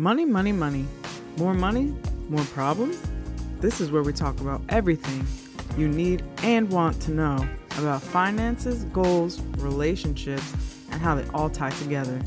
Money, 0.00 0.24
money, 0.24 0.52
money. 0.52 0.86
More 1.38 1.54
money, 1.54 1.92
more 2.28 2.44
problems? 2.44 3.02
This 3.58 3.80
is 3.80 3.90
where 3.90 4.04
we 4.04 4.12
talk 4.12 4.40
about 4.40 4.62
everything 4.68 5.26
you 5.76 5.88
need 5.88 6.22
and 6.44 6.70
want 6.70 7.02
to 7.02 7.10
know 7.10 7.44
about 7.78 8.00
finances, 8.00 8.84
goals, 8.84 9.40
relationships, 9.56 10.54
and 10.92 11.00
how 11.00 11.16
they 11.16 11.28
all 11.30 11.50
tie 11.50 11.70
together. 11.70 12.20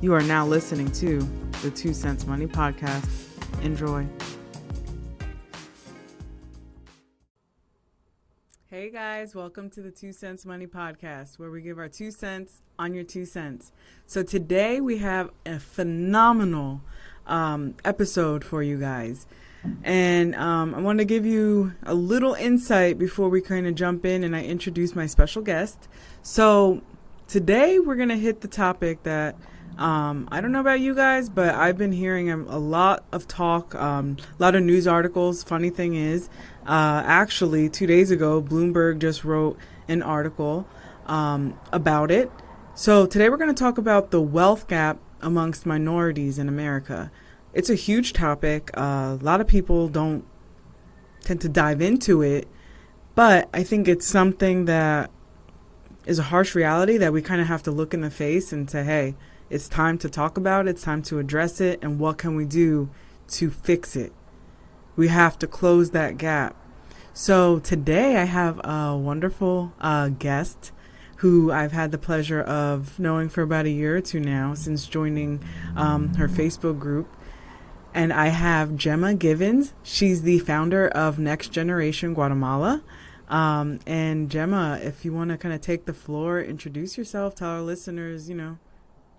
You 0.00 0.12
are 0.12 0.22
now 0.22 0.44
listening 0.44 0.90
to 0.90 1.20
the 1.62 1.70
Two 1.70 1.94
Cents 1.94 2.26
Money 2.26 2.48
Podcast. 2.48 3.08
Enjoy. 3.62 4.04
Hey 8.84 8.90
guys, 8.90 9.34
welcome 9.34 9.70
to 9.70 9.80
the 9.80 9.90
Two 9.90 10.12
Cents 10.12 10.44
Money 10.44 10.66
Podcast, 10.66 11.38
where 11.38 11.50
we 11.50 11.62
give 11.62 11.78
our 11.78 11.88
two 11.88 12.10
cents 12.10 12.60
on 12.78 12.92
your 12.92 13.02
two 13.02 13.24
cents. 13.24 13.72
So 14.06 14.22
today 14.22 14.78
we 14.78 14.98
have 14.98 15.30
a 15.46 15.58
phenomenal 15.58 16.82
um, 17.26 17.76
episode 17.82 18.44
for 18.44 18.62
you 18.62 18.78
guys. 18.78 19.26
And 19.82 20.34
um, 20.34 20.74
I 20.74 20.82
want 20.82 20.98
to 20.98 21.06
give 21.06 21.24
you 21.24 21.72
a 21.84 21.94
little 21.94 22.34
insight 22.34 22.98
before 22.98 23.30
we 23.30 23.40
kind 23.40 23.66
of 23.66 23.74
jump 23.74 24.04
in 24.04 24.22
and 24.22 24.36
I 24.36 24.42
introduce 24.42 24.94
my 24.94 25.06
special 25.06 25.40
guest. 25.40 25.88
So, 26.20 26.82
today 27.26 27.78
we're 27.78 27.96
going 27.96 28.10
to 28.10 28.18
hit 28.18 28.42
the 28.42 28.48
topic 28.48 29.02
that 29.04 29.34
um, 29.78 30.28
I 30.30 30.40
don't 30.40 30.52
know 30.52 30.60
about 30.60 30.80
you 30.80 30.94
guys, 30.94 31.28
but 31.28 31.54
I've 31.54 31.76
been 31.76 31.92
hearing 31.92 32.30
a, 32.30 32.36
a 32.36 32.58
lot 32.58 33.04
of 33.10 33.26
talk, 33.26 33.74
um, 33.74 34.16
a 34.38 34.42
lot 34.42 34.54
of 34.54 34.62
news 34.62 34.86
articles. 34.86 35.42
Funny 35.42 35.70
thing 35.70 35.94
is, 35.94 36.28
uh, 36.66 37.02
actually, 37.04 37.68
two 37.68 37.86
days 37.86 38.10
ago, 38.10 38.40
Bloomberg 38.40 39.00
just 39.00 39.24
wrote 39.24 39.58
an 39.88 40.02
article 40.02 40.66
um, 41.06 41.58
about 41.72 42.10
it. 42.10 42.30
So, 42.74 43.06
today 43.06 43.28
we're 43.28 43.36
going 43.36 43.54
to 43.54 43.58
talk 43.60 43.76
about 43.78 44.10
the 44.10 44.20
wealth 44.20 44.68
gap 44.68 44.98
amongst 45.20 45.66
minorities 45.66 46.38
in 46.38 46.48
America. 46.48 47.10
It's 47.52 47.70
a 47.70 47.74
huge 47.74 48.12
topic. 48.12 48.70
Uh, 48.76 49.16
a 49.20 49.24
lot 49.24 49.40
of 49.40 49.46
people 49.46 49.88
don't 49.88 50.24
tend 51.22 51.40
to 51.40 51.48
dive 51.48 51.80
into 51.80 52.22
it, 52.22 52.46
but 53.14 53.48
I 53.52 53.64
think 53.64 53.88
it's 53.88 54.06
something 54.06 54.66
that 54.66 55.10
is 56.06 56.18
a 56.18 56.24
harsh 56.24 56.54
reality 56.54 56.96
that 56.98 57.12
we 57.12 57.22
kind 57.22 57.40
of 57.40 57.48
have 57.48 57.62
to 57.64 57.70
look 57.70 57.94
in 57.94 58.02
the 58.02 58.10
face 58.10 58.52
and 58.52 58.70
say, 58.70 58.84
hey, 58.84 59.14
it's 59.50 59.68
time 59.68 59.98
to 59.98 60.08
talk 60.08 60.36
about 60.36 60.66
it, 60.66 60.70
it's 60.70 60.82
time 60.82 61.02
to 61.02 61.18
address 61.18 61.60
it, 61.60 61.82
and 61.82 61.98
what 61.98 62.18
can 62.18 62.34
we 62.34 62.44
do 62.44 62.90
to 63.28 63.50
fix 63.50 63.96
it? 63.96 64.12
We 64.96 65.08
have 65.08 65.38
to 65.40 65.46
close 65.46 65.90
that 65.90 66.18
gap. 66.18 66.56
So 67.12 67.58
today 67.60 68.16
I 68.16 68.24
have 68.24 68.60
a 68.64 68.96
wonderful 68.96 69.72
uh, 69.80 70.08
guest 70.08 70.72
who 71.18 71.52
I've 71.52 71.72
had 71.72 71.92
the 71.92 71.98
pleasure 71.98 72.42
of 72.42 72.98
knowing 72.98 73.28
for 73.28 73.42
about 73.42 73.66
a 73.66 73.70
year 73.70 73.96
or 73.96 74.00
two 74.00 74.20
now 74.20 74.54
since 74.54 74.86
joining 74.86 75.42
um, 75.76 76.14
her 76.14 76.28
Facebook 76.28 76.78
group. 76.78 77.16
And 77.94 78.12
I 78.12 78.28
have 78.28 78.76
Gemma 78.76 79.14
Givens. 79.14 79.72
She's 79.84 80.22
the 80.22 80.40
founder 80.40 80.88
of 80.88 81.18
Next 81.18 81.52
Generation 81.52 82.14
Guatemala. 82.14 82.82
Um, 83.28 83.78
and 83.86 84.28
Gemma, 84.28 84.80
if 84.82 85.04
you 85.04 85.12
want 85.12 85.30
to 85.30 85.38
kind 85.38 85.54
of 85.54 85.60
take 85.60 85.84
the 85.86 85.94
floor, 85.94 86.42
introduce 86.42 86.98
yourself, 86.98 87.36
tell 87.36 87.50
our 87.50 87.62
listeners, 87.62 88.28
you 88.28 88.34
know, 88.34 88.58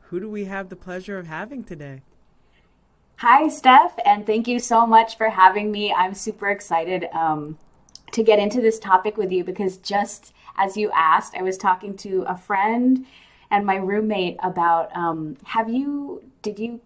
who 0.10 0.20
do 0.20 0.30
we 0.30 0.46
have 0.46 0.70
the 0.70 0.76
pleasure 0.76 1.18
of 1.18 1.28
having 1.28 1.64
today? 1.64 2.02
Hi, 3.18 3.48
Steph, 3.48 3.98
and 4.06 4.26
thank 4.26 4.48
you 4.48 4.60
so 4.60 4.86
much 4.86 5.18
for 5.18 5.30
having 5.30 5.72
me. 5.72 5.94
I'm 5.94 6.14
super 6.14 6.50
excited 6.50 7.08
um, 7.14 7.58
to 8.12 8.24
get 8.24 8.40
into 8.40 8.62
this 8.62 8.78
topic 8.78 9.18
with 9.18 9.32
you 9.32 9.44
because 9.44 9.78
just 9.78 10.34
as 10.58 10.78
you 10.78 10.92
asked, 10.94 11.34
I 11.36 11.42
was 11.42 11.58
talking 11.58 11.96
to 11.98 12.24
a 12.28 12.38
friend 12.38 13.06
and 13.52 13.66
my 13.66 13.76
roommate 13.76 14.38
about 14.44 14.96
um, 14.96 15.38
have 15.46 15.70
you, 15.70 16.24
did 16.42 16.60
you, 16.60 16.82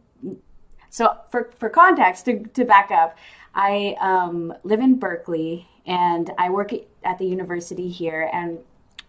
so 0.89 1.17
for, 1.31 1.51
for 1.57 1.69
context, 1.69 2.25
to, 2.25 2.39
to 2.39 2.63
back 2.63 2.91
up, 2.91 3.17
I 3.55 3.95
um, 3.99 4.53
live 4.63 4.79
in 4.79 4.99
Berkeley 4.99 5.67
and 5.85 6.31
I 6.37 6.49
work 6.49 6.71
at 7.03 7.17
the 7.17 7.25
university 7.25 7.89
here. 7.89 8.29
And 8.31 8.59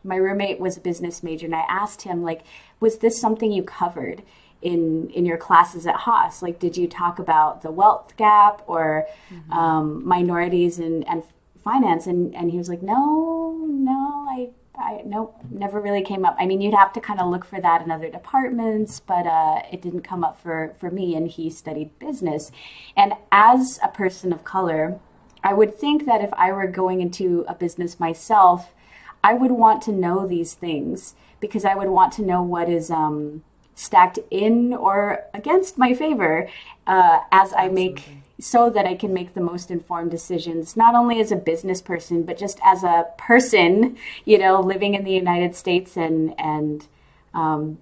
my 0.05 0.17
roommate 0.17 0.61
was 0.61 0.77
a 0.77 0.81
business 0.81 1.23
major, 1.23 1.47
and 1.47 1.55
I 1.55 1.65
asked 1.69 2.03
him, 2.03 2.23
like, 2.23 2.43
was 2.81 2.99
this 2.99 3.21
something 3.21 3.53
you 3.53 3.63
covered? 3.63 4.23
in 4.63 5.09
in 5.11 5.25
your 5.25 5.37
classes 5.37 5.87
at 5.87 5.95
Haas? 5.95 6.43
Like, 6.43 6.59
did 6.59 6.77
you 6.77 6.87
talk 6.87 7.19
about 7.19 7.63
the 7.63 7.71
wealth 7.71 8.17
gap 8.17 8.63
or 8.67 9.07
mm-hmm. 9.33 9.53
um, 9.53 10.07
minorities 10.07 10.79
and 10.79 11.07
and 11.09 11.23
finance? 11.63 12.07
And 12.07 12.35
and 12.35 12.51
he 12.51 12.59
was 12.59 12.69
like, 12.69 12.83
no, 12.83 13.57
no, 13.67 14.27
I 14.29 14.51
I 14.77 15.03
nope, 15.05 15.37
never 15.51 15.81
really 15.81 16.03
came 16.03 16.25
up. 16.25 16.37
I 16.39 16.47
mean, 16.47 16.61
you'd 16.61 16.75
have 16.75 16.93
to 16.95 17.01
kind 17.01 17.21
of 17.21 17.29
look 17.29 17.45
for 17.45 17.61
that 17.61 17.83
in 17.83 17.91
other 17.91 18.11
departments, 18.11 19.01
but 19.01 19.27
uh, 19.27 19.63
it 19.71 19.83
didn't 19.83 20.03
come 20.03 20.25
up 20.25 20.41
for 20.41 20.75
for 20.79 20.91
me. 20.91 21.15
And 21.15 21.29
he 21.29 21.51
studied 21.51 21.99
business, 21.99 22.51
and 22.97 23.15
as 23.33 23.79
a 23.83 23.89
person 23.89 24.33
of 24.33 24.45
color, 24.45 24.99
I 25.43 25.55
would 25.55 25.77
think 25.79 26.07
that 26.07 26.23
if 26.23 26.33
I 26.35 26.53
were 26.53 26.67
going 26.67 27.01
into 27.01 27.45
a 27.49 27.55
business 27.55 27.99
myself, 27.99 28.75
I 29.23 29.35
would 29.35 29.53
want 29.53 29.83
to 29.83 29.93
know 29.93 30.27
these 30.27 30.55
things 30.55 31.15
because 31.41 31.65
I 31.65 31.75
would 31.75 31.89
want 31.89 32.13
to 32.15 32.23
know 32.23 32.43
what 32.43 32.69
is 32.69 32.91
um, 32.91 33.43
stacked 33.75 34.19
in 34.31 34.75
or 34.75 35.25
against 35.35 35.79
my 35.79 35.95
favor 35.95 36.49
uh, 36.87 37.21
as 37.33 37.53
Absolutely. 37.53 37.65
I 37.65 37.69
make 37.69 38.05
so 38.41 38.71
that 38.71 38.87
I 38.87 38.95
can 38.95 39.13
make 39.13 39.35
the 39.35 39.41
most 39.41 39.71
informed 39.71 40.11
decisions, 40.11 40.77
not 40.77 40.95
only 40.95 41.21
as 41.21 41.31
a 41.31 41.37
business 41.37 41.83
person, 41.83 42.23
but 42.23 42.39
just 42.39 42.59
as 42.65 42.83
a 42.83 43.07
person, 43.19 43.99
you 44.25 44.39
know, 44.39 44.61
living 44.61 44.95
in 44.95 45.05
the 45.05 45.13
United 45.13 45.55
States 45.55 45.97
and 45.97 46.35
and 46.39 46.87
um, 47.35 47.79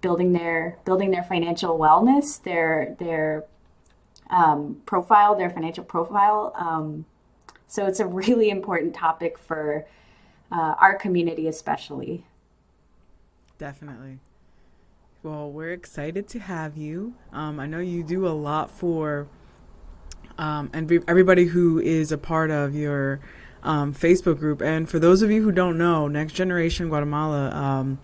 building 0.00 0.32
their 0.32 0.78
building 0.84 1.10
their 1.10 1.22
financial 1.22 1.78
wellness, 1.78 2.42
their 2.42 2.96
their 2.98 3.44
um, 4.30 4.80
profile, 4.86 5.34
their 5.34 5.50
financial 5.50 5.84
profile. 5.84 6.52
Um, 6.56 7.04
so 7.66 7.86
it's 7.86 8.00
a 8.00 8.06
really 8.06 8.48
important 8.48 8.94
topic 8.94 9.38
for 9.38 9.86
uh, 10.50 10.74
our 10.78 10.94
community, 10.94 11.48
especially. 11.48 12.24
Definitely. 13.58 14.18
Well, 15.22 15.50
we're 15.50 15.72
excited 15.72 16.28
to 16.28 16.38
have 16.38 16.76
you. 16.76 17.14
Um, 17.32 17.58
I 17.58 17.66
know 17.66 17.80
you 17.80 18.02
do 18.04 18.26
a 18.26 18.30
lot 18.30 18.70
for 18.70 19.26
um, 20.38 20.70
and 20.72 20.90
everybody 21.08 21.46
who 21.46 21.80
is 21.80 22.12
a 22.12 22.18
part 22.18 22.50
of 22.50 22.74
your 22.74 23.20
um, 23.62 23.92
Facebook 23.92 24.38
group. 24.38 24.62
And 24.62 24.88
for 24.88 24.98
those 24.98 25.20
of 25.20 25.30
you 25.30 25.42
who 25.42 25.52
don't 25.52 25.76
know, 25.76 26.06
Next 26.06 26.32
Generation 26.32 26.88
Guatemala, 26.88 27.50
um, 27.50 27.98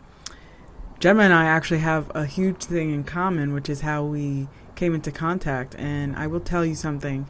Gemma 0.99 1.23
and 1.23 1.33
I 1.33 1.45
actually 1.45 1.81
have 1.81 2.11
a 2.15 2.27
huge 2.27 2.65
thing 2.65 2.93
in 2.93 3.05
common, 3.05 3.55
which 3.55 3.69
is 3.69 3.83
how 3.83 4.05
we 4.05 4.49
came 4.75 4.95
into 4.95 5.13
contact. 5.13 5.77
And 5.79 6.17
I 6.17 6.27
will 6.27 6.41
tell 6.41 6.67
you 6.67 6.75
something. 6.75 7.27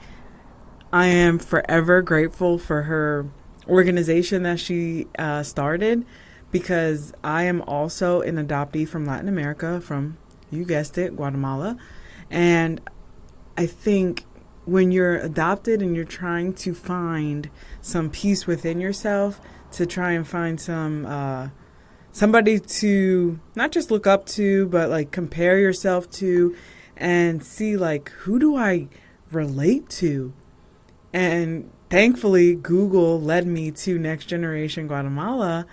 I 0.93 1.07
am 1.07 1.39
forever 1.39 2.01
grateful 2.01 2.57
for 2.57 2.83
her 2.83 3.27
organization 3.69 4.43
that 4.43 4.61
she 4.61 5.07
uh, 5.19 5.43
started 5.43 6.05
because 6.51 7.13
I 7.25 7.45
am 7.45 7.63
also 7.63 8.21
an 8.21 8.37
adoptee 8.37 8.87
from 8.87 9.05
Latin 9.05 9.29
America, 9.29 9.81
from, 9.81 10.19
you 10.51 10.65
guessed 10.65 10.97
it, 10.99 11.17
Guatemala. 11.17 11.77
And 12.31 12.81
I 13.57 13.67
think 13.67 14.25
when 14.65 14.91
you're 14.91 15.17
adopted 15.17 15.83
and 15.83 15.95
you're 15.95 16.05
trying 16.05 16.55
to 16.55 16.75
find 16.75 17.51
some 17.81 18.11
peace 18.11 18.47
within 18.47 18.81
yourself 18.81 19.41
to 19.73 19.87
try 19.87 20.13
and 20.13 20.27
find 20.27 20.61
some 20.61 21.05
uh, 21.07 21.49
somebody 22.13 22.61
to 22.61 23.39
not 23.55 23.73
just 23.73 23.91
look 23.91 24.07
up 24.07 24.25
to 24.25 24.67
but 24.69 24.89
like 24.89 25.11
compare 25.11 25.59
yourself 25.59 26.09
to 26.11 26.57
and 26.97 27.43
see 27.43 27.77
like 27.77 28.09
who 28.11 28.39
do 28.39 28.57
i 28.57 28.89
relate 29.33 29.89
to 29.91 30.33
and 31.13 31.69
thankfully 31.91 32.55
google 32.55 33.21
led 33.21 33.47
me 33.47 33.71
to 33.71 33.99
next 33.99 34.27
generation 34.27 34.87
guatemala 34.87 35.67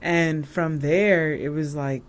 and 0.00 0.46
from 0.46 0.78
there 0.80 1.32
it 1.32 1.50
was 1.50 1.74
like 1.74 2.02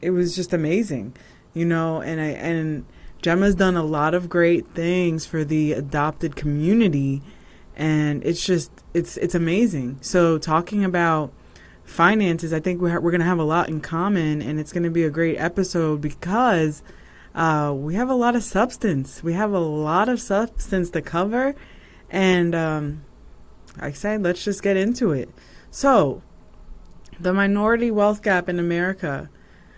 it 0.00 0.10
was 0.10 0.34
just 0.34 0.52
amazing 0.52 1.14
you 1.54 1.64
know 1.64 2.00
and 2.00 2.20
i 2.20 2.26
and 2.26 2.84
Gemma's 3.22 3.54
done 3.54 3.76
a 3.76 3.82
lot 3.82 4.14
of 4.14 4.30
great 4.30 4.66
things 4.68 5.26
for 5.26 5.44
the 5.44 5.74
adopted 5.74 6.36
community 6.36 7.20
and 7.76 8.24
it's 8.24 8.44
just 8.44 8.70
it's 8.94 9.16
it's 9.18 9.34
amazing. 9.34 9.98
So 10.00 10.38
talking 10.38 10.84
about 10.84 11.32
finances, 11.84 12.52
I 12.52 12.60
think 12.60 12.80
we're 12.80 12.98
we're 13.00 13.10
going 13.10 13.20
to 13.20 13.26
have 13.26 13.38
a 13.38 13.44
lot 13.44 13.68
in 13.68 13.80
common 13.80 14.40
and 14.40 14.58
it's 14.58 14.72
going 14.72 14.82
to 14.82 14.90
be 14.90 15.04
a 15.04 15.10
great 15.10 15.36
episode 15.38 16.00
because 16.00 16.82
uh, 17.34 17.72
we 17.76 17.94
have 17.94 18.08
a 18.08 18.14
lot 18.14 18.36
of 18.36 18.42
substance. 18.42 19.22
We 19.22 19.34
have 19.34 19.52
a 19.52 19.60
lot 19.60 20.08
of 20.08 20.20
substance 20.20 20.90
to 20.90 21.02
cover 21.02 21.54
and 22.10 22.54
um, 22.54 23.04
like 23.76 23.84
I 23.84 23.92
said, 23.92 24.22
let's 24.22 24.44
just 24.44 24.62
get 24.62 24.76
into 24.76 25.12
it. 25.12 25.30
So, 25.70 26.22
the 27.18 27.32
minority 27.32 27.90
wealth 27.90 28.22
gap 28.22 28.48
in 28.48 28.58
America. 28.58 29.30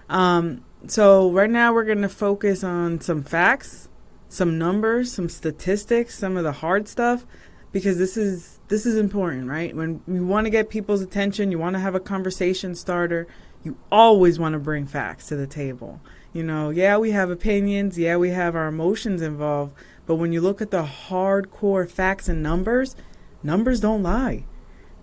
Um, 0.09 0.65
so 0.87 1.31
right 1.31 1.51
now 1.51 1.73
we're 1.73 1.85
going 1.85 2.03
to 2.03 2.09
focus 2.09 2.65
on 2.65 3.01
some 3.01 3.23
facts, 3.23 3.89
some 4.29 4.59
numbers, 4.59 5.13
some 5.13 5.29
statistics, 5.29 6.19
some 6.19 6.37
of 6.37 6.45
the 6.45 6.53
hard 6.53 6.89
stuff 6.89 7.27
because 7.73 7.99
this 7.99 8.17
is 8.17 8.61
this 8.69 8.87
is 8.87 8.97
important, 8.97 9.49
right? 9.49 9.75
When 9.75 10.03
you 10.07 10.27
want 10.27 10.47
to 10.47 10.51
get 10.51 10.71
people's 10.71 11.01
attention, 11.01 11.51
you 11.51 11.59
want 11.59 11.75
to 11.75 11.81
have 11.81 11.95
a 11.95 12.01
conversation 12.01 12.75
starter, 12.75 13.27
you 13.63 13.77
always 13.91 14.39
want 14.39 14.55
to 14.55 14.59
bring 14.59 14.87
facts 14.87 15.29
to 15.29 15.37
the 15.37 15.47
table. 15.47 16.01
You 16.33 16.43
know, 16.43 16.71
yeah, 16.71 16.97
we 16.97 17.11
have 17.11 17.31
opinions, 17.31 17.99
yeah, 17.99 18.17
we 18.17 18.31
have 18.31 18.55
our 18.55 18.69
emotions 18.69 19.23
involved, 19.23 19.75
but 20.07 20.17
when 20.17 20.33
you 20.33 20.41
look 20.41 20.61
at 20.61 20.71
the 20.71 20.85
hardcore 20.85 21.89
facts 21.91 22.29
and 22.29 22.43
numbers, 22.43 22.97
numbers 23.43 23.81
don't 23.81 24.03
lie. 24.03 24.45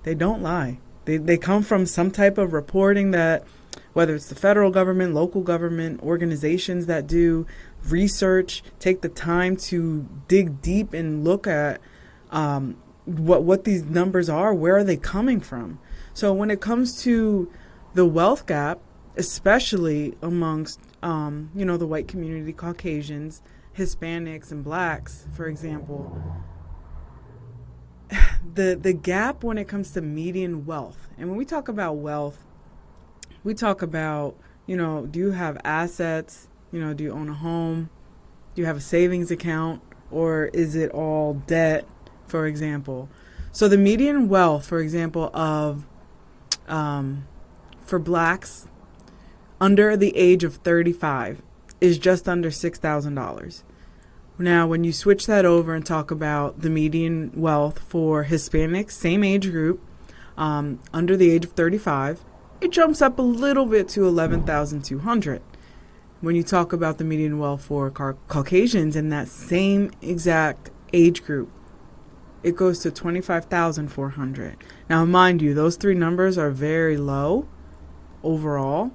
They 0.04 0.16
don't 0.16 0.42
lie. 0.42 0.80
They, 1.06 1.18
they 1.18 1.38
come 1.38 1.64
from 1.64 1.86
some 1.86 2.12
type 2.12 2.38
of 2.38 2.54
reporting 2.54 3.12
that, 3.12 3.44
whether 3.94 4.16
it's 4.16 4.28
the 4.28 4.36
federal 4.36 4.72
government, 4.72 5.14
local 5.14 5.42
government, 5.42 6.02
organizations 6.02 6.86
that 6.86 7.08
do 7.08 7.48
research, 7.88 8.64
take 8.80 9.02
the 9.02 9.10
time 9.10 9.56
to 9.56 10.08
dig 10.28 10.62
deep 10.62 10.94
and 10.94 11.24
look 11.24 11.48
at 11.48 11.80
um, 12.32 12.78
what 13.06 13.44
what 13.44 13.64
these 13.64 13.84
numbers 13.84 14.30
are, 14.30 14.54
where 14.54 14.78
are 14.78 14.84
they 14.84 14.98
coming 14.98 15.40
from? 15.40 15.80
So 16.14 16.34
when 16.34 16.52
it 16.52 16.62
comes 16.62 17.02
to 17.04 17.52
the 17.94 18.06
wealth 18.06 18.46
gap, 18.46 18.80
especially 19.18 20.16
amongst 20.22 20.80
um, 21.02 21.50
you 21.56 21.66
know 21.66 21.78
the 21.78 21.88
white 21.88 22.08
community, 22.08 22.54
Caucasians, 22.54 23.42
Hispanics, 23.80 24.52
and 24.52 24.64
blacks, 24.64 25.26
for 25.34 25.48
example, 25.48 26.16
the 28.54 28.78
the 28.80 28.94
gap 28.94 29.44
when 29.44 29.58
it 29.58 29.68
comes 29.68 29.92
to 29.92 30.02
median 30.02 30.66
wealth, 30.66 31.08
and 31.18 31.30
when 31.30 31.38
we 31.38 31.46
talk 31.46 31.68
about 31.68 31.94
wealth, 31.94 32.46
we 33.44 33.54
talk 33.54 33.82
about 33.82 34.36
you 34.66 34.76
know 34.76 35.06
do 35.06 35.20
you 35.20 35.32
have 35.32 35.60
assets? 35.64 36.48
You 36.72 36.80
know, 36.80 36.94
do 36.94 37.04
you 37.04 37.12
own 37.12 37.30
a 37.30 37.34
home? 37.34 37.90
Do 38.54 38.62
you 38.62 38.68
have 38.68 38.78
a 38.78 38.82
savings 38.82 39.32
account? 39.32 39.82
Or 40.12 40.46
is 40.54 40.76
it 40.76 40.92
all 40.92 41.36
debt, 41.46 41.88
for 42.28 42.46
example? 42.46 43.10
So 43.52 43.68
the 43.68 43.78
median 43.78 44.30
wealth, 44.30 44.66
for 44.66 44.80
example, 44.80 45.32
of 45.34 45.86
um, 46.68 47.28
for 47.82 48.00
blacks 48.00 48.68
under 49.60 49.98
the 49.98 50.16
age 50.16 50.44
of 50.44 50.56
35 50.58 51.42
is 51.82 51.98
just 51.98 52.28
under 52.28 52.50
$6,000. 52.50 53.64
Now, 54.40 54.68
when 54.68 54.84
you 54.84 54.94
switch 54.94 55.28
that 55.28 55.46
over 55.46 55.76
and 55.76 55.86
talk 55.86 56.12
about 56.12 56.62
the 56.62 56.70
median 56.70 57.32
wealth 57.36 57.80
for 57.80 58.26
Hispanics, 58.26 58.92
same 58.92 59.24
age 59.24 59.52
group, 59.52 59.82
um, 60.38 60.80
under 60.94 61.18
the 61.18 61.30
age 61.30 61.46
of 61.46 61.52
35, 61.52 62.24
it 62.62 62.72
jumps 62.72 63.02
up 63.02 63.20
a 63.20 63.24
little 63.24 63.66
bit 63.66 63.90
to 63.90 64.08
11,200 64.08 65.42
when 66.22 66.36
you 66.36 66.44
talk 66.44 66.74
about 66.74 66.98
the 66.98 67.04
median 67.04 67.40
wealth 67.40 67.64
for 67.64 67.90
Ca- 67.90 68.14
Caucasians 68.28 68.96
in 68.96 69.10
that 69.10 69.28
same 69.28 69.92
exact 70.02 70.70
age 70.92 71.24
group, 71.24 71.50
it 72.44 72.56
goes 72.56 72.80
to 72.80 72.92
25,400. 72.92 74.58
Now, 74.90 75.06
mind 75.06 75.42
you, 75.42 75.54
those 75.54 75.78
three 75.78 75.94
numbers 75.94 76.38
are 76.38 76.52
very 76.52 76.98
low 76.98 77.48
overall, 78.24 78.92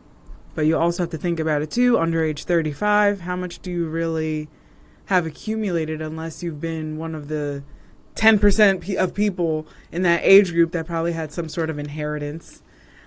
but 0.54 0.66
you 0.66 0.76
also 0.76 1.04
have 1.04 1.10
to 1.10 1.18
think 1.18 1.40
about 1.40 1.62
it 1.62 1.70
too. 1.70 1.98
Under 1.98 2.22
age 2.22 2.44
35, 2.44 3.20
how 3.20 3.36
much 3.36 3.60
do 3.60 3.70
you 3.70 3.86
really 3.88 4.48
have 5.06 5.26
accumulated 5.26 6.00
unless 6.00 6.42
you've 6.42 6.60
been 6.60 6.96
one 6.96 7.14
of 7.14 7.28
the 7.28 7.62
10% 8.14 8.96
of 8.96 9.14
people 9.14 9.66
in 9.90 10.02
that 10.02 10.20
age 10.22 10.52
group 10.52 10.72
that 10.72 10.86
probably 10.86 11.12
had 11.12 11.32
some 11.32 11.48
sort 11.48 11.68
of 11.68 11.78
inheritance 11.78 12.62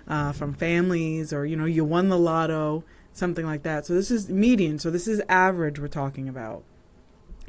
uh, 0.08 0.32
from 0.32 0.54
families 0.54 1.34
or, 1.34 1.46
you 1.46 1.56
know, 1.56 1.66
you 1.66 1.84
won 1.84 2.10
the 2.10 2.18
lotto 2.18 2.84
something 3.18 3.46
like 3.46 3.64
that. 3.64 3.86
So 3.86 3.94
this 3.94 4.12
is 4.12 4.30
median. 4.30 4.80
So 4.80 4.92
this 4.92 5.08
is 5.08 5.22
average 5.28 5.80
we're 5.80 5.88
talking 5.88 6.30
about. 6.30 6.64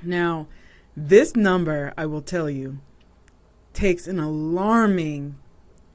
Now, 0.03 0.47
this 0.97 1.37
number, 1.37 1.93
I 1.97 2.07
will 2.07 2.23
tell 2.23 2.49
you, 2.49 2.79
takes 3.75 4.07
an 4.07 4.19
alarming 4.19 5.37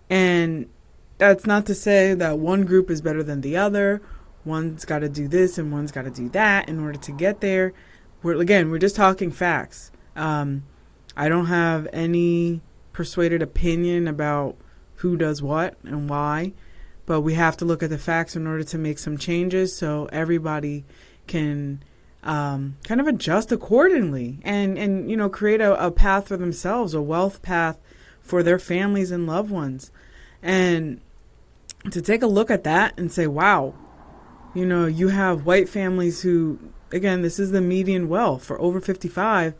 And 0.09 0.67
that's 1.17 1.45
not 1.45 1.65
to 1.67 1.75
say 1.75 2.13
that 2.13 2.39
one 2.39 2.65
group 2.65 2.89
is 2.89 3.01
better 3.01 3.23
than 3.23 3.39
the 3.41 3.57
other. 3.57 4.01
One's 4.43 4.85
got 4.85 4.99
to 4.99 5.09
do 5.09 5.27
this 5.27 5.57
and 5.57 5.71
one's 5.71 5.91
got 5.91 6.05
to 6.05 6.11
do 6.11 6.29
that 6.29 6.67
in 6.67 6.79
order 6.79 6.97
to 6.99 7.11
get 7.11 7.41
there. 7.41 7.73
We're 8.23 8.41
again, 8.41 8.71
we're 8.71 8.79
just 8.79 8.95
talking 8.95 9.31
facts. 9.31 9.91
Um, 10.15 10.63
I 11.15 11.29
don't 11.29 11.45
have 11.45 11.87
any 11.93 12.61
persuaded 12.93 13.41
opinion 13.41 14.07
about 14.07 14.55
who 14.95 15.17
does 15.17 15.41
what 15.41 15.77
and 15.83 16.09
why, 16.09 16.53
but 17.05 17.21
we 17.21 17.35
have 17.35 17.57
to 17.57 17.65
look 17.65 17.83
at 17.83 17.89
the 17.89 17.97
facts 17.97 18.35
in 18.35 18.47
order 18.47 18.63
to 18.63 18.77
make 18.77 18.99
some 18.99 19.17
changes 19.17 19.75
so 19.75 20.07
everybody 20.11 20.85
can 21.27 21.83
um, 22.23 22.77
kind 22.83 23.01
of 23.01 23.07
adjust 23.07 23.51
accordingly 23.51 24.39
and 24.43 24.77
and 24.77 25.09
you 25.09 25.17
know 25.17 25.29
create 25.29 25.61
a, 25.61 25.85
a 25.85 25.91
path 25.91 26.27
for 26.27 26.37
themselves, 26.37 26.93
a 26.93 27.01
wealth 27.01 27.41
path 27.41 27.79
for 28.21 28.43
their 28.43 28.59
families 28.59 29.11
and 29.11 29.25
loved 29.25 29.49
ones, 29.49 29.91
and 30.41 31.01
to 31.89 32.01
take 32.01 32.21
a 32.21 32.27
look 32.27 32.51
at 32.51 32.63
that 32.63 32.97
and 32.97 33.11
say, 33.11 33.25
wow, 33.25 33.73
you 34.53 34.65
know, 34.65 34.85
you 34.85 35.07
have 35.07 35.45
white 35.45 35.67
families 35.67 36.21
who, 36.21 36.59
again, 36.91 37.21
this 37.21 37.39
is 37.39 37.51
the 37.51 37.61
median 37.61 38.07
wealth 38.07 38.43
for 38.43 38.59
over 38.61 38.79
55, 38.79 39.55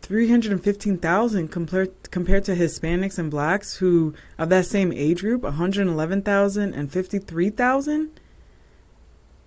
315,000 0.00 1.48
compared 1.48 2.10
compared 2.10 2.44
to 2.44 2.54
Hispanics 2.54 3.18
and 3.18 3.30
blacks 3.30 3.76
who 3.76 4.14
of 4.38 4.48
that 4.48 4.66
same 4.66 4.92
age 4.92 5.20
group, 5.20 5.42
111,000 5.42 6.74
and 6.74 6.90
53,000. 6.90 8.20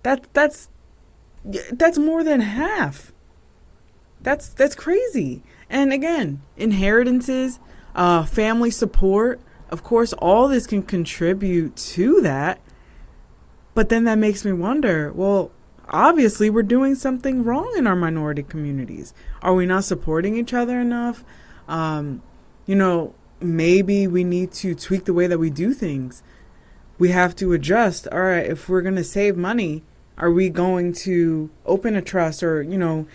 That 0.04 0.32
that's 0.32 0.68
that's 1.44 1.98
more 1.98 2.24
than 2.24 2.40
half. 2.40 3.12
That's 4.20 4.48
that's 4.48 4.74
crazy. 4.74 5.42
And 5.68 5.92
again, 5.92 6.42
inheritances, 6.56 7.60
uh, 7.94 8.24
family 8.24 8.70
support, 8.70 9.40
of 9.68 9.82
course, 9.82 10.12
all 10.14 10.48
this 10.48 10.66
can 10.66 10.82
contribute 10.82 11.76
to 11.76 12.20
that. 12.22 12.60
But 13.74 13.88
then 13.88 14.04
that 14.04 14.16
makes 14.16 14.44
me 14.44 14.52
wonder 14.52 15.12
well, 15.12 15.50
obviously, 15.88 16.48
we're 16.48 16.62
doing 16.62 16.94
something 16.94 17.44
wrong 17.44 17.72
in 17.76 17.86
our 17.86 17.96
minority 17.96 18.42
communities. 18.42 19.12
Are 19.42 19.54
we 19.54 19.66
not 19.66 19.84
supporting 19.84 20.36
each 20.36 20.54
other 20.54 20.80
enough? 20.80 21.24
Um, 21.68 22.22
you 22.66 22.74
know, 22.74 23.14
maybe 23.40 24.06
we 24.06 24.24
need 24.24 24.52
to 24.52 24.74
tweak 24.74 25.04
the 25.04 25.12
way 25.12 25.26
that 25.26 25.38
we 25.38 25.50
do 25.50 25.74
things. 25.74 26.22
We 26.98 27.10
have 27.10 27.36
to 27.36 27.52
adjust. 27.52 28.08
All 28.08 28.22
right, 28.22 28.46
if 28.46 28.68
we're 28.68 28.80
going 28.80 28.96
to 28.96 29.04
save 29.04 29.36
money, 29.36 29.82
are 30.16 30.30
we 30.30 30.48
going 30.48 30.92
to 30.92 31.50
open 31.66 31.96
a 31.96 32.02
trust 32.02 32.42
or, 32.42 32.62
you 32.62 32.78
know, 32.78 33.06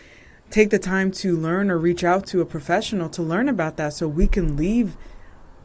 take 0.49 0.69
the 0.69 0.79
time 0.79 1.11
to 1.11 1.37
learn 1.37 1.69
or 1.69 1.77
reach 1.77 2.03
out 2.03 2.25
to 2.27 2.41
a 2.41 2.45
professional 2.45 3.09
to 3.09 3.21
learn 3.21 3.47
about 3.47 3.77
that 3.77 3.93
so 3.93 4.07
we 4.07 4.27
can 4.27 4.57
leave 4.57 4.97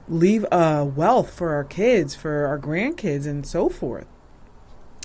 leave 0.07 0.45
a 0.53 0.85
wealth 0.85 1.33
for 1.33 1.55
our 1.55 1.65
kids, 1.65 2.15
for 2.15 2.47
our 2.47 2.59
grandkids, 2.59 3.27
and 3.27 3.47
so 3.47 3.69
forth. 3.69 4.07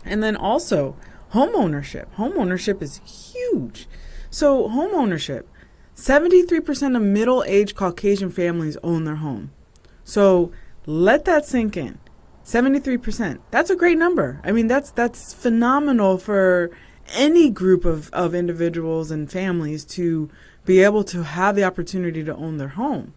And 0.04 0.22
then 0.22 0.36
also 0.36 0.96
home 1.30 1.56
ownership. 1.56 2.14
Home 2.16 2.38
ownership 2.38 2.82
is 2.82 2.98
huge. 2.98 3.88
So, 4.30 4.68
home 4.68 4.94
ownership 4.94 5.48
73% 5.96 6.96
of 6.96 7.02
middle 7.02 7.44
aged 7.46 7.76
Caucasian 7.76 8.30
families 8.30 8.78
own 8.84 9.04
their 9.04 9.16
home. 9.16 9.52
So, 10.04 10.52
let 10.86 11.26
that 11.26 11.46
sink 11.46 11.78
in. 11.78 12.00
73%. 12.50 13.40
That's 13.52 13.70
a 13.70 13.76
great 13.76 14.00
number. 14.00 14.42
I 14.44 14.52
mean, 14.52 14.66
that's 14.66 14.90
that's 14.90 15.36
phenomenal 15.36 16.18
for 16.18 16.72
any 17.14 17.52
group 17.52 17.86
of, 17.86 18.10
of 18.12 18.34
individuals 18.34 19.12
and 19.12 19.32
families 19.32 19.86
to 19.86 20.32
be 20.66 20.84
able 20.84 21.04
to 21.04 21.24
have 21.24 21.56
the 21.56 21.64
opportunity 21.64 22.24
to 22.24 22.36
own 22.36 22.58
their 22.58 22.70
home. 22.70 23.14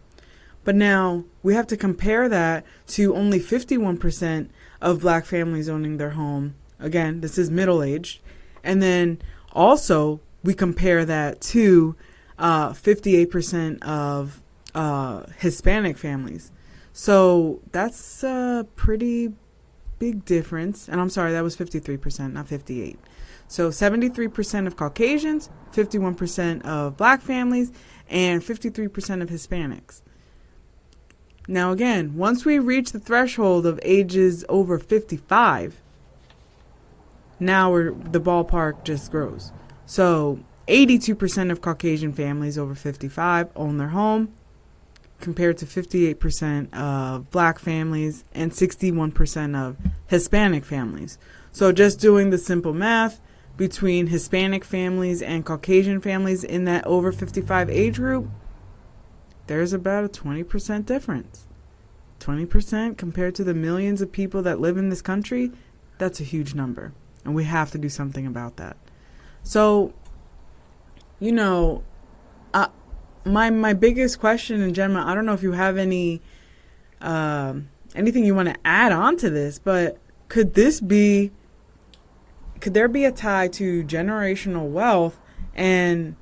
But 0.63 0.75
now 0.75 1.25
we 1.41 1.55
have 1.55 1.65
to 1.67 1.77
compare 1.77 2.29
that 2.29 2.63
to 2.89 3.15
only 3.15 3.39
51% 3.39 4.49
of 4.81 5.01
black 5.01 5.25
families 5.25 5.67
owning 5.67 5.97
their 5.97 6.11
home. 6.11 6.53
Again, 6.79 7.21
this 7.21 7.39
is 7.39 7.49
middle 7.49 7.81
aged. 7.81 8.21
And 8.63 8.83
then 8.83 9.19
also 9.51 10.21
we 10.43 10.53
compare 10.53 11.05
that 11.05 11.41
to 11.41 11.95
uh, 12.37 12.69
58% 12.69 13.81
of 13.81 14.41
uh, 14.75 15.25
Hispanic 15.39 15.97
families. 15.97 16.51
So 16.93 17.59
that's 17.71 18.23
a 18.23 18.67
pretty 18.75 19.33
big 19.99 20.23
difference. 20.25 20.87
And 20.87 21.01
I'm 21.01 21.09
sorry, 21.09 21.31
that 21.31 21.43
was 21.43 21.57
53%, 21.57 22.33
not 22.33 22.47
58. 22.47 22.99
So 23.47 23.69
73% 23.69 24.67
of 24.67 24.77
Caucasians, 24.77 25.49
51% 25.73 26.63
of 26.63 26.95
black 26.95 27.21
families, 27.21 27.71
and 28.09 28.41
53% 28.41 29.21
of 29.21 29.29
Hispanics. 29.29 30.01
Now, 31.47 31.71
again, 31.71 32.15
once 32.15 32.45
we 32.45 32.59
reach 32.59 32.91
the 32.91 32.99
threshold 32.99 33.65
of 33.65 33.79
ages 33.83 34.45
over 34.47 34.79
55, 34.79 35.81
now 37.39 37.71
the 37.73 38.21
ballpark 38.21 38.83
just 38.83 39.11
grows. 39.11 39.51
So 39.85 40.39
82% 40.67 41.51
of 41.51 41.61
Caucasian 41.61 42.13
families 42.13 42.57
over 42.57 42.75
55 42.75 43.49
own 43.55 43.77
their 43.77 43.89
home, 43.89 44.33
compared 45.23 45.57
to 45.57 45.65
58% 45.65 46.73
of 46.73 47.31
black 47.31 47.57
families 47.57 48.25
and 48.33 48.51
61% 48.51 49.55
of 49.55 49.77
Hispanic 50.07 50.65
families. 50.65 51.17
So 51.53 51.71
just 51.71 52.01
doing 52.01 52.29
the 52.29 52.37
simple 52.37 52.73
math 52.73 53.21
between 53.55 54.07
Hispanic 54.07 54.65
families 54.65 55.21
and 55.21 55.45
Caucasian 55.45 56.01
families 56.01 56.43
in 56.43 56.65
that 56.65 56.85
over 56.85 57.13
55 57.13 57.69
age 57.69 57.95
group, 57.95 58.29
there's 59.47 59.71
about 59.71 60.03
a 60.03 60.09
20% 60.09 60.85
difference. 60.85 61.47
20% 62.19 62.97
compared 62.97 63.33
to 63.35 63.45
the 63.45 63.53
millions 63.53 64.01
of 64.01 64.11
people 64.11 64.41
that 64.41 64.59
live 64.59 64.77
in 64.77 64.89
this 64.89 65.01
country, 65.01 65.51
that's 65.99 66.19
a 66.19 66.25
huge 66.25 66.53
number. 66.53 66.91
And 67.23 67.33
we 67.33 67.45
have 67.45 67.71
to 67.71 67.77
do 67.77 67.87
something 67.87 68.27
about 68.27 68.57
that. 68.57 68.75
So, 69.41 69.93
you 71.21 71.31
know, 71.31 71.83
my 73.25 73.49
my 73.49 73.73
biggest 73.73 74.19
question 74.19 74.61
in 74.61 74.73
general, 74.73 75.07
I 75.07 75.15
don't 75.15 75.25
know 75.25 75.33
if 75.33 75.43
you 75.43 75.53
have 75.53 75.77
any 75.77 76.21
uh, 77.01 77.55
anything 77.95 78.25
you 78.25 78.35
want 78.35 78.49
to 78.49 78.55
add 78.65 78.91
on 78.91 79.17
to 79.17 79.29
this, 79.29 79.59
but 79.59 79.97
could 80.27 80.53
this 80.53 80.81
be 80.81 81.31
could 82.59 82.73
there 82.73 82.87
be 82.87 83.05
a 83.05 83.11
tie 83.11 83.47
to 83.49 83.83
generational 83.83 84.69
wealth 84.69 85.19
and 85.53 86.15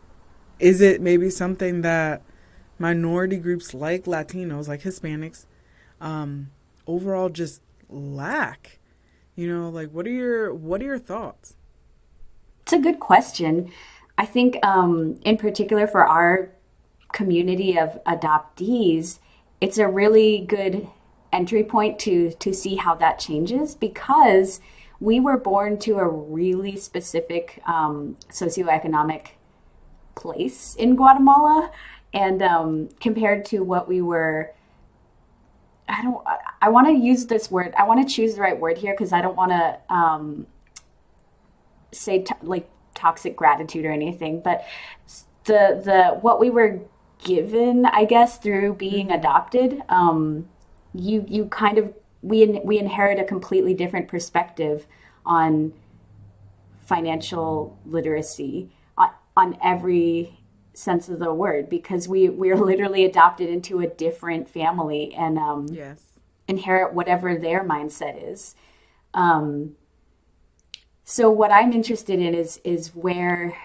is 0.59 0.81
it 0.81 1.01
maybe 1.01 1.29
something 1.29 1.81
that 1.81 2.21
minority 2.77 3.37
groups 3.37 3.73
like 3.73 4.05
Latinos, 4.05 4.67
like 4.67 4.81
Hispanics, 4.81 5.45
um, 5.99 6.49
overall 6.87 7.29
just 7.29 7.61
lack? 7.89 8.79
You 9.35 9.47
know, 9.47 9.69
like 9.69 9.89
what 9.91 10.05
are 10.05 10.11
your 10.11 10.53
what 10.53 10.81
are 10.81 10.85
your 10.85 10.99
thoughts? 10.99 11.55
It's 12.63 12.73
a 12.73 12.79
good 12.79 12.99
question. 12.99 13.71
I 14.17 14.25
think, 14.25 14.63
um, 14.63 15.19
in 15.23 15.37
particular, 15.37 15.87
for 15.87 16.05
our 16.05 16.51
community 17.13 17.77
of 17.77 18.03
adoptees, 18.05 19.19
it's 19.59 19.77
a 19.77 19.87
really 19.87 20.39
good 20.39 20.87
entry 21.33 21.63
point 21.63 21.97
to 21.99 22.31
to 22.31 22.53
see 22.53 22.75
how 22.75 22.95
that 22.95 23.19
changes 23.19 23.75
because 23.75 24.59
we 24.99 25.19
were 25.19 25.37
born 25.37 25.79
to 25.79 25.97
a 25.97 26.07
really 26.07 26.75
specific 26.77 27.61
um, 27.65 28.17
socioeconomic 28.29 29.29
place 30.15 30.75
in 30.75 30.95
Guatemala, 30.95 31.71
and 32.13 32.41
um, 32.41 32.89
compared 32.99 33.45
to 33.45 33.59
what 33.61 33.87
we 33.87 34.01
were. 34.01 34.51
I 35.89 36.03
don't. 36.03 36.25
I 36.61 36.69
want 36.69 36.87
to 36.87 36.93
use 36.93 37.25
this 37.25 37.51
word. 37.51 37.73
I 37.77 37.83
want 37.83 38.07
to 38.07 38.13
choose 38.13 38.35
the 38.35 38.41
right 38.41 38.57
word 38.57 38.77
here 38.77 38.93
because 38.93 39.11
I 39.11 39.21
don't 39.21 39.35
want 39.35 39.51
to 39.51 39.93
um, 39.93 40.47
say 41.91 42.23
like 42.41 42.69
toxic 42.93 43.35
gratitude 43.35 43.85
or 43.85 43.91
anything. 43.91 44.41
But 44.41 44.63
the 45.45 45.81
the 45.83 46.19
what 46.21 46.39
we 46.39 46.49
were 46.49 46.79
given, 47.23 47.85
I 47.85 48.05
guess, 48.05 48.37
through 48.37 48.75
being 48.75 49.07
mm-hmm. 49.07 49.19
adopted, 49.19 49.81
um, 49.89 50.47
you 50.93 51.25
you 51.27 51.45
kind 51.45 51.77
of 51.77 51.93
we 52.21 52.59
we 52.63 52.79
inherit 52.79 53.19
a 53.19 53.23
completely 53.23 53.73
different 53.73 54.07
perspective 54.07 54.85
on 55.25 55.73
financial 56.81 57.79
literacy 57.85 58.69
on, 58.97 59.09
on 59.37 59.57
every 59.63 60.37
sense 60.73 61.09
of 61.09 61.19
the 61.19 61.33
word 61.33 61.69
because 61.69 62.07
we 62.07 62.29
we're 62.29 62.57
literally 62.57 63.05
adopted 63.05 63.49
into 63.49 63.79
a 63.79 63.87
different 63.87 64.49
family 64.49 65.13
and 65.15 65.37
um, 65.37 65.67
yes. 65.71 66.01
inherit 66.47 66.93
whatever 66.93 67.35
their 67.35 67.63
mindset 67.63 68.31
is. 68.31 68.55
Um, 69.13 69.75
so 71.03 71.29
what 71.29 71.51
I'm 71.51 71.73
interested 71.73 72.19
in 72.19 72.33
is 72.33 72.59
is 72.63 72.95
where 72.95 73.57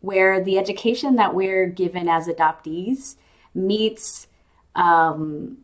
where 0.00 0.42
the 0.42 0.58
education 0.58 1.16
that 1.16 1.34
we're 1.34 1.66
given 1.66 2.08
as 2.08 2.26
adoptees 2.26 3.16
meets 3.54 4.26
um, 4.74 5.58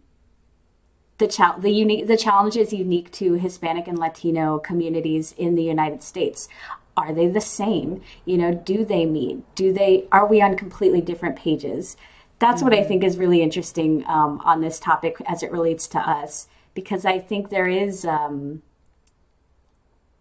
the 1.18 1.26
cha- 1.26 1.56
the 1.58 1.70
unique 1.70 2.06
the 2.06 2.16
challenges 2.16 2.72
unique 2.72 3.10
to 3.12 3.34
Hispanic 3.34 3.88
and 3.88 3.98
Latino 3.98 4.58
communities 4.58 5.34
in 5.38 5.54
the 5.54 5.62
United 5.62 6.02
States. 6.02 6.48
Are 6.96 7.12
they 7.12 7.28
the 7.28 7.40
same? 7.40 8.02
You 8.24 8.38
know, 8.38 8.54
do 8.54 8.84
they 8.84 9.04
meet? 9.04 9.42
Do 9.54 9.72
they? 9.72 10.06
Are 10.12 10.26
we 10.26 10.40
on 10.40 10.56
completely 10.56 11.00
different 11.00 11.36
pages? 11.36 11.96
That's 12.38 12.56
mm-hmm. 12.56 12.64
what 12.64 12.74
I 12.74 12.78
mm-hmm. 12.80 12.88
think 12.88 13.04
is 13.04 13.16
really 13.18 13.42
interesting 13.42 14.04
um, 14.06 14.40
on 14.44 14.60
this 14.60 14.78
topic 14.78 15.16
as 15.26 15.42
it 15.42 15.52
relates 15.52 15.86
to 15.88 15.98
us, 15.98 16.48
because 16.74 17.04
I 17.06 17.18
think 17.18 17.48
there 17.48 17.68
is 17.68 18.04
um, 18.04 18.62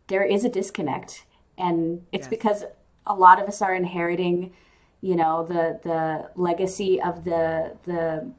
there 0.07 0.23
is 0.23 0.45
a 0.45 0.49
disconnect, 0.49 1.25
and 1.57 2.05
it's 2.11 2.23
yes. 2.23 2.29
because 2.29 2.63
a 3.07 3.13
lot 3.13 3.41
of 3.41 3.47
us 3.47 3.61
are 3.61 3.73
inheriting, 3.73 4.53
you 5.01 5.15
know, 5.15 5.45
the 5.45 5.79
the 5.83 6.29
legacy 6.35 7.01
of 7.01 7.23
the 7.23 7.75
the 7.85 8.29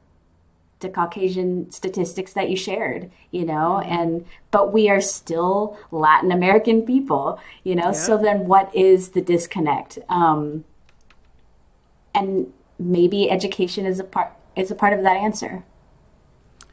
the 0.79 0.89
Caucasian 0.89 1.71
statistics 1.71 2.33
that 2.33 2.49
you 2.49 2.55
shared, 2.55 3.09
you 3.31 3.45
know, 3.45 3.81
mm-hmm. 3.81 3.91
and 3.91 4.25
but 4.51 4.71
we 4.71 4.89
are 4.89 5.01
still 5.01 5.77
Latin 5.91 6.31
American 6.31 6.83
people, 6.83 7.39
you 7.63 7.75
know. 7.75 7.87
Yeah. 7.87 7.91
So 7.91 8.17
then, 8.17 8.47
what 8.47 8.73
is 8.75 9.09
the 9.09 9.21
disconnect? 9.21 9.99
Um, 10.09 10.63
and 12.13 12.51
maybe 12.79 13.29
education 13.29 13.85
is 13.85 13.99
a 13.99 14.03
part 14.03 14.33
is 14.55 14.71
a 14.71 14.75
part 14.75 14.93
of 14.93 15.03
that 15.03 15.17
answer. 15.17 15.63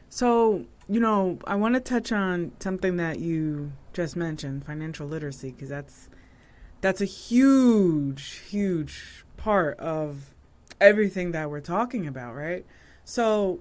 So 0.09 0.65
you 0.87 0.99
know, 0.99 1.39
I 1.47 1.55
want 1.55 1.73
to 1.75 1.79
touch 1.79 2.11
on 2.11 2.51
something 2.59 2.97
that 2.97 3.19
you 3.19 3.71
just 3.93 4.15
mentioned, 4.15 4.65
financial 4.65 5.07
literacy, 5.07 5.51
because 5.51 5.69
that's 5.69 6.09
that's 6.85 7.01
a 7.01 7.05
huge, 7.05 8.43
huge 8.47 9.25
part 9.37 9.79
of 9.79 10.35
everything 10.79 11.31
that 11.31 11.49
we're 11.49 11.59
talking 11.59 12.05
about, 12.05 12.35
right? 12.35 12.63
So 13.03 13.59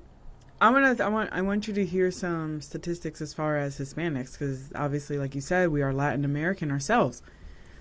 I 0.61 0.69
want 0.69 1.01
I 1.01 1.09
want 1.09 1.31
I 1.33 1.41
want 1.41 1.67
you 1.67 1.73
to 1.73 1.87
hear 1.87 2.11
some 2.11 2.61
statistics 2.61 3.23
as 3.23 3.33
far 3.33 3.57
as 3.57 3.79
Hispanics 3.79 4.33
because 4.33 4.71
obviously 4.75 5.17
like 5.17 5.35
you 5.35 5.41
said 5.41 5.71
we 5.71 5.81
are 5.81 5.91
Latin 5.91 6.23
American 6.23 6.71
ourselves. 6.71 7.23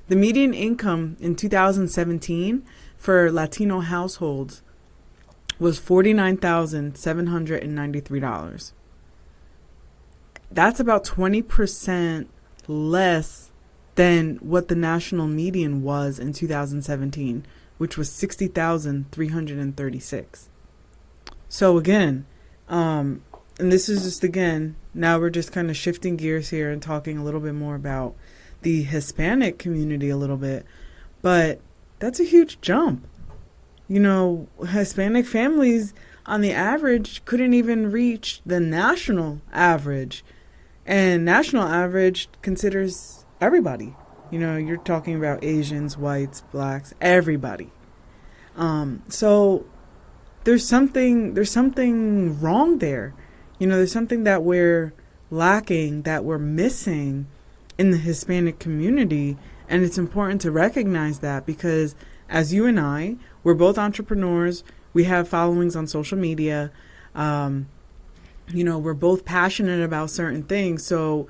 The 0.08 0.16
median 0.16 0.54
income 0.54 1.18
in 1.20 1.36
2017 1.36 2.64
for 2.96 3.30
Latino 3.30 3.82
households 3.82 4.62
was 5.60 5.78
$49,793. 5.78 8.72
That's 10.50 10.80
about 10.80 11.04
20% 11.04 12.28
less 12.70 13.50
than 13.96 14.36
what 14.38 14.68
the 14.68 14.76
national 14.76 15.28
median 15.28 15.84
was 15.84 16.20
in 16.20 16.34
2017, 16.34 17.46
which 17.78 17.98
was 17.98 18.12
60,336. 18.12 20.50
So 21.50 21.78
again, 21.78 22.26
um, 22.68 23.22
and 23.60 23.72
this 23.72 23.88
is 23.88 24.04
just 24.04 24.24
again, 24.24 24.76
now 24.94 25.20
we're 25.20 25.30
just 25.30 25.52
kind 25.52 25.70
of 25.70 25.78
shifting 25.78 26.16
gears 26.16 26.50
here 26.50 26.72
and 26.72 26.82
talking 26.82 27.18
a 27.18 27.24
little 27.24 27.40
bit 27.40 27.54
more 27.54 27.76
about 27.76 28.16
the 28.64 28.84
Hispanic 28.84 29.60
community 29.60 30.10
a 30.10 30.18
little 30.18 30.38
bit. 30.38 30.66
But 31.22 31.62
that's 32.00 32.20
a 32.20 32.26
huge 32.26 32.60
jump. 32.62 33.08
You 33.88 34.00
know, 34.00 34.48
Hispanic 34.66 35.26
families 35.26 35.94
on 36.26 36.42
the 36.42 36.52
average 36.52 37.24
couldn't 37.26 37.54
even 37.54 37.92
reach 37.92 38.42
the 38.46 38.60
national 38.60 39.42
average. 39.52 40.24
And 40.86 41.24
national 41.24 41.64
average 41.64 42.28
considers 42.42 43.23
everybody. 43.44 43.96
You 44.32 44.40
know, 44.40 44.58
you're 44.58 44.78
talking 44.78 45.16
about 45.16 45.44
Asians, 45.44 45.98
whites, 45.98 46.42
blacks, 46.52 46.94
everybody. 47.02 47.70
Um, 48.56 49.04
so 49.10 49.66
there's 50.46 50.68
something 50.68 51.34
there's 51.36 51.52
something 51.52 52.40
wrong 52.42 52.80
there. 52.80 53.14
You 53.60 53.68
know, 53.68 53.78
there's 53.78 53.92
something 53.92 54.24
that 54.24 54.44
we're 54.44 54.94
lacking, 55.30 56.04
that 56.04 56.24
we're 56.24 56.40
missing 56.40 57.28
in 57.78 57.92
the 57.92 57.98
Hispanic 57.98 58.60
community 58.60 59.38
And 59.68 59.84
it's 59.84 59.98
important 59.98 60.42
to 60.42 60.52
recognize 60.52 61.20
that 61.20 61.46
because 61.46 61.96
as 62.30 62.54
you 62.54 62.66
and 62.66 62.80
I, 62.80 63.16
we're 63.44 63.54
both 63.54 63.78
entrepreneurs, 63.78 64.64
we 64.94 65.06
have 65.06 65.28
followings 65.28 65.76
on 65.76 65.88
social 65.88 66.18
media. 66.18 66.72
Um, 67.16 67.68
you 68.50 68.64
know, 68.64 68.78
we're 68.78 68.94
both 68.94 69.26
passionate 69.26 69.84
about 69.84 70.10
certain 70.10 70.44
things. 70.44 70.86
So 70.86 71.28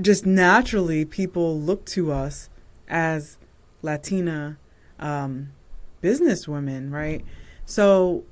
just 0.00 0.26
naturally, 0.26 1.04
people 1.04 1.58
look 1.60 1.84
to 1.86 2.12
us 2.12 2.48
as 2.88 3.38
Latina 3.82 4.58
um, 4.98 5.52
businesswomen, 6.02 6.90
right? 6.90 7.24
So, 7.64 8.24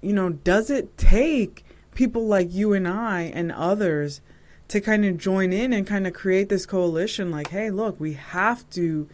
you 0.00 0.12
know, 0.12 0.30
does 0.30 0.70
it 0.70 0.96
take 0.98 1.64
people 1.94 2.26
like 2.26 2.52
you 2.52 2.72
and 2.72 2.86
I 2.86 3.22
and 3.22 3.52
others 3.52 4.20
to 4.68 4.80
kind 4.80 5.04
of 5.04 5.18
join 5.18 5.52
in 5.52 5.72
and 5.72 5.86
kind 5.86 6.06
of 6.06 6.12
create 6.12 6.48
this 6.48 6.66
coalition? 6.66 7.30
Like, 7.30 7.48
hey, 7.48 7.70
look, 7.70 7.98
we 8.00 8.14
have 8.14 8.68
to 8.70 9.08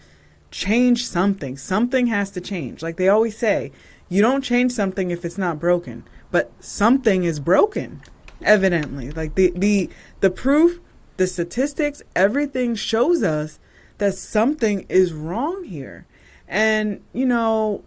change 0.51 1.07
something. 1.07 1.57
Something 1.57 2.09
has 2.09 2.31
to 2.33 2.41
change. 2.41 2.83
Like 2.83 2.97
they 2.97 3.09
always 3.09 3.37
say, 3.37 3.73
you 4.09 4.23
don't 4.23 4.43
change 4.43 4.73
something 4.73 5.11
if 5.11 5.25
it's 5.25 5.39
not 5.39 5.61
broken, 5.61 6.05
but 6.31 6.53
something 6.61 7.25
is 7.25 7.39
broken, 7.39 8.03
evidently. 8.43 9.11
Like 9.11 9.37
the 9.37 9.53
the 9.55 9.89
the 10.21 10.31
proof, 10.31 10.81
the 11.21 11.27
statistics, 11.27 12.03
everything 12.17 12.75
shows 12.75 13.23
us 13.23 13.59
that 13.99 14.15
something 14.15 14.87
is 14.89 15.13
wrong 15.13 15.65
here. 15.65 16.07
And, 16.49 17.03
you 17.13 17.27
know, 17.27 17.85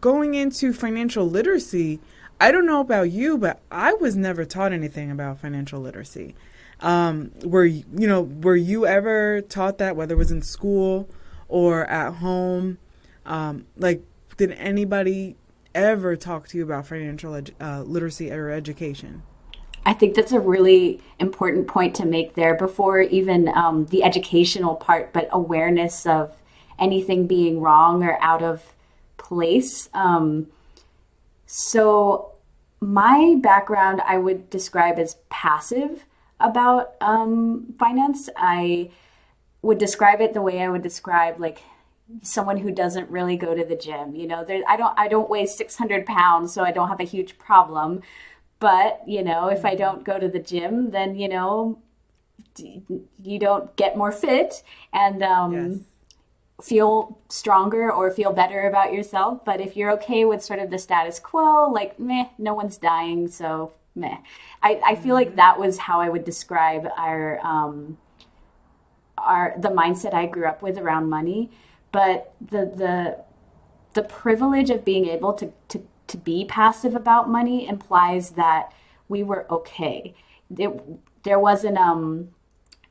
going 0.00 0.34
into 0.34 0.72
financial 0.72 1.24
literacy, 1.24 2.00
I 2.40 2.50
don't 2.50 2.66
know 2.66 2.80
about 2.80 3.12
you, 3.12 3.38
but 3.38 3.60
I 3.70 3.92
was 3.92 4.16
never 4.16 4.44
taught 4.44 4.72
anything 4.72 5.12
about 5.12 5.38
financial 5.38 5.80
literacy. 5.80 6.34
Um, 6.80 7.30
were 7.44 7.64
you 7.64 7.84
know 8.08 8.22
were 8.22 8.56
you 8.56 8.84
ever 8.88 9.40
taught 9.42 9.78
that 9.78 9.94
whether 9.94 10.16
it 10.16 10.18
was 10.18 10.32
in 10.32 10.42
school 10.42 11.08
or 11.46 11.86
at 11.86 12.14
home? 12.14 12.78
Um, 13.24 13.66
like, 13.76 14.02
did 14.36 14.50
anybody 14.50 15.36
ever 15.76 16.16
talk 16.16 16.48
to 16.48 16.58
you 16.58 16.64
about 16.64 16.88
financial 16.88 17.40
uh, 17.60 17.82
literacy 17.82 18.32
or 18.32 18.50
education? 18.50 19.22
I 19.86 19.92
think 19.92 20.14
that's 20.14 20.32
a 20.32 20.40
really 20.40 21.00
important 21.18 21.66
point 21.66 21.94
to 21.96 22.06
make 22.06 22.34
there 22.34 22.54
before 22.54 23.00
even 23.00 23.48
um, 23.48 23.86
the 23.86 24.02
educational 24.02 24.74
part, 24.76 25.12
but 25.12 25.28
awareness 25.30 26.06
of 26.06 26.34
anything 26.78 27.26
being 27.26 27.60
wrong 27.60 28.02
or 28.02 28.18
out 28.20 28.42
of 28.42 28.74
place. 29.16 29.88
Um, 29.94 30.46
so, 31.46 32.32
my 32.80 33.36
background 33.40 34.02
I 34.06 34.18
would 34.18 34.50
describe 34.50 34.98
as 34.98 35.16
passive 35.30 36.04
about 36.40 36.94
um, 37.00 37.74
finance. 37.78 38.28
I 38.36 38.90
would 39.62 39.78
describe 39.78 40.20
it 40.20 40.34
the 40.34 40.42
way 40.42 40.60
I 40.60 40.68
would 40.68 40.82
describe 40.82 41.40
like 41.40 41.62
someone 42.22 42.58
who 42.58 42.70
doesn't 42.70 43.10
really 43.10 43.36
go 43.36 43.54
to 43.54 43.64
the 43.64 43.76
gym. 43.76 44.14
You 44.14 44.26
know, 44.26 44.44
there, 44.44 44.62
I 44.68 44.76
don't 44.76 44.98
I 44.98 45.08
don't 45.08 45.30
weigh 45.30 45.46
600 45.46 46.06
pounds, 46.06 46.52
so 46.52 46.62
I 46.62 46.72
don't 46.72 46.88
have 46.88 47.00
a 47.00 47.04
huge 47.04 47.38
problem. 47.38 48.02
But 48.64 49.02
you 49.06 49.22
know, 49.22 49.48
if 49.48 49.66
I 49.66 49.74
don't 49.74 50.04
go 50.04 50.18
to 50.18 50.26
the 50.26 50.38
gym, 50.38 50.90
then 50.90 51.16
you 51.16 51.28
know, 51.28 51.82
you 52.56 53.38
don't 53.38 53.76
get 53.76 53.94
more 53.94 54.10
fit 54.10 54.62
and 54.90 55.22
um, 55.22 55.52
yes. 55.52 55.78
feel 56.62 57.18
stronger 57.28 57.92
or 57.92 58.10
feel 58.10 58.32
better 58.32 58.66
about 58.66 58.94
yourself. 58.94 59.44
But 59.44 59.60
if 59.60 59.76
you're 59.76 59.90
okay 59.98 60.24
with 60.24 60.42
sort 60.42 60.60
of 60.60 60.70
the 60.70 60.78
status 60.78 61.18
quo, 61.18 61.70
like 61.70 62.00
meh, 62.00 62.28
no 62.38 62.54
one's 62.54 62.78
dying, 62.78 63.28
so 63.28 63.74
meh. 63.94 64.16
I, 64.62 64.80
I 64.82 64.94
feel 64.94 65.14
like 65.14 65.28
mm-hmm. 65.28 65.36
that 65.44 65.60
was 65.60 65.76
how 65.76 66.00
I 66.00 66.08
would 66.08 66.24
describe 66.24 66.88
our 66.96 67.40
um, 67.46 67.98
our 69.18 69.56
the 69.58 69.68
mindset 69.68 70.14
I 70.14 70.24
grew 70.24 70.46
up 70.46 70.62
with 70.62 70.78
around 70.78 71.10
money. 71.10 71.50
But 71.92 72.32
the 72.40 72.64
the 72.64 73.24
the 73.92 74.04
privilege 74.04 74.70
of 74.70 74.86
being 74.86 75.06
able 75.10 75.34
to 75.34 75.52
to 75.68 75.82
to 76.08 76.16
be 76.18 76.44
passive 76.44 76.94
about 76.94 77.28
money 77.28 77.66
implies 77.68 78.30
that 78.30 78.72
we 79.08 79.22
were 79.22 79.46
okay. 79.50 80.14
It, 80.56 80.70
there 81.22 81.38
wasn't 81.38 81.78
um 81.78 82.28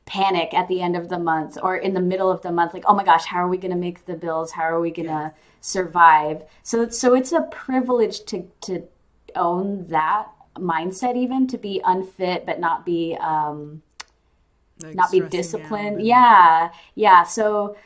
panic 0.06 0.52
at 0.52 0.68
the 0.68 0.82
end 0.82 0.96
of 0.96 1.08
the 1.08 1.18
month 1.18 1.56
or 1.62 1.76
in 1.76 1.94
the 1.94 2.00
middle 2.00 2.30
of 2.30 2.42
the 2.42 2.52
month 2.52 2.74
like 2.74 2.84
oh 2.86 2.94
my 2.94 3.02
gosh 3.02 3.24
how 3.24 3.38
are 3.38 3.48
we 3.48 3.56
going 3.56 3.70
to 3.70 3.76
make 3.76 4.04
the 4.06 4.14
bills? 4.14 4.52
How 4.52 4.64
are 4.64 4.80
we 4.80 4.90
going 4.90 5.08
to 5.08 5.32
yes. 5.32 5.32
survive? 5.60 6.42
So 6.62 6.88
so 6.88 7.14
it's 7.14 7.32
a 7.32 7.42
privilege 7.42 8.24
to 8.26 8.48
to 8.62 8.82
own 9.36 9.86
that 9.88 10.28
mindset 10.56 11.16
even 11.16 11.46
to 11.48 11.58
be 11.58 11.80
unfit 11.84 12.46
but 12.46 12.60
not 12.60 12.84
be 12.84 13.16
um 13.20 13.82
like 14.82 14.94
not 14.94 15.10
be 15.10 15.20
disciplined. 15.20 16.02
yeah 16.02 16.70
yeah. 16.94 17.22
So 17.22 17.76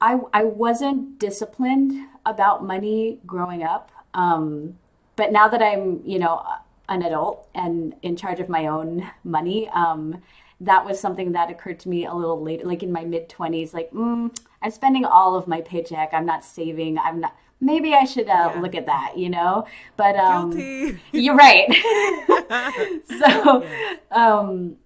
i 0.00 0.18
i 0.32 0.44
wasn't 0.44 1.18
disciplined 1.18 2.06
about 2.24 2.64
money 2.64 3.18
growing 3.26 3.62
up 3.62 3.92
um 4.14 4.76
but 5.16 5.32
now 5.32 5.48
that 5.48 5.62
i'm 5.62 6.00
you 6.04 6.18
know 6.18 6.42
an 6.88 7.02
adult 7.02 7.48
and 7.54 7.94
in 8.02 8.16
charge 8.16 8.40
of 8.40 8.48
my 8.48 8.66
own 8.66 9.08
money 9.24 9.68
um 9.70 10.20
that 10.60 10.84
was 10.84 11.00
something 11.00 11.32
that 11.32 11.50
occurred 11.50 11.80
to 11.80 11.88
me 11.88 12.04
a 12.04 12.12
little 12.12 12.42
later 12.42 12.66
like 12.66 12.82
in 12.82 12.92
my 12.92 13.04
mid 13.04 13.28
20s 13.28 13.72
like 13.72 13.90
mm, 13.92 14.34
i'm 14.62 14.70
spending 14.70 15.04
all 15.04 15.34
of 15.34 15.46
my 15.46 15.60
paycheck 15.60 16.10
i'm 16.12 16.26
not 16.26 16.44
saving 16.44 16.98
i'm 16.98 17.20
not 17.20 17.34
maybe 17.60 17.94
I 17.94 18.04
should 18.04 18.28
uh, 18.28 18.52
yeah. 18.54 18.60
look 18.60 18.74
at 18.74 18.86
that, 18.86 19.16
you 19.16 19.28
know. 19.28 19.66
But 19.96 20.16
um, 20.16 20.98
you're 21.12 21.36
right. 21.36 21.68
so, 23.18 23.66
um, 24.10 24.76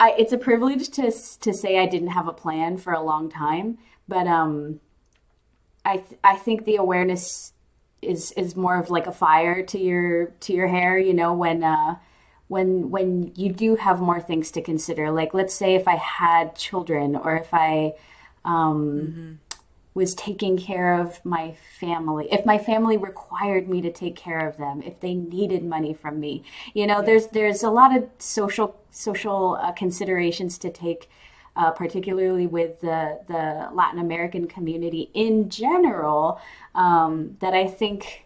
I, 0.00 0.14
it's 0.18 0.32
a 0.32 0.38
privilege 0.38 0.88
to 0.90 1.12
to 1.40 1.52
say 1.52 1.78
I 1.78 1.86
didn't 1.86 2.08
have 2.08 2.28
a 2.28 2.32
plan 2.32 2.76
for 2.76 2.92
a 2.92 3.02
long 3.02 3.30
time, 3.30 3.78
but 4.08 4.26
um, 4.26 4.80
I 5.84 5.98
th- 5.98 6.20
I 6.24 6.36
think 6.36 6.64
the 6.64 6.76
awareness 6.76 7.52
is 8.02 8.32
is 8.32 8.56
more 8.56 8.78
of 8.78 8.90
like 8.90 9.06
a 9.06 9.12
fire 9.12 9.62
to 9.62 9.78
your 9.78 10.26
to 10.40 10.52
your 10.52 10.68
hair, 10.68 10.98
you 10.98 11.14
know, 11.14 11.32
when. 11.32 11.64
Uh, 11.64 11.96
when 12.48 12.90
when 12.90 13.32
you 13.34 13.50
do 13.50 13.76
have 13.76 13.98
more 13.98 14.20
things 14.20 14.50
to 14.50 14.60
consider 14.60 15.10
like 15.10 15.32
let's 15.32 15.54
say 15.54 15.74
if 15.74 15.88
i 15.88 15.94
had 15.94 16.54
children 16.54 17.16
or 17.16 17.34
if 17.34 17.48
i 17.54 17.94
um, 18.44 19.00
mm-hmm 19.00 19.32
was 19.94 20.14
taking 20.14 20.56
care 20.56 21.00
of 21.00 21.22
my 21.24 21.54
family 21.78 22.26
if 22.32 22.46
my 22.46 22.58
family 22.58 22.96
required 22.96 23.68
me 23.68 23.82
to 23.82 23.92
take 23.92 24.16
care 24.16 24.48
of 24.48 24.56
them 24.56 24.82
if 24.82 24.98
they 25.00 25.14
needed 25.14 25.62
money 25.62 25.92
from 25.92 26.18
me 26.18 26.42
you 26.74 26.86
know 26.86 27.02
there's 27.02 27.26
there's 27.28 27.62
a 27.62 27.70
lot 27.70 27.94
of 27.94 28.08
social 28.18 28.76
social 28.90 29.58
uh, 29.60 29.72
considerations 29.72 30.56
to 30.58 30.70
take 30.70 31.10
uh, 31.56 31.70
particularly 31.70 32.46
with 32.46 32.80
the 32.80 33.20
the 33.28 33.68
Latin 33.72 34.00
American 34.00 34.46
community 34.46 35.10
in 35.14 35.48
general 35.50 36.40
um, 36.74 37.36
that 37.40 37.54
I 37.54 37.66
think 37.66 38.24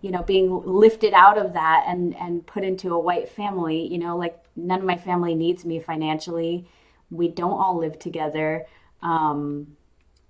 you 0.00 0.10
know 0.10 0.22
being 0.22 0.62
lifted 0.64 1.12
out 1.12 1.38
of 1.38 1.52
that 1.52 1.84
and 1.86 2.16
and 2.16 2.44
put 2.46 2.64
into 2.64 2.94
a 2.94 2.98
white 2.98 3.28
family 3.28 3.86
you 3.86 3.98
know 3.98 4.16
like 4.16 4.42
none 4.56 4.80
of 4.80 4.84
my 4.84 4.96
family 4.96 5.34
needs 5.34 5.64
me 5.64 5.80
financially. 5.80 6.66
We 7.10 7.28
don't 7.28 7.58
all 7.58 7.78
live 7.78 7.98
together. 7.98 8.66
Um, 9.02 9.76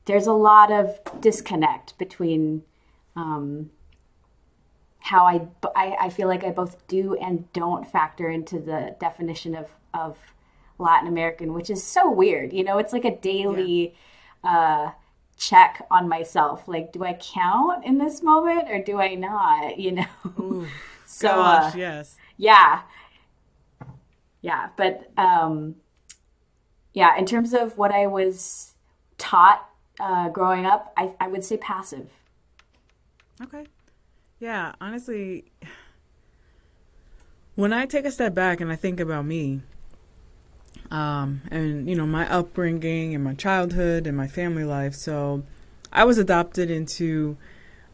there's 0.04 0.26
a 0.26 0.32
lot 0.32 0.72
of 0.72 0.98
disconnect 1.20 1.96
between 1.98 2.62
um, 3.14 3.70
how 4.98 5.24
I, 5.26 5.46
I, 5.76 5.96
I 6.00 6.08
feel 6.08 6.28
like 6.28 6.44
I 6.44 6.50
both 6.50 6.86
do 6.86 7.14
and 7.16 7.50
don't 7.52 7.86
factor 7.88 8.28
into 8.28 8.58
the 8.58 8.96
definition 9.00 9.54
of 9.54 9.68
of 9.94 10.18
Latin 10.82 11.08
American, 11.08 11.54
which 11.54 11.70
is 11.70 11.82
so 11.82 12.10
weird. 12.10 12.52
You 12.52 12.64
know, 12.64 12.78
it's 12.78 12.92
like 12.92 13.04
a 13.04 13.16
daily 13.16 13.94
yeah. 14.44 14.50
uh, 14.50 14.90
check 15.36 15.86
on 15.90 16.08
myself. 16.08 16.68
Like, 16.68 16.92
do 16.92 17.04
I 17.04 17.14
count 17.14 17.84
in 17.84 17.98
this 17.98 18.22
moment 18.22 18.68
or 18.70 18.82
do 18.82 19.00
I 19.00 19.14
not? 19.14 19.78
You 19.78 19.92
know. 19.92 20.06
Ooh, 20.38 20.66
so 21.06 21.28
gosh, 21.28 21.74
uh, 21.74 21.78
yes. 21.78 22.16
Yeah. 22.36 22.82
Yeah, 24.42 24.70
but 24.76 25.10
um, 25.16 25.76
yeah, 26.94 27.16
in 27.16 27.26
terms 27.26 27.54
of 27.54 27.78
what 27.78 27.92
I 27.92 28.06
was 28.06 28.74
taught 29.16 29.68
uh, 30.00 30.28
growing 30.28 30.66
up, 30.66 30.92
I, 30.96 31.12
I 31.20 31.28
would 31.28 31.44
say 31.44 31.56
passive. 31.56 32.10
Okay. 33.40 33.66
Yeah, 34.40 34.72
honestly, 34.80 35.44
when 37.54 37.72
I 37.72 37.86
take 37.86 38.04
a 38.04 38.10
step 38.10 38.34
back 38.34 38.60
and 38.60 38.70
I 38.70 38.76
think 38.76 39.00
about 39.00 39.24
me, 39.24 39.62
um, 40.92 41.40
and 41.50 41.88
you 41.88 41.96
know 41.96 42.06
my 42.06 42.30
upbringing 42.30 43.14
and 43.14 43.24
my 43.24 43.32
childhood 43.32 44.06
and 44.06 44.14
my 44.14 44.28
family 44.28 44.62
life, 44.62 44.94
so 44.94 45.42
I 45.90 46.04
was 46.04 46.18
adopted 46.18 46.70
into 46.70 47.38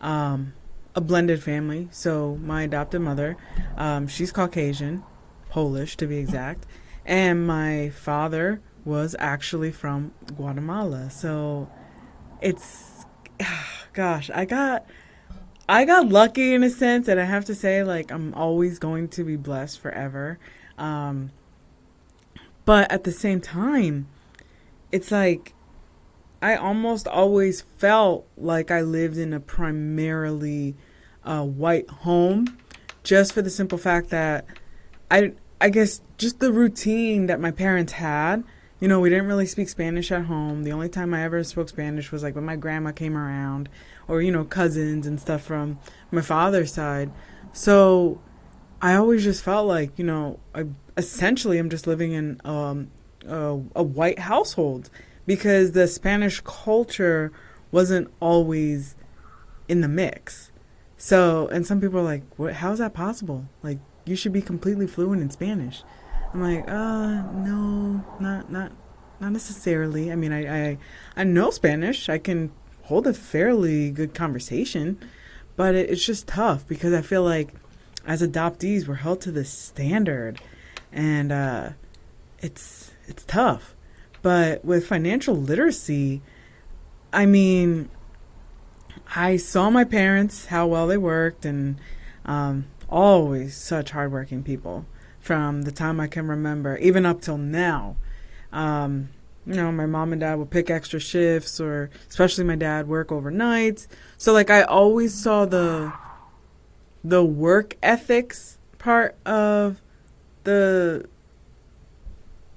um, 0.01 0.53
a 0.97 1.01
blended 1.01 1.41
family. 1.41 1.89
So 1.93 2.37
my 2.43 2.65
adopted 2.65 3.01
mother, 3.01 3.37
um, 3.77 4.09
she's 4.09 4.33
Caucasian, 4.33 5.05
Polish 5.49 5.97
to 5.99 6.09
be 6.09 6.19
exact, 6.19 6.67
and 7.07 7.47
my 7.47 7.91
father 7.91 8.61
was 8.85 9.15
actually 9.21 9.71
from 9.71 10.13
Guatemala. 10.37 11.09
So 11.09 11.71
it's 12.43 13.07
gosh, 13.93 14.29
I 14.35 14.45
got 14.45 14.85
I 15.69 15.85
got 15.85 16.09
lucky 16.09 16.53
in 16.53 16.65
a 16.65 16.71
sense, 16.71 17.07
and 17.07 17.21
I 17.21 17.25
have 17.25 17.45
to 17.45 17.55
say, 17.55 17.85
like, 17.85 18.11
I'm 18.11 18.35
always 18.35 18.81
going 18.81 19.07
to 19.11 19.23
be 19.23 19.37
blessed 19.37 19.79
forever. 19.79 20.41
Um, 20.79 21.31
but 22.69 22.93
at 22.93 23.05
the 23.05 23.13
same 23.13 23.41
time, 23.41 24.09
it's 24.93 25.11
like 25.11 25.55
I 26.43 26.55
almost 26.55 27.09
always 27.09 27.63
felt 27.79 28.27
like 28.37 28.71
I 28.71 28.83
lived 28.83 29.17
in 29.17 29.33
a 29.33 29.41
primarily 29.41 30.77
uh, 31.25 31.45
white 31.45 31.89
home, 31.89 32.59
just 33.03 33.33
for 33.33 33.41
the 33.41 33.49
simple 33.49 33.79
fact 33.79 34.11
that 34.11 34.45
I 35.11 35.33
I 35.63 35.71
guess 35.71 36.03
just 36.19 36.41
the 36.41 36.53
routine 36.53 37.25
that 37.29 37.41
my 37.41 37.53
parents 37.53 37.95
had. 37.95 38.45
You 38.81 38.89
know, 38.89 39.01
we 39.01 39.09
didn't 39.09 39.29
really 39.29 39.47
speak 39.47 39.71
Spanish 39.71 40.13
at 40.13 40.27
home. 40.27 40.65
The 40.65 40.73
only 40.73 40.91
time 40.91 41.15
I 41.15 41.23
ever 41.23 41.43
spoke 41.45 41.71
Spanish 41.71 42.13
was 42.13 42.23
like 42.23 42.35
when 42.35 42.45
my 42.45 42.57
grandma 42.57 42.93
came 42.93 43.17
around, 43.17 43.71
or 44.09 44.21
you 44.21 44.31
know, 44.31 44.45
cousins 44.45 45.07
and 45.07 45.19
stuff 45.19 45.41
from 45.41 45.79
my 46.11 46.21
father's 46.21 46.75
side. 46.75 47.13
So 47.55 48.21
I 48.81 48.95
always 48.95 49.25
just 49.25 49.43
felt 49.43 49.67
like 49.67 49.99
you 49.99 50.05
know, 50.05 50.39
I 50.55 50.67
essentially 50.97 51.59
I'm 51.59 51.71
just 51.71 51.87
living 51.87 52.13
in 52.13 52.41
um, 52.45 52.91
a, 53.27 53.61
a 53.75 53.83
white 53.83 54.21
household 54.21 54.91
because 55.27 55.73
the 55.73 55.87
Spanish 55.87 56.41
culture 56.45 57.33
wasn't 57.71 58.11
always 58.21 58.97
in 59.69 59.81
the 59.81 59.89
mix. 59.89 60.51
So, 60.97 61.47
and 61.49 61.67
some 61.67 61.81
people 61.81 62.01
are 62.01 62.05
like, 62.05 62.23
"What? 62.37 62.55
How 62.55 62.73
is 62.73 62.79
that 62.79 62.95
possible? 62.95 63.49
Like, 63.63 63.79
you 64.05 64.17
should 64.17 64.33
be 64.33 64.43
completely 64.43 64.87
fluent 64.87 65.23
in 65.23 65.31
Spanish." 65.31 65.83
I'm 66.33 66.43
like, 66.43 66.69
"Uh, 66.69 67.23
no, 67.33 68.05
not 68.21 68.51
not 68.51 68.73
not 69.21 69.33
necessarily. 69.33 70.11
I 70.13 70.17
mean, 70.17 70.33
I 70.33 70.71
I, 70.71 70.79
I 71.17 71.25
know 71.25 71.51
Spanish. 71.51 72.09
I 72.09 72.19
can 72.19 72.53
hold 72.83 73.07
a 73.07 73.15
fairly 73.15 73.91
good 73.91 74.15
conversation, 74.15 74.99
but 75.57 75.75
it, 75.75 75.91
it's 75.91 76.05
just 76.05 76.27
tough 76.27 76.67
because 76.67 76.93
I 76.93 77.03
feel 77.03 77.23
like 77.23 77.55
as 78.09 78.23
adoptees 78.23 78.89
we're 78.89 78.95
held 78.95 79.21
to 79.21 79.31
this 79.31 79.51
standard, 79.51 80.41
and 80.91 81.31
uh, 81.31 81.71
it's 82.41 82.91
it's 83.07 83.23
tough. 83.25 83.77
But 84.23 84.65
with 84.65 84.87
financial 84.87 85.37
literacy, 85.37 86.23
I 87.13 87.27
mean, 87.27 87.91
I 89.15 89.37
saw 89.37 89.69
my 89.69 89.85
parents 89.85 90.47
how 90.47 90.67
well 90.67 90.87
they 90.87 90.97
worked, 90.97 91.45
and 91.45 91.77
um, 92.25 92.65
always 92.89 93.55
such 93.55 93.91
hardworking 93.91 94.43
people 94.43 94.87
from 95.21 95.63
the 95.63 95.73
time 95.73 96.01
I 96.01 96.07
can 96.07 96.27
remember, 96.27 96.79
even 96.79 97.05
up 97.05 97.21
till 97.21 97.39
now. 97.39 97.97
Um, 98.53 99.11
you 99.47 99.55
know, 99.55 99.71
my 99.71 99.85
mom 99.85 100.13
and 100.13 100.21
dad 100.21 100.37
would 100.37 100.51
pick 100.51 100.71
extra 100.71 100.99
shifts, 100.99 101.61
or 101.61 101.91
especially 102.09 102.45
my 102.45 102.57
dad 102.57 102.89
work 102.89 103.09
overnights. 103.09 103.87
So 104.17 104.33
like, 104.33 104.49
I 104.49 104.63
always 104.63 105.13
saw 105.13 105.45
the 105.45 105.93
the 107.09 107.25
work 107.25 107.77
ethics 107.83 108.59
part 108.79 109.17
of 109.25 109.81
the 110.45 111.09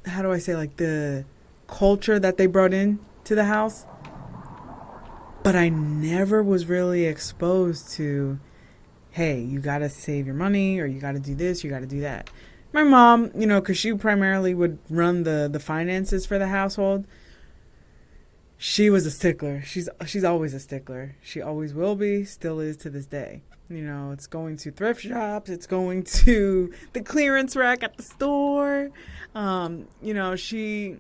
how 0.05 0.21
do 0.21 0.31
I 0.31 0.39
say 0.39 0.55
like 0.55 0.75
the 0.77 1.25
culture 1.67 2.19
that 2.19 2.37
they 2.37 2.47
brought 2.47 2.73
in 2.73 2.99
to 3.23 3.35
the 3.35 3.45
house. 3.45 3.85
But 5.43 5.55
I 5.55 5.69
never 5.69 6.43
was 6.43 6.67
really 6.67 7.05
exposed 7.05 7.91
to, 7.93 8.39
hey, 9.09 9.39
you 9.39 9.59
got 9.59 9.79
to 9.79 9.89
save 9.89 10.27
your 10.27 10.35
money 10.35 10.79
or 10.79 10.85
you 10.85 10.99
got 10.99 11.13
to 11.13 11.19
do 11.19 11.33
this, 11.33 11.63
you 11.63 11.69
got 11.69 11.79
to 11.79 11.87
do 11.87 12.01
that. 12.01 12.29
My 12.73 12.83
mom, 12.83 13.31
you 13.35 13.47
know, 13.47 13.59
because 13.59 13.77
she 13.77 13.93
primarily 13.93 14.53
would 14.53 14.77
run 14.89 15.23
the, 15.23 15.49
the 15.51 15.59
finances 15.59 16.25
for 16.25 16.37
the 16.37 16.47
household. 16.47 17.05
She 18.57 18.89
was 18.89 19.05
a 19.07 19.11
stickler. 19.11 19.63
She's 19.63 19.89
she's 20.05 20.23
always 20.23 20.53
a 20.53 20.59
stickler. 20.59 21.15
She 21.23 21.41
always 21.41 21.73
will 21.73 21.95
be, 21.95 22.23
still 22.25 22.59
is 22.59 22.77
to 22.77 22.91
this 22.91 23.07
day. 23.07 23.41
You 23.71 23.85
know, 23.85 24.11
it's 24.11 24.27
going 24.27 24.57
to 24.57 24.71
thrift 24.71 25.01
shops, 25.01 25.49
it's 25.49 25.67
going 25.67 26.03
to 26.25 26.73
the 26.93 27.01
clearance 27.01 27.55
rack 27.55 27.83
at 27.83 27.97
the 27.97 28.03
store. 28.03 28.91
Um, 29.33 29.87
you 30.01 30.13
know, 30.13 30.35
she 30.35 30.97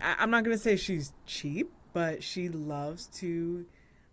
I, 0.00 0.22
am 0.22 0.30
not 0.30 0.44
gonna 0.44 0.58
say 0.58 0.76
she's 0.76 1.12
cheap, 1.26 1.70
but 1.92 2.22
she 2.22 2.48
loves 2.48 3.06
to 3.18 3.66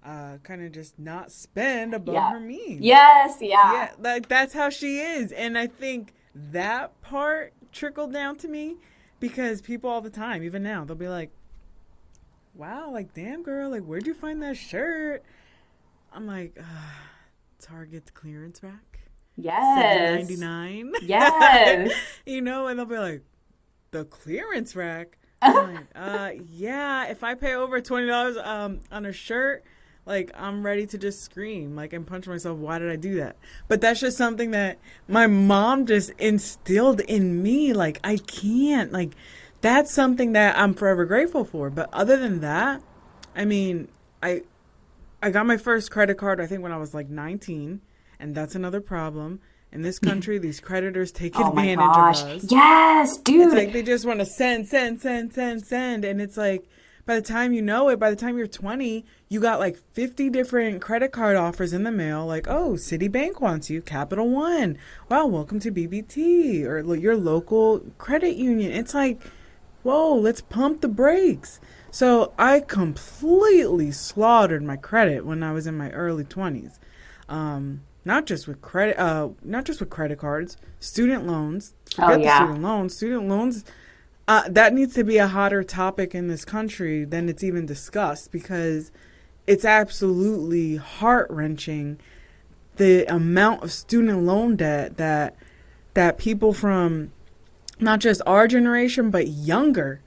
uh, 0.05 0.37
kind 0.43 0.63
of 0.63 0.71
just 0.71 0.97
not 0.97 1.31
spend 1.31 1.93
above 1.93 2.15
yeah. 2.15 2.31
her 2.31 2.39
means. 2.39 2.81
Yes, 2.81 3.37
yeah. 3.41 3.73
Yeah, 3.73 3.91
like 3.99 4.27
that's 4.27 4.53
how 4.53 4.69
she 4.69 4.99
is. 4.99 5.31
And 5.31 5.57
I 5.57 5.67
think 5.67 6.13
that 6.33 6.99
part 7.01 7.53
trickled 7.71 8.13
down 8.13 8.37
to 8.37 8.47
me 8.47 8.77
because 9.19 9.61
people 9.61 9.89
all 9.89 10.01
the 10.01 10.09
time, 10.09 10.43
even 10.43 10.63
now, 10.63 10.85
they'll 10.85 10.95
be 10.95 11.07
like, 11.07 11.31
Wow, 12.53 12.91
like 12.91 13.13
damn 13.13 13.43
girl, 13.43 13.69
like 13.69 13.83
where'd 13.83 14.07
you 14.07 14.13
find 14.13 14.41
that 14.41 14.57
shirt? 14.57 15.23
I'm 16.11 16.25
like, 16.25 16.57
uh, 16.59 16.63
Target's 17.59 18.11
clearance 18.11 18.61
rack. 18.63 18.99
Yes. 19.35 20.17
Ninety 20.17 20.35
nine. 20.37 20.91
Yes. 21.01 21.91
you 22.25 22.41
know, 22.41 22.67
and 22.67 22.79
they'll 22.79 22.85
be 22.85 22.97
like, 22.97 23.23
the 23.91 24.05
clearance 24.05 24.75
rack. 24.75 25.17
like, 25.41 25.85
uh, 25.95 26.31
yeah, 26.51 27.05
if 27.05 27.23
I 27.23 27.35
pay 27.35 27.53
over 27.53 27.79
twenty 27.79 28.07
dollars 28.07 28.37
um 28.37 28.79
on 28.91 29.05
a 29.05 29.13
shirt, 29.13 29.63
like 30.05 30.31
I'm 30.35 30.65
ready 30.65 30.87
to 30.87 30.97
just 30.97 31.21
scream, 31.21 31.75
like 31.75 31.93
and 31.93 32.07
punch 32.07 32.27
myself. 32.27 32.57
Why 32.57 32.79
did 32.79 32.89
I 32.89 32.95
do 32.95 33.15
that? 33.15 33.35
But 33.67 33.81
that's 33.81 33.99
just 33.99 34.17
something 34.17 34.51
that 34.51 34.79
my 35.07 35.27
mom 35.27 35.85
just 35.85 36.11
instilled 36.17 37.01
in 37.01 37.43
me. 37.43 37.73
Like 37.73 37.99
I 38.03 38.17
can't. 38.17 38.91
Like 38.91 39.11
that's 39.61 39.93
something 39.93 40.31
that 40.31 40.57
I'm 40.57 40.73
forever 40.73 41.05
grateful 41.05 41.45
for. 41.45 41.69
But 41.69 41.89
other 41.93 42.17
than 42.17 42.39
that, 42.39 42.81
I 43.35 43.45
mean, 43.45 43.89
I 44.23 44.41
I 45.21 45.31
got 45.31 45.45
my 45.45 45.57
first 45.57 45.91
credit 45.91 46.17
card. 46.17 46.39
I 46.39 46.45
think 46.45 46.61
when 46.61 46.71
I 46.71 46.77
was 46.77 46.93
like 46.93 47.09
19, 47.09 47.81
and 48.19 48.35
that's 48.35 48.55
another 48.55 48.81
problem 48.81 49.39
in 49.71 49.81
this 49.81 49.99
mm. 49.99 50.07
country, 50.07 50.37
these 50.37 50.59
creditors 50.59 51.11
take 51.11 51.39
oh 51.39 51.49
advantage 51.49 51.79
of 51.79 52.27
us. 52.27 52.51
Yes, 52.51 53.17
dude. 53.17 53.47
It's 53.47 53.55
like 53.55 53.73
they 53.73 53.83
just 53.83 54.05
want 54.05 54.19
to 54.19 54.25
send, 54.25 54.67
send, 54.67 55.01
send, 55.01 55.33
send, 55.33 55.65
send. 55.65 56.05
And 56.05 56.21
it's 56.21 56.37
like 56.37 56.67
by 57.05 57.15
the 57.15 57.21
time 57.21 57.53
you 57.53 57.61
know 57.61 57.89
it, 57.89 57.99
by 57.99 58.09
the 58.09 58.15
time 58.15 58.37
you're 58.37 58.47
20, 58.47 59.05
you 59.29 59.39
got 59.39 59.59
like 59.59 59.77
50 59.93 60.29
different 60.29 60.81
credit 60.81 61.11
card 61.11 61.35
offers 61.35 61.73
in 61.73 61.83
the 61.83 61.91
mail. 61.91 62.25
Like, 62.25 62.47
oh, 62.47 62.73
Citibank 62.73 63.41
wants 63.41 63.69
you, 63.69 63.81
Capital 63.81 64.29
One. 64.29 64.77
Wow, 65.09 65.27
welcome 65.27 65.59
to 65.61 65.71
BB&T 65.71 66.65
or 66.65 66.95
your 66.95 67.15
local 67.15 67.79
credit 67.97 68.35
union. 68.35 68.71
It's 68.71 68.93
like, 68.93 69.21
whoa, 69.87 70.15
let's 70.15 70.41
pump 70.41 70.81
the 70.81 70.89
brakes. 70.89 71.61
So 71.91 72.33
I 72.37 72.59
completely 72.59 73.91
slaughtered 73.91 74.61
my 74.61 74.75
credit 74.75 75.25
when 75.25 75.41
I 75.43 75.53
was 75.53 75.65
in 75.65 75.77
my 75.77 75.89
early 75.91 76.25
20s. 76.25 76.77
Um, 77.29 77.83
not 78.03 78.25
just 78.25 78.47
with 78.47 78.61
credit 78.61 78.97
uh 78.97 79.27
not 79.43 79.65
just 79.65 79.81
with 79.81 79.89
credit 79.89 80.17
cards 80.17 80.55
student 80.79 81.27
loans 81.27 81.73
forget 81.93 82.11
oh, 82.11 82.17
yeah. 82.21 82.39
the 82.39 82.45
student 82.45 82.63
loans 82.63 82.95
student 82.95 83.27
loans 83.27 83.65
uh, 84.29 84.43
that 84.47 84.73
needs 84.73 84.93
to 84.93 85.03
be 85.03 85.17
a 85.17 85.27
hotter 85.27 85.61
topic 85.61 86.15
in 86.15 86.29
this 86.29 86.45
country 86.45 87.03
than 87.03 87.27
it's 87.27 87.43
even 87.43 87.65
discussed 87.65 88.31
because 88.31 88.93
it's 89.45 89.65
absolutely 89.65 90.77
heart-wrenching 90.77 91.99
the 92.77 93.03
amount 93.13 93.61
of 93.61 93.73
student 93.73 94.23
loan 94.23 94.55
debt 94.55 94.95
that 94.95 95.35
that 95.95 96.17
people 96.17 96.53
from 96.53 97.11
not 97.79 97.99
just 97.99 98.21
our 98.25 98.47
generation 98.47 99.11
but 99.11 99.27
younger 99.27 100.01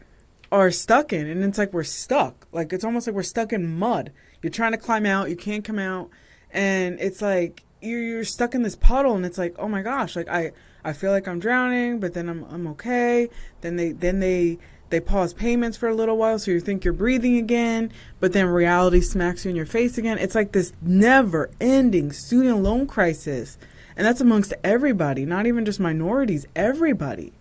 are 0.52 0.70
stuck 0.70 1.12
in. 1.12 1.26
And 1.26 1.44
it's 1.44 1.58
like 1.58 1.72
we're 1.72 1.84
stuck. 1.84 2.46
Like 2.52 2.72
it's 2.72 2.84
almost 2.84 3.06
like 3.06 3.14
we're 3.14 3.22
stuck 3.22 3.52
in 3.52 3.78
mud. 3.78 4.12
You're 4.42 4.50
trying 4.50 4.72
to 4.72 4.78
climb 4.78 5.06
out. 5.06 5.30
You 5.30 5.36
can't 5.36 5.64
come 5.64 5.78
out. 5.78 6.10
And 6.50 6.98
it's 7.00 7.22
like 7.22 7.62
you're 7.80 8.02
you're 8.02 8.24
stuck 8.24 8.54
in 8.54 8.62
this 8.62 8.76
puddle 8.76 9.14
and 9.14 9.24
it's 9.24 9.38
like 9.38 9.54
oh 9.58 9.66
my 9.66 9.80
gosh 9.80 10.14
like 10.14 10.28
i 10.28 10.52
i 10.84 10.92
feel 10.92 11.10
like 11.12 11.26
i'm 11.26 11.38
drowning 11.38 11.98
but 11.98 12.12
then 12.12 12.28
i'm 12.28 12.44
i'm 12.50 12.66
okay. 12.66 13.28
Then 13.60 13.76
they 13.76 13.92
then 13.92 14.20
they 14.20 14.58
they 14.90 14.98
pause 14.98 15.32
payments 15.32 15.76
for 15.76 15.88
a 15.88 15.94
little 15.94 16.16
while 16.16 16.38
so 16.38 16.50
you 16.50 16.58
think 16.58 16.84
you're 16.84 16.92
breathing 16.92 17.36
again 17.36 17.92
but 18.18 18.32
then 18.32 18.46
reality 18.46 19.00
smacks 19.00 19.44
you 19.44 19.50
in 19.50 19.56
your 19.56 19.66
face 19.66 19.96
again. 19.96 20.18
It's 20.18 20.34
like 20.34 20.52
this 20.52 20.72
never 20.82 21.50
ending 21.60 22.12
student 22.12 22.62
loan 22.62 22.86
crisis. 22.86 23.56
And 23.96 24.06
that's 24.06 24.20
amongst 24.20 24.54
everybody 24.64 25.24
not 25.24 25.46
even 25.46 25.64
just 25.64 25.78
minorities 25.78 26.46
everybody 26.56 27.32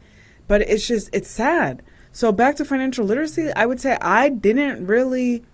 but 0.50 0.62
it's 0.64 0.86
just 0.86 1.10
it's 1.14 1.30
sad 1.30 1.82
so 2.12 2.34
back 2.34 2.58
to 2.58 2.66
financial 2.66 3.06
literacy 3.06 3.50
i 3.56 3.66
would 3.66 3.80
say 3.80 3.98
i 4.02 4.28
didn't 4.28 4.86
really 4.86 5.46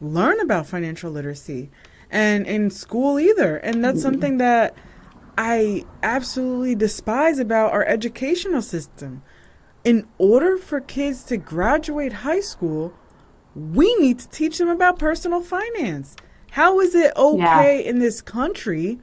learn 0.00 0.40
about 0.40 0.66
financial 0.66 1.10
literacy 1.10 1.70
and 2.10 2.46
in 2.46 2.70
school 2.70 3.18
either. 3.18 3.56
And 3.56 3.84
that's 3.84 4.02
something 4.02 4.38
that 4.38 4.74
I 5.36 5.84
absolutely 6.02 6.74
despise 6.74 7.38
about 7.38 7.72
our 7.72 7.84
educational 7.84 8.62
system. 8.62 9.22
In 9.84 10.06
order 10.18 10.56
for 10.56 10.80
kids 10.80 11.22
to 11.24 11.36
graduate 11.36 12.12
high 12.12 12.40
school, 12.40 12.92
we 13.54 13.94
need 13.96 14.18
to 14.20 14.28
teach 14.28 14.58
them 14.58 14.68
about 14.68 14.98
personal 14.98 15.42
finance. 15.42 16.16
How 16.52 16.80
is 16.80 16.94
it 16.94 17.12
okay 17.16 17.82
yeah. 17.82 17.88
in 17.90 17.98
this 17.98 18.20
country 18.20 18.98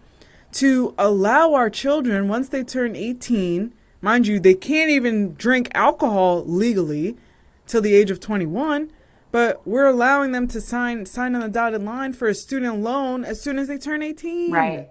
to 0.53 0.93
allow 0.97 1.53
our 1.53 1.69
children, 1.69 2.27
once 2.27 2.49
they 2.49 2.63
turn 2.63 2.95
18, 2.95 3.73
mind 4.05 4.27
you, 4.27 4.39
they 4.39 4.53
can't 4.53 4.91
even 4.91 5.33
drink 5.33 5.69
alcohol 5.73 6.45
legally 6.45 7.17
till 7.65 7.81
the 7.81 7.95
age 7.95 8.11
of 8.11 8.19
21, 8.19 8.91
but 9.31 9.65
we're 9.65 9.87
allowing 9.87 10.31
them 10.31 10.47
to 10.49 10.61
sign 10.61 11.07
sign 11.07 11.33
on 11.33 11.41
the 11.41 11.49
dotted 11.49 11.83
line 11.83 12.13
for 12.13 12.27
a 12.27 12.35
student 12.35 12.81
loan 12.81 13.25
as 13.25 13.41
soon 13.41 13.57
as 13.57 13.67
they 13.67 13.79
turn 13.79 14.03
18. 14.03 14.51
Right. 14.51 14.89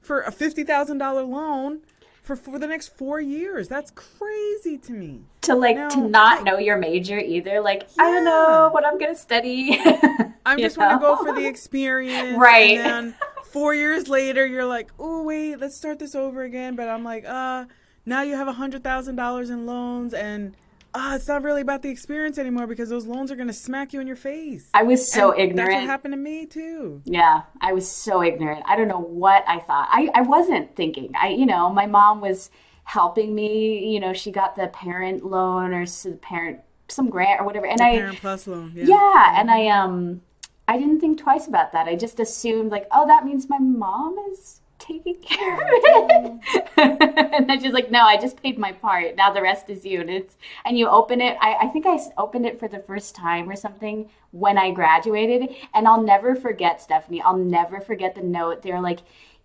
For 0.00 0.20
a 0.20 0.30
$50,000 0.30 1.28
loan 1.28 1.80
for 2.22 2.36
for 2.36 2.58
the 2.60 2.68
next 2.68 2.96
four 2.96 3.20
years. 3.20 3.66
That's 3.66 3.90
crazy 3.90 4.78
to 4.78 4.92
me. 4.92 5.22
To 5.42 5.56
like 5.56 5.76
Now, 5.76 5.88
to 5.88 6.08
not 6.08 6.44
know 6.44 6.58
your 6.58 6.78
major 6.78 7.18
either. 7.18 7.60
Like 7.60 7.88
I 7.98 8.04
don't 8.04 8.24
know 8.24 8.68
what 8.70 8.86
I'm 8.86 8.98
gonna 8.98 9.16
study. 9.16 9.80
I 10.46 10.54
You 10.54 10.58
just 10.58 10.78
want 10.78 10.92
to 10.92 11.04
go 11.04 11.16
for 11.16 11.34
the 11.34 11.46
experience, 11.46 12.38
Right. 12.38 12.78
And 12.78 12.86
then 12.86 13.14
four 13.46 13.74
years 13.74 14.08
later, 14.08 14.46
you're 14.46 14.64
like, 14.64 14.90
oh 14.98 15.24
wait, 15.24 15.56
let's 15.56 15.74
start 15.74 15.98
this 15.98 16.14
over 16.14 16.42
again. 16.44 16.76
But 16.76 16.88
I'm 16.88 17.02
like, 17.02 17.24
uh, 17.26 17.64
now 18.08 18.22
you 18.22 18.34
have 18.36 18.48
a 18.48 18.52
hundred 18.54 18.82
thousand 18.82 19.16
dollars 19.16 19.50
in 19.50 19.66
loans, 19.66 20.14
and 20.14 20.56
uh, 20.94 21.12
it's 21.14 21.28
not 21.28 21.42
really 21.42 21.60
about 21.60 21.82
the 21.82 21.90
experience 21.90 22.38
anymore 22.38 22.66
because 22.66 22.88
those 22.88 23.06
loans 23.06 23.30
are 23.30 23.36
gonna 23.36 23.52
smack 23.52 23.92
you 23.92 24.00
in 24.00 24.06
your 24.06 24.16
face. 24.16 24.70
I 24.74 24.82
was 24.82 25.10
so 25.12 25.32
And 25.32 25.40
ignorant. 25.42 25.70
That's 25.70 25.82
what 25.82 25.90
happened 25.90 26.12
to 26.12 26.18
me 26.18 26.46
too. 26.46 27.02
Yeah, 27.04 27.42
I 27.60 27.72
was 27.72 27.88
so 27.88 28.22
ignorant. 28.22 28.62
I 28.66 28.76
don't 28.76 28.88
know 28.88 28.98
what 29.00 29.44
I 29.46 29.60
thought. 29.60 29.88
I, 29.90 30.10
I 30.14 30.22
wasn't 30.22 30.74
thinking. 30.74 31.12
I, 31.20 31.28
you 31.28 31.46
know, 31.46 31.68
my 31.70 31.86
mom 31.86 32.20
was 32.20 32.50
helping 32.84 33.34
me. 33.34 33.92
You 33.92 34.00
know, 34.00 34.12
she 34.14 34.32
got 34.32 34.56
the 34.56 34.68
parent 34.68 35.24
loan 35.24 35.72
or 35.74 35.82
s- 35.82 36.06
parent 36.22 36.60
some 36.88 37.10
grant 37.10 37.40
or 37.40 37.44
whatever, 37.44 37.66
and 37.66 37.82
I 37.82 37.98
Parent 37.98 38.20
plus 38.20 38.46
loan. 38.46 38.72
Yeah. 38.74 38.86
yeah, 38.86 39.40
and 39.40 39.50
I 39.50 39.68
um 39.68 40.22
I 40.66 40.78
didn't 40.78 41.00
think 41.00 41.18
twice 41.18 41.46
about 41.46 41.72
that. 41.72 41.86
I 41.86 41.96
just 41.96 42.18
assumed 42.20 42.70
like, 42.70 42.86
oh, 42.90 43.06
that 43.06 43.24
means 43.26 43.48
my 43.50 43.58
mom 43.58 44.16
is 44.32 44.60
taking 44.78 45.16
care 45.22 45.54
of 45.54 45.60
it. 45.62 46.40
Mm-hmm. 46.76 47.02
and 47.34 47.48
then 47.48 47.60
she's 47.60 47.72
like, 47.72 47.90
no, 47.90 48.02
I 48.02 48.16
just 48.16 48.42
paid 48.42 48.58
my 48.58 48.72
part. 48.72 49.16
Now 49.16 49.32
the 49.32 49.42
rest 49.42 49.68
is 49.70 49.84
you. 49.84 50.00
And 50.00 50.10
it's 50.10 50.36
and 50.64 50.78
you 50.78 50.88
open 50.88 51.20
it. 51.20 51.36
I, 51.40 51.54
I 51.62 51.66
think 51.68 51.86
I 51.86 51.98
opened 52.16 52.46
it 52.46 52.58
for 52.58 52.68
the 52.68 52.80
first 52.80 53.14
time 53.14 53.48
or 53.50 53.56
something 53.56 54.08
when 54.30 54.58
I 54.58 54.70
graduated. 54.70 55.54
And 55.74 55.86
I'll 55.86 56.02
never 56.02 56.34
forget, 56.34 56.80
Stephanie. 56.80 57.22
I'll 57.22 57.36
never 57.36 57.80
forget 57.80 58.14
the 58.14 58.22
note. 58.22 58.62
They're 58.62 58.80
like, 58.80 59.00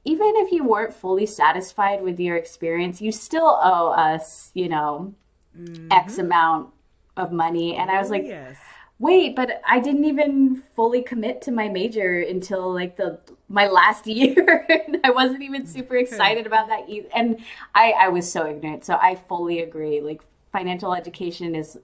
even 0.06 0.34
if 0.38 0.52
you 0.52 0.64
weren't 0.66 0.94
fully 0.94 1.26
satisfied 1.26 2.04
with 2.04 2.20
your 2.20 2.36
experience, 2.36 3.02
you 3.02 3.12
still 3.12 3.60
owe 3.62 3.90
us, 3.92 4.52
you 4.54 4.68
know, 4.68 5.14
mm-hmm. 5.58 5.88
X 5.92 6.18
amount 6.18 6.70
of 7.16 7.32
money. 7.32 7.76
And 7.76 7.90
I 7.90 8.00
was 8.00 8.10
oh, 8.10 8.12
like, 8.12 8.26
yes. 8.26 8.58
wait 9.00 9.36
but 9.36 9.60
i 9.68 9.80
didn't 9.80 10.06
even 10.06 10.56
fully 10.76 11.02
commit 11.02 11.42
to 11.42 11.52
my 11.52 11.68
major 11.68 12.20
until 12.20 12.72
like 12.72 12.96
the 12.96 13.20
my 13.54 13.68
last 13.68 14.08
year 14.20 14.68
i 15.04 15.12
wasn't 15.12 15.42
even 15.42 15.66
super 15.66 15.96
excited 15.96 16.46
about 16.48 16.68
that 16.68 16.90
either 16.90 17.08
and 17.16 17.40
i 17.76 17.92
i 17.92 18.10
was 18.10 18.30
so 18.30 18.48
ignorant 18.48 18.84
so 18.84 18.96
i 19.02 19.16
fully 19.16 19.62
agree 19.62 20.02
like 20.02 20.22
financial 20.52 20.94
education 20.94 21.56
is 21.56 21.78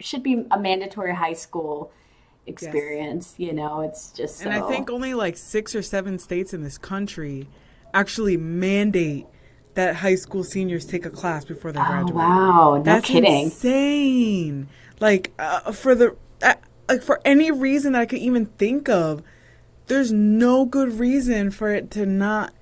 should 0.00 0.22
be 0.22 0.44
a 0.50 0.58
mandatory 0.58 1.14
high 1.14 1.32
school 1.32 1.92
experience 2.46 3.34
you 3.38 3.52
know 3.52 3.80
it's 3.80 4.10
just 4.12 4.38
so 4.38 4.50
And 4.50 4.54
I 4.54 4.68
think 4.68 4.90
only 4.90 5.14
like 5.14 5.36
six 5.36 5.74
or 5.74 5.82
seven 5.82 6.18
states 6.18 6.52
in 6.52 6.62
this 6.62 6.76
country 6.76 7.48
actually 7.94 8.36
mandate 8.36 9.26
that 9.74 9.96
high 9.96 10.14
school 10.14 10.44
seniors 10.44 10.84
take 10.84 11.06
a 11.06 11.10
class 11.10 11.44
before 11.44 11.72
they 11.72 11.80
oh 11.80 11.84
graduate. 11.84 12.14
wow 12.14 12.74
no 12.76 12.82
That's 12.82 13.06
kidding 13.06 13.44
insane. 13.44 14.68
Like 15.00 15.32
uh, 15.38 15.72
for 15.72 15.94
the 15.94 16.16
uh, 16.42 16.54
like 16.88 17.02
for 17.02 17.20
any 17.24 17.50
reason 17.50 17.92
that 17.92 18.02
I 18.02 18.06
could 18.06 18.20
even 18.20 18.46
think 18.46 18.88
of, 18.88 19.22
there's 19.86 20.12
no 20.12 20.64
good 20.64 20.98
reason 20.98 21.50
for 21.50 21.70
it 21.70 21.90
to 21.92 22.06
not 22.06 22.52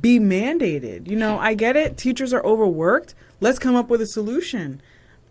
be 0.00 0.18
mandated. 0.18 1.08
You 1.08 1.16
know, 1.16 1.38
I 1.38 1.54
get 1.54 1.76
it. 1.76 1.96
Teachers 1.96 2.32
are 2.32 2.44
overworked. 2.44 3.14
Let's 3.40 3.58
come 3.58 3.76
up 3.76 3.88
with 3.88 4.00
a 4.00 4.06
solution. 4.06 4.80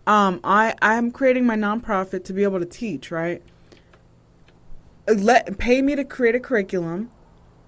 Um, 0.06 0.40
I 0.44 0.74
I'm 0.80 1.10
creating 1.10 1.46
my 1.46 1.56
nonprofit 1.56 2.24
to 2.24 2.32
be 2.32 2.42
able 2.42 2.60
to 2.60 2.66
teach. 2.66 3.10
Right. 3.10 3.42
Let 5.06 5.58
pay 5.58 5.82
me 5.82 5.94
to 5.94 6.04
create 6.04 6.34
a 6.34 6.40
curriculum, 6.40 7.10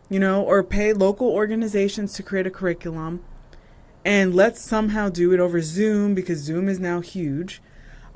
you 0.09 0.19
know, 0.19 0.43
or 0.43 0.63
pay 0.63 0.93
local 0.93 1.29
organizations 1.29 2.15
to 2.15 2.23
create 2.23 2.47
a 2.47 2.51
curriculum 2.51 3.23
and 4.09 4.35
let's 4.35 4.63
somehow 4.63 5.11
do 5.11 5.33
it 5.35 5.41
over 5.41 5.61
Zoom 5.61 6.15
because 6.15 6.39
Zoom 6.39 6.67
is 6.67 6.81
now 6.81 7.01
huge. 7.01 7.61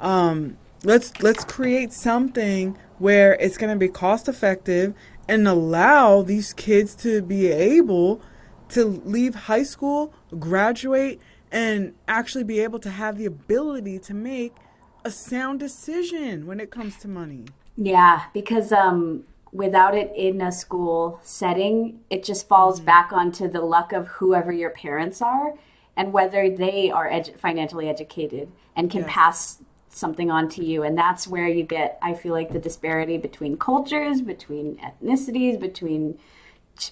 Um, 0.01 0.57
let's 0.85 1.21
let's 1.21 1.45
create 1.45 1.93
something 1.93 2.79
where 2.99 3.35
it's 3.35 3.59
going 3.59 3.73
to 3.73 3.79
be 3.79 3.89
cost 3.89 4.27
effective 4.27 4.95
and 5.33 5.49
allow 5.49 6.21
these 6.21 6.53
kids 6.53 6.95
to 6.95 7.23
be 7.23 7.47
able 7.47 8.21
to 8.69 8.85
leave 8.85 9.35
high 9.35 9.63
school, 9.63 10.13
graduate, 10.39 11.19
and 11.51 11.95
actually 12.07 12.45
be 12.45 12.61
able 12.61 12.79
to 12.79 12.91
have 12.91 13.17
the 13.17 13.25
ability 13.25 13.99
to 13.99 14.13
make 14.13 14.53
a 15.07 15.11
sound 15.11 15.59
decision 15.59 16.47
when 16.47 16.61
it 16.61 16.71
comes 16.71 16.99
to 16.99 17.09
money. 17.09 17.47
Yeah, 17.79 18.25
because 18.35 18.73
um, 18.73 19.25
without 19.53 19.95
it 19.97 20.13
in 20.15 20.43
a 20.43 20.53
school 20.53 21.19
setting, 21.23 22.01
it 22.11 22.25
just 22.25 22.47
falls 22.47 22.79
back 22.79 23.11
onto 23.11 23.49
the 23.49 23.63
luck 23.63 23.95
of 23.95 24.09
whoever 24.09 24.53
your 24.53 24.69
parents 24.71 25.23
are 25.23 25.55
and 25.97 26.13
whether 26.13 26.51
they 26.51 26.91
are 26.91 27.09
edu- 27.09 27.39
financially 27.39 27.89
educated 27.89 28.53
and 28.77 28.91
can 28.91 29.01
Yes. 29.01 29.11
pass 29.11 29.63
something 29.95 30.31
onto 30.31 30.63
you. 30.63 30.83
And 30.83 30.97
that's 30.97 31.29
where 31.29 31.49
you 31.49 31.63
get, 31.63 31.99
I 32.03 32.15
feel 32.15 32.33
like, 32.33 32.51
the 32.51 32.59
disparity 32.59 33.19
between 33.19 33.57
cultures, 33.57 34.21
between 34.21 34.79
ethnicities, 34.79 35.61
between 35.61 36.19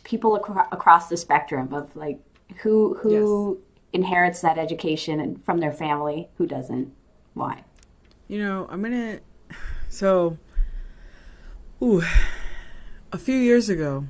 people 0.04 0.36
acro- 0.36 0.68
across 0.72 1.08
the 1.08 1.16
spectrum 1.16 1.72
of 1.72 1.94
like 1.96 2.20
who 2.58 2.94
who 2.94 3.58
inherits 3.92 4.40
that 4.40 4.58
education 4.58 5.20
and 5.20 5.44
from 5.44 5.58
their 5.58 5.72
family, 5.72 6.28
who 6.36 6.46
doesn't, 6.46 6.92
why. 7.34 7.64
You 8.28 8.38
know, 8.38 8.68
I'm 8.70 8.82
gonna. 8.82 9.20
So, 9.88 10.38
ooh, 11.82 12.02
a 13.10 13.18
few 13.18 13.34
years 13.34 13.68
ago, 13.68 14.04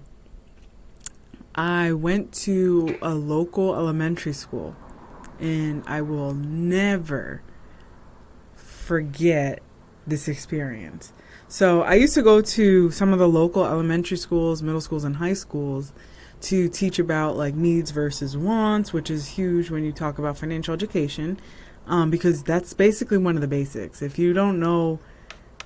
I 1.54 1.92
went 1.92 2.32
to 2.44 2.98
a 3.00 3.14
local 3.14 3.74
elementary 3.74 4.34
school, 4.34 4.76
and 5.38 5.82
I 5.86 6.02
will 6.02 6.34
never 6.34 7.42
forget 8.90 9.62
this 10.04 10.26
experience. 10.26 11.12
So, 11.46 11.82
I 11.82 11.94
used 11.94 12.14
to 12.14 12.22
go 12.22 12.40
to 12.40 12.90
some 12.90 13.12
of 13.12 13.20
the 13.20 13.28
local 13.28 13.64
elementary 13.64 14.16
schools, 14.16 14.64
middle 14.64 14.80
schools, 14.80 15.04
and 15.04 15.14
high 15.14 15.34
schools 15.34 15.92
to 16.40 16.68
teach 16.68 16.98
about 16.98 17.36
like 17.36 17.54
needs 17.54 17.92
versus 17.92 18.36
wants, 18.36 18.92
which 18.92 19.08
is 19.08 19.28
huge 19.28 19.70
when 19.70 19.84
you 19.84 19.92
talk 19.92 20.18
about 20.18 20.36
financial 20.36 20.74
education, 20.74 21.38
um, 21.86 22.10
because 22.10 22.42
that's 22.42 22.74
basically 22.74 23.16
one 23.16 23.36
of 23.36 23.42
the 23.42 23.46
basics. 23.46 24.02
If 24.02 24.18
you 24.18 24.32
don't 24.32 24.58
know 24.58 24.98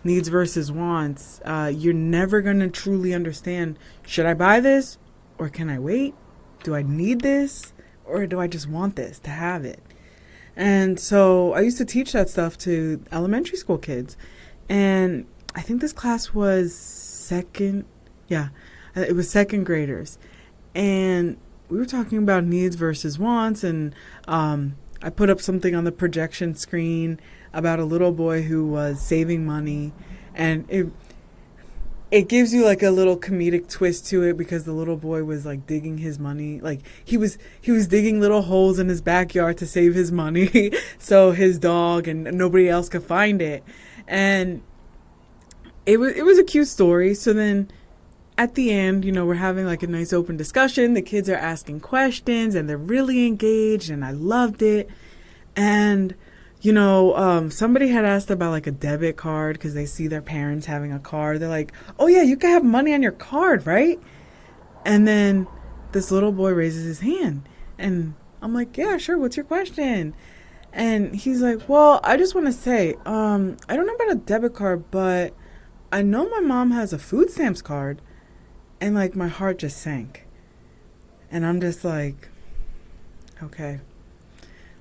needs 0.04 0.28
versus 0.28 0.70
wants, 0.70 1.40
uh, 1.46 1.72
you're 1.74 1.94
never 1.94 2.42
going 2.42 2.60
to 2.60 2.68
truly 2.68 3.14
understand 3.14 3.78
should 4.06 4.26
I 4.26 4.34
buy 4.34 4.60
this 4.60 4.98
or 5.38 5.48
can 5.48 5.70
I 5.70 5.78
wait? 5.78 6.12
Do 6.62 6.74
I 6.74 6.82
need 6.82 7.22
this 7.22 7.72
or 8.04 8.26
do 8.26 8.38
I 8.38 8.48
just 8.48 8.68
want 8.68 8.96
this 8.96 9.18
to 9.20 9.30
have 9.30 9.64
it? 9.64 9.80
And 10.56 10.98
so 11.00 11.52
I 11.52 11.60
used 11.60 11.78
to 11.78 11.84
teach 11.84 12.12
that 12.12 12.28
stuff 12.28 12.56
to 12.58 13.02
elementary 13.10 13.56
school 13.56 13.78
kids. 13.78 14.16
And 14.68 15.26
I 15.54 15.62
think 15.62 15.80
this 15.80 15.92
class 15.92 16.32
was 16.32 16.74
second, 16.74 17.84
yeah, 18.28 18.48
uh, 18.96 19.00
it 19.00 19.14
was 19.14 19.28
second 19.28 19.64
graders. 19.64 20.18
And 20.74 21.36
we 21.68 21.78
were 21.78 21.86
talking 21.86 22.18
about 22.18 22.44
needs 22.44 22.76
versus 22.76 23.18
wants. 23.18 23.64
And 23.64 23.94
um, 24.28 24.76
I 25.02 25.10
put 25.10 25.30
up 25.30 25.40
something 25.40 25.74
on 25.74 25.84
the 25.84 25.92
projection 25.92 26.54
screen 26.54 27.20
about 27.52 27.78
a 27.78 27.84
little 27.84 28.12
boy 28.12 28.42
who 28.42 28.66
was 28.66 29.00
saving 29.00 29.44
money. 29.46 29.92
And 30.34 30.64
it, 30.68 30.86
it 32.14 32.28
gives 32.28 32.54
you 32.54 32.64
like 32.64 32.80
a 32.80 32.92
little 32.92 33.18
comedic 33.18 33.68
twist 33.68 34.06
to 34.06 34.22
it 34.22 34.36
because 34.36 34.62
the 34.62 34.72
little 34.72 34.96
boy 34.96 35.24
was 35.24 35.44
like 35.44 35.66
digging 35.66 35.98
his 35.98 36.16
money. 36.16 36.60
Like 36.60 36.78
he 37.04 37.16
was 37.16 37.38
he 37.60 37.72
was 37.72 37.88
digging 37.88 38.20
little 38.20 38.42
holes 38.42 38.78
in 38.78 38.88
his 38.88 39.02
backyard 39.02 39.58
to 39.58 39.66
save 39.66 39.96
his 39.96 40.12
money 40.12 40.70
so 40.98 41.32
his 41.32 41.58
dog 41.58 42.06
and 42.06 42.22
nobody 42.22 42.68
else 42.68 42.88
could 42.88 43.02
find 43.02 43.42
it. 43.42 43.64
And 44.06 44.62
it 45.86 45.98
was 45.98 46.14
it 46.14 46.24
was 46.24 46.38
a 46.38 46.44
cute 46.44 46.68
story. 46.68 47.14
So 47.14 47.32
then 47.32 47.68
at 48.38 48.54
the 48.54 48.70
end 48.70 49.04
you 49.04 49.10
know 49.10 49.26
we're 49.26 49.34
having 49.34 49.66
like 49.66 49.82
a 49.82 49.88
nice 49.88 50.12
open 50.12 50.36
discussion. 50.36 50.94
The 50.94 51.02
kids 51.02 51.28
are 51.28 51.34
asking 51.34 51.80
questions 51.80 52.54
and 52.54 52.68
they're 52.68 52.78
really 52.78 53.26
engaged 53.26 53.90
and 53.90 54.04
I 54.04 54.12
loved 54.12 54.62
it. 54.62 54.88
And 55.56 56.14
you 56.64 56.72
know, 56.72 57.14
um, 57.14 57.50
somebody 57.50 57.88
had 57.88 58.06
asked 58.06 58.30
about 58.30 58.50
like 58.50 58.66
a 58.66 58.70
debit 58.70 59.18
card 59.18 59.56
because 59.56 59.74
they 59.74 59.84
see 59.84 60.06
their 60.06 60.22
parents 60.22 60.64
having 60.64 60.92
a 60.92 60.98
card. 60.98 61.38
They're 61.38 61.48
like, 61.50 61.72
"Oh 61.98 62.06
yeah, 62.06 62.22
you 62.22 62.38
can 62.38 62.48
have 62.48 62.64
money 62.64 62.94
on 62.94 63.02
your 63.02 63.12
card, 63.12 63.66
right?" 63.66 64.00
And 64.82 65.06
then 65.06 65.46
this 65.92 66.10
little 66.10 66.32
boy 66.32 66.52
raises 66.52 66.86
his 66.86 67.00
hand, 67.00 67.46
and 67.78 68.14
I'm 68.40 68.54
like, 68.54 68.78
"Yeah, 68.78 68.96
sure. 68.96 69.18
What's 69.18 69.36
your 69.36 69.44
question?" 69.44 70.14
And 70.72 71.14
he's 71.14 71.42
like, 71.42 71.68
"Well, 71.68 72.00
I 72.02 72.16
just 72.16 72.34
want 72.34 72.46
to 72.46 72.52
say, 72.52 72.94
um, 73.04 73.58
I 73.68 73.76
don't 73.76 73.86
know 73.86 73.94
about 73.94 74.12
a 74.12 74.14
debit 74.14 74.54
card, 74.54 74.90
but 74.90 75.34
I 75.92 76.00
know 76.00 76.30
my 76.30 76.40
mom 76.40 76.70
has 76.70 76.94
a 76.94 76.98
food 76.98 77.30
stamps 77.30 77.60
card," 77.60 78.00
and 78.80 78.94
like 78.94 79.14
my 79.14 79.28
heart 79.28 79.58
just 79.58 79.82
sank, 79.82 80.26
and 81.30 81.44
I'm 81.44 81.60
just 81.60 81.84
like, 81.84 82.30
"Okay." 83.42 83.80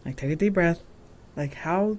Like, 0.06 0.16
take 0.16 0.32
a 0.32 0.36
deep 0.38 0.54
breath 0.54 0.82
like 1.36 1.54
how 1.56 1.98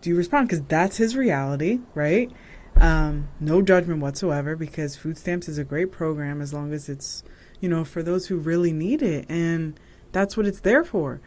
do 0.00 0.10
you 0.10 0.16
respond 0.16 0.48
because 0.48 0.62
that's 0.62 0.96
his 0.96 1.16
reality 1.16 1.80
right 1.94 2.30
um, 2.76 3.28
no 3.38 3.62
judgment 3.62 4.00
whatsoever 4.00 4.56
because 4.56 4.96
food 4.96 5.16
stamps 5.16 5.48
is 5.48 5.58
a 5.58 5.64
great 5.64 5.92
program 5.92 6.40
as 6.40 6.52
long 6.52 6.72
as 6.72 6.88
it's 6.88 7.22
you 7.60 7.68
know 7.68 7.84
for 7.84 8.02
those 8.02 8.26
who 8.26 8.36
really 8.36 8.72
need 8.72 9.00
it 9.00 9.24
and 9.28 9.78
that's 10.14 10.36
what 10.36 10.46
it's 10.46 10.60
there 10.60 10.84
for 10.84 11.20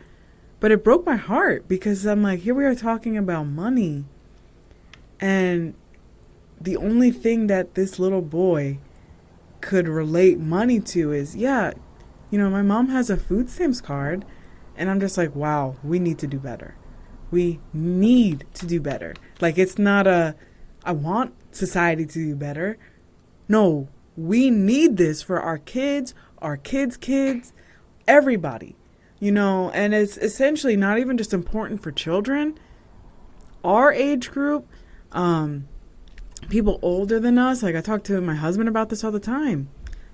But 0.59 0.71
it 0.71 0.83
broke 0.83 1.05
my 1.05 1.17
heart 1.17 1.67
because 1.67 2.05
I'm 2.05 2.23
like, 2.23 2.39
here 2.39 2.55
we 2.55 2.65
are 2.65 2.73
talking 2.73 3.15
about 3.15 3.43
money. 3.43 4.05
And 5.19 5.75
the 6.59 6.77
only 6.77 7.11
thing 7.11 7.45
that 7.47 7.75
this 7.75 7.99
little 7.99 8.23
boy 8.23 8.79
could 9.61 9.87
relate 9.87 10.39
money 10.39 10.79
to 10.79 11.11
is, 11.11 11.35
yeah, 11.35 11.73
you 12.31 12.39
know, 12.39 12.49
my 12.49 12.63
mom 12.63 12.89
has 12.89 13.11
a 13.11 13.17
food 13.17 13.49
stamps 13.49 13.81
card. 13.81 14.25
And 14.75 14.89
I'm 14.89 14.99
just 14.99 15.17
like, 15.17 15.35
wow, 15.35 15.75
we 15.83 15.99
need 15.99 16.17
to 16.19 16.27
do 16.27 16.39
better. 16.39 16.75
We 17.29 17.59
need 17.73 18.45
to 18.55 18.65
do 18.65 18.79
better. 18.79 19.13
Like, 19.41 19.57
it's 19.57 19.77
not 19.77 20.07
a, 20.07 20.35
I 20.83 20.93
want 20.93 21.33
society 21.51 22.05
to 22.05 22.13
do 22.13 22.35
better. 22.35 22.77
No, 23.47 23.89
we 24.15 24.49
need 24.49 24.97
this 24.97 25.21
for 25.21 25.39
our 25.39 25.57
kids, 25.57 26.13
our 26.39 26.57
kids' 26.57 26.97
kids, 26.97 27.53
everybody. 28.07 28.75
You 29.19 29.31
know, 29.31 29.71
and 29.71 29.93
it's 29.93 30.17
essentially 30.17 30.75
not 30.77 30.99
even 30.99 31.17
just 31.17 31.33
important 31.33 31.81
for 31.81 31.91
children. 31.91 32.57
Our 33.63 33.91
age 33.91 34.29
group, 34.29 34.67
um, 35.11 35.67
people 36.49 36.79
older 36.81 37.19
than 37.19 37.37
us, 37.39 37.63
like 37.63 37.75
I 37.75 37.81
talk 37.81 38.03
to 38.05 38.21
my 38.21 38.35
husband 38.35 38.69
about 38.69 38.89
this 38.89 39.03
all 39.03 39.11
the 39.11 39.19
time. 39.19 39.69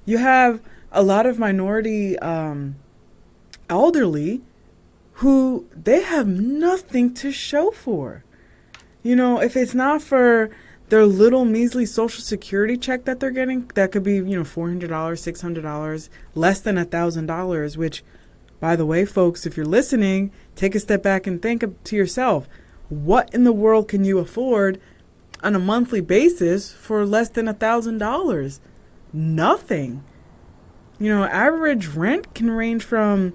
You 0.05 0.19
have 0.19 0.61
a 0.91 1.03
lot 1.03 1.25
of 1.25 1.37
minority 1.37 2.17
um, 2.19 2.77
elderly 3.69 4.41
who 5.13 5.67
they 5.75 6.01
have 6.01 6.27
nothing 6.27 7.13
to 7.15 7.31
show 7.31 7.71
for. 7.71 8.23
You 9.03 9.15
know, 9.15 9.41
if 9.41 9.55
it's 9.55 9.73
not 9.73 10.01
for 10.01 10.49
their 10.89 11.05
little 11.05 11.45
measly 11.45 11.85
social 11.85 12.21
security 12.21 12.77
check 12.77 13.05
that 13.05 13.19
they're 13.19 13.31
getting, 13.31 13.69
that 13.75 13.91
could 13.91 14.03
be, 14.03 14.15
you 14.15 14.35
know, 14.35 14.43
$400, 14.43 14.87
$600, 14.87 16.09
less 16.35 16.59
than 16.61 16.77
a 16.77 16.85
$1,000, 16.85 17.77
which, 17.77 18.03
by 18.59 18.75
the 18.75 18.85
way, 18.85 19.05
folks, 19.05 19.45
if 19.45 19.57
you're 19.57 19.65
listening, 19.65 20.31
take 20.55 20.75
a 20.75 20.79
step 20.79 21.03
back 21.03 21.27
and 21.27 21.41
think 21.41 21.63
to 21.83 21.95
yourself, 21.95 22.47
what 22.89 23.33
in 23.33 23.43
the 23.43 23.51
world 23.51 23.87
can 23.87 24.03
you 24.03 24.19
afford 24.19 24.79
on 25.41 25.55
a 25.55 25.59
monthly 25.59 26.01
basis 26.01 26.71
for 26.71 27.05
less 27.05 27.29
than 27.29 27.47
a 27.47 27.53
$1,000? 27.53 28.59
Nothing. 29.11 30.03
You 30.99 31.09
know, 31.09 31.23
average 31.25 31.87
rent 31.87 32.33
can 32.33 32.51
range 32.51 32.83
from 32.83 33.33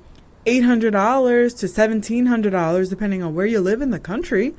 $800 0.49 1.59
to 1.59 1.67
$1,700 1.67 2.89
depending 2.89 3.23
on 3.23 3.35
where 3.35 3.45
you 3.45 3.61
live 3.61 3.83
in 3.83 3.91
the 3.91 4.01
country. 4.01 4.55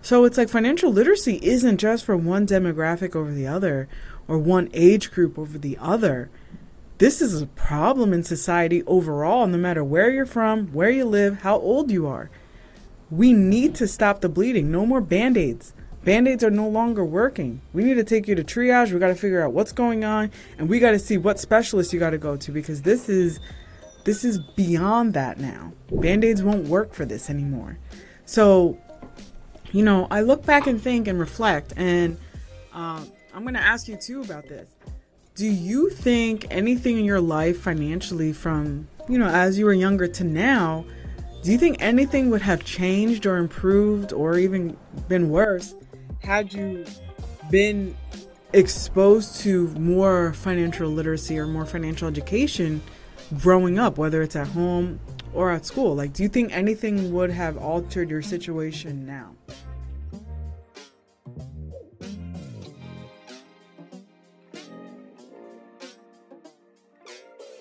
So 0.00 0.24
it's 0.24 0.38
like 0.38 0.48
financial 0.48 0.90
literacy 0.90 1.38
isn't 1.42 1.76
just 1.76 2.06
for 2.06 2.16
one 2.16 2.46
demographic 2.46 3.14
over 3.14 3.30
the 3.30 3.46
other 3.46 3.86
or 4.26 4.38
one 4.38 4.70
age 4.72 5.10
group 5.10 5.38
over 5.38 5.58
the 5.58 5.76
other. 5.78 6.30
This 6.96 7.20
is 7.20 7.42
a 7.42 7.46
problem 7.46 8.14
in 8.14 8.24
society 8.24 8.82
overall, 8.84 9.46
no 9.46 9.58
matter 9.58 9.84
where 9.84 10.10
you're 10.10 10.24
from, 10.24 10.68
where 10.68 10.90
you 10.90 11.04
live, 11.04 11.40
how 11.42 11.58
old 11.58 11.90
you 11.90 12.06
are. 12.06 12.30
We 13.10 13.34
need 13.34 13.74
to 13.74 13.88
stop 13.88 14.22
the 14.22 14.28
bleeding. 14.30 14.70
No 14.70 14.86
more 14.86 15.02
band 15.02 15.36
aids. 15.36 15.74
Band 16.02 16.28
aids 16.28 16.42
are 16.42 16.50
no 16.50 16.66
longer 16.66 17.04
working. 17.04 17.60
We 17.74 17.84
need 17.84 17.94
to 17.94 18.04
take 18.04 18.26
you 18.26 18.34
to 18.34 18.44
triage. 18.44 18.90
We 18.90 18.98
got 18.98 19.08
to 19.08 19.14
figure 19.14 19.42
out 19.42 19.52
what's 19.52 19.72
going 19.72 20.02
on, 20.02 20.30
and 20.56 20.66
we 20.68 20.78
got 20.78 20.92
to 20.92 20.98
see 20.98 21.18
what 21.18 21.38
specialist 21.38 21.92
you 21.92 21.98
got 21.98 22.10
to 22.10 22.18
go 22.18 22.36
to 22.38 22.52
because 22.52 22.82
this 22.82 23.10
is 23.10 23.38
this 24.10 24.24
is 24.24 24.38
beyond 24.38 25.14
that 25.14 25.38
now. 25.38 25.72
Band 25.92 26.24
aids 26.24 26.42
won't 26.42 26.66
work 26.66 26.94
for 26.94 27.04
this 27.04 27.30
anymore. 27.30 27.78
So, 28.24 28.76
you 29.70 29.84
know, 29.84 30.08
I 30.10 30.22
look 30.22 30.44
back 30.44 30.66
and 30.66 30.82
think 30.82 31.06
and 31.06 31.16
reflect, 31.16 31.74
and 31.76 32.18
uh, 32.74 33.04
I'm 33.32 33.42
going 33.42 33.54
to 33.54 33.62
ask 33.62 33.86
you 33.86 33.94
too 33.96 34.20
about 34.22 34.48
this. 34.48 34.68
Do 35.36 35.46
you 35.46 35.90
think 35.90 36.48
anything 36.50 36.98
in 36.98 37.04
your 37.04 37.20
life 37.20 37.60
financially 37.60 38.32
from, 38.32 38.88
you 39.08 39.16
know, 39.16 39.28
as 39.28 39.56
you 39.56 39.64
were 39.64 39.72
younger 39.72 40.08
to 40.08 40.24
now, 40.24 40.84
do 41.44 41.52
you 41.52 41.56
think 41.56 41.76
anything 41.78 42.30
would 42.30 42.42
have 42.42 42.64
changed 42.64 43.26
or 43.26 43.36
improved 43.36 44.12
or 44.12 44.38
even 44.38 44.76
been 45.08 45.30
worse 45.30 45.76
had 46.18 46.52
you 46.52 46.84
been 47.48 47.96
exposed 48.54 49.40
to 49.42 49.68
more 49.68 50.32
financial 50.32 50.90
literacy 50.90 51.38
or 51.38 51.46
more 51.46 51.64
financial 51.64 52.08
education 52.08 52.82
growing 53.38 53.78
up, 53.78 53.98
whether 53.98 54.22
it's 54.22 54.36
at 54.36 54.48
home 54.48 55.00
or 55.32 55.50
at 55.50 55.66
school? 55.66 55.94
Like, 55.94 56.12
do 56.12 56.22
you 56.22 56.28
think 56.28 56.52
anything 56.52 57.12
would 57.12 57.30
have 57.30 57.56
altered 57.56 58.10
your 58.10 58.22
situation 58.22 59.06
now? 59.06 59.34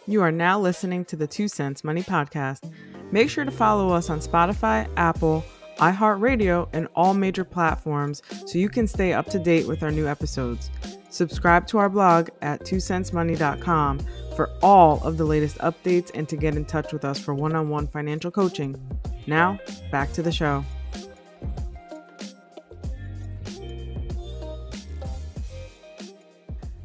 You 0.10 0.24
are 0.24 0.32
now 0.32 0.60
listening 0.60 1.06
to 1.06 1.16
the 1.16 1.28
Two 1.28 1.48
Cents 1.48 1.84
Money 1.84 2.02
Podcast. 2.02 2.72
Make 3.12 3.30
sure 3.30 3.46
to 3.46 3.52
follow 3.52 3.94
us 3.94 4.10
on 4.10 4.20
Spotify, 4.22 4.90
Apple, 4.98 5.46
iHeartRadio, 5.78 6.68
and 6.74 6.88
all 6.96 7.14
major 7.14 7.44
platforms 7.44 8.24
so 8.48 8.58
you 8.58 8.70
can 8.70 8.88
stay 8.88 9.14
up 9.14 9.28
to 9.28 9.38
date 9.38 9.68
with 9.68 9.84
our 9.84 9.92
new 9.92 10.08
episodes. 10.08 10.72
Subscribe 11.12 11.68
to 11.68 11.78
our 11.78 11.90
blog 11.90 12.30
at 12.42 12.62
twocentsmoney.com 12.62 14.00
for 14.40 14.50
all 14.62 15.04
of 15.04 15.18
the 15.18 15.26
latest 15.26 15.58
updates 15.58 16.12
and 16.14 16.30
to 16.30 16.38
get 16.38 16.56
in 16.56 16.64
touch 16.64 16.94
with 16.94 17.04
us 17.04 17.20
for 17.20 17.34
one 17.34 17.54
on 17.54 17.68
one 17.68 17.86
financial 17.86 18.32
coaching. 18.32 18.74
Now, 19.28 19.60
back 19.92 20.14
to 20.14 20.22
the 20.22 20.32
show. 20.32 20.64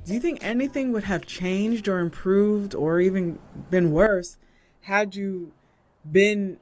Do 0.05 0.13
you 0.13 0.19
think 0.19 0.43
anything 0.43 0.91
would 0.91 1.05
have 1.05 1.27
changed 1.27 1.87
or 1.87 2.01
improved 2.01 2.75
or 2.75 2.99
even 2.99 3.39
been 3.71 3.93
worse 3.93 4.37
had 4.81 5.15
you 5.15 5.53
been 6.11 6.57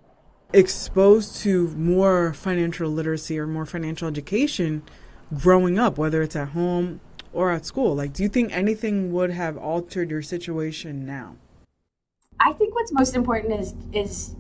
exposed 0.52 1.36
to 1.36 1.68
more 1.68 2.34
financial 2.34 2.90
literacy 2.90 3.38
or 3.38 3.46
more 3.46 3.64
financial 3.64 4.08
education 4.08 4.82
growing 5.38 5.78
up, 5.78 5.96
whether 5.96 6.20
it's 6.20 6.36
at 6.36 6.48
home 6.50 7.00
or 7.32 7.50
at 7.50 7.64
school? 7.64 7.94
Like, 7.94 8.12
do 8.12 8.22
you 8.22 8.28
think 8.28 8.54
anything 8.56 9.12
would 9.12 9.30
have 9.30 9.56
altered 9.56 10.10
your 10.10 10.22
situation 10.22 11.06
now? 11.06 11.36
I 12.40 12.52
think 12.52 12.74
what's 12.74 12.92
most 12.92 13.14
important 13.14 13.60
is 13.60 13.74
is 13.92 14.34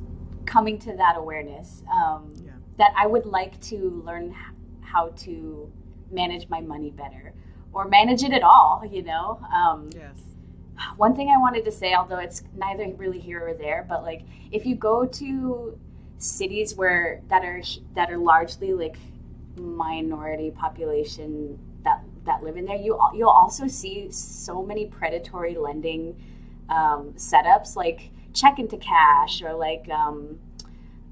coming 0.44 0.78
to 0.80 0.96
that 0.96 1.16
awareness 1.16 1.82
um, 1.92 2.34
yeah. 2.44 2.52
that 2.78 2.92
I 2.96 3.06
would 3.06 3.26
like 3.26 3.60
to 3.62 4.02
learn 4.04 4.34
how 4.80 5.08
to 5.18 5.70
manage 6.10 6.48
my 6.48 6.60
money 6.60 6.90
better 6.90 7.32
or 7.72 7.86
manage 7.86 8.22
it 8.22 8.32
at 8.32 8.42
all. 8.42 8.82
You 8.90 9.02
know. 9.02 9.40
Um, 9.54 9.90
yes. 9.94 10.18
One 10.96 11.14
thing 11.14 11.28
I 11.28 11.38
wanted 11.38 11.64
to 11.66 11.70
say, 11.70 11.94
although 11.94 12.18
it's 12.18 12.42
neither 12.56 12.88
really 12.96 13.20
here 13.20 13.46
or 13.46 13.54
there, 13.54 13.86
but 13.88 14.02
like 14.02 14.22
if 14.50 14.66
you 14.66 14.74
go 14.74 15.06
to 15.06 15.78
cities 16.18 16.74
where 16.74 17.20
that 17.28 17.44
are 17.44 17.62
that 17.94 18.10
are 18.10 18.18
largely 18.18 18.72
like 18.72 18.96
minority 19.56 20.50
population 20.50 21.58
that 21.84 22.02
that 22.24 22.42
live 22.42 22.56
in 22.56 22.64
there, 22.64 22.76
you 22.76 22.98
you'll 23.14 23.28
also 23.28 23.66
see 23.66 24.10
so 24.10 24.62
many 24.62 24.86
predatory 24.86 25.56
lending 25.56 26.16
um, 26.68 27.12
setups 27.16 27.76
like 27.76 28.10
check 28.32 28.58
into 28.58 28.76
cash 28.76 29.42
or 29.42 29.52
like 29.52 29.88
um, 29.90 30.38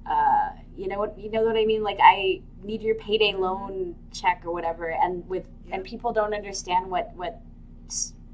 uh, 0.07 0.51
you 0.77 0.89
know 0.89 0.99
what 0.99 1.19
you 1.19 1.31
know 1.31 1.43
what 1.43 1.57
I 1.57 1.65
mean. 1.65 1.83
Like 1.83 1.99
I 2.03 2.41
need 2.63 2.83
your 2.83 2.95
payday 2.95 3.35
loan 3.35 3.95
check 4.13 4.43
or 4.45 4.53
whatever, 4.53 4.91
and 4.91 5.29
with 5.29 5.47
and 5.71 5.85
people 5.85 6.13
don't 6.13 6.35
understand 6.35 6.91
what 6.91 7.15
what 7.15 7.41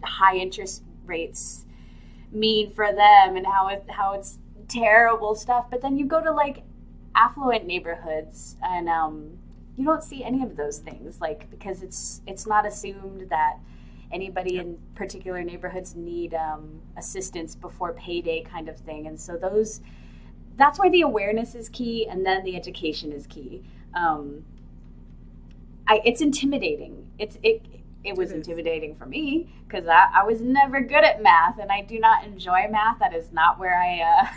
high 0.03 0.37
interest 0.37 0.83
rates 1.05 1.65
mean 2.33 2.71
for 2.71 2.93
them 2.93 3.37
and 3.37 3.47
how 3.47 3.69
it 3.69 3.85
how 3.89 4.13
it's 4.13 4.39
terrible 4.69 5.35
stuff. 5.35 5.67
But 5.71 5.81
then 5.81 5.97
you 5.97 6.07
go 6.07 6.23
to 6.23 6.33
like 6.33 6.63
affluent 7.15 7.67
neighborhoods 7.67 8.57
and 8.63 8.89
um, 8.89 9.36
you 9.77 9.85
don't 9.85 10.03
see 10.03 10.25
any 10.25 10.43
of 10.43 10.57
those 10.57 10.79
things 10.79 11.21
like 11.21 11.51
because 11.51 11.83
it's 11.83 12.23
it's 12.27 12.47
not 12.47 12.67
assumed 12.67 13.29
that 13.31 13.59
anybody 14.13 14.55
yep. 14.55 14.65
in 14.65 14.79
particular 14.95 15.43
neighborhoods 15.43 15.95
need 15.95 16.35
um, 16.35 16.81
assistance 16.97 17.55
before 17.55 17.93
payday 17.93 18.43
kind 18.43 18.69
of 18.69 18.79
thing 18.79 19.07
and 19.07 19.21
so 19.21 19.37
those 19.37 19.81
that's 20.57 20.79
why 20.79 20.89
the 20.89 21.03
awareness 21.03 21.55
is 21.55 21.69
key 21.69 22.07
and 22.09 22.25
then 22.25 22.43
the 22.45 22.57
education 22.57 23.13
is 23.13 23.27
key 23.27 23.63
um, 23.95 24.45
I, 25.87 26.01
it's 26.05 26.21
intimidating 26.21 27.11
it's 27.19 27.39
it 27.43 27.63
it 28.05 28.17
was 28.17 28.31
intimidating 28.31 28.95
for 28.95 29.05
me 29.05 29.53
because 29.67 29.89
I, 29.89 30.07
I, 30.15 30.23
was 30.23 30.41
never 30.41 30.81
good 30.81 31.03
at 31.03 31.25
math 31.25 31.59
and 31.59 31.73
I 31.73 31.83
do 31.83 31.99
not 31.99 32.23
enjoy 32.23 32.69
math. 32.71 33.01
That 33.01 33.13
is 33.13 33.33
not 33.33 33.59
where 33.59 33.77
I 33.77 34.29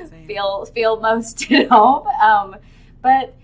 uh, 0.00 0.06
feel 0.26 0.64
feel 0.64 0.98
most 0.98 1.52
at 1.52 1.68
home. 1.68 2.06
Um, 2.06 2.56
but 3.02 3.34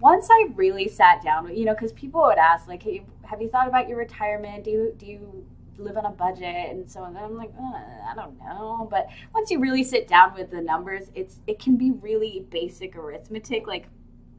once 0.00 0.28
I 0.30 0.48
really 0.54 0.88
sat 0.88 1.22
down, 1.22 1.54
you 1.56 1.64
know, 1.64 1.74
because 1.74 1.92
people 1.92 2.22
would 2.22 2.38
ask 2.38 2.68
like, 2.68 2.82
"Hey, 2.82 3.04
have 3.24 3.40
you 3.40 3.48
thought 3.48 3.68
about 3.68 3.88
your 3.88 3.98
retirement? 3.98 4.64
Do 4.64 4.70
you 4.70 4.94
do 4.96 5.06
you 5.06 5.46
live 5.76 5.96
on 5.96 6.06
a 6.06 6.10
budget?" 6.10 6.70
And 6.70 6.90
so 6.90 7.02
I'm 7.02 7.36
like, 7.36 7.52
uh, 7.58 8.10
"I 8.10 8.12
don't 8.14 8.38
know." 8.38 8.88
But 8.90 9.08
once 9.34 9.50
you 9.50 9.58
really 9.60 9.84
sit 9.84 10.08
down 10.08 10.34
with 10.34 10.50
the 10.50 10.60
numbers, 10.60 11.10
it's 11.14 11.40
it 11.46 11.58
can 11.58 11.76
be 11.76 11.90
really 11.90 12.46
basic 12.50 12.96
arithmetic, 12.96 13.66
like 13.66 13.88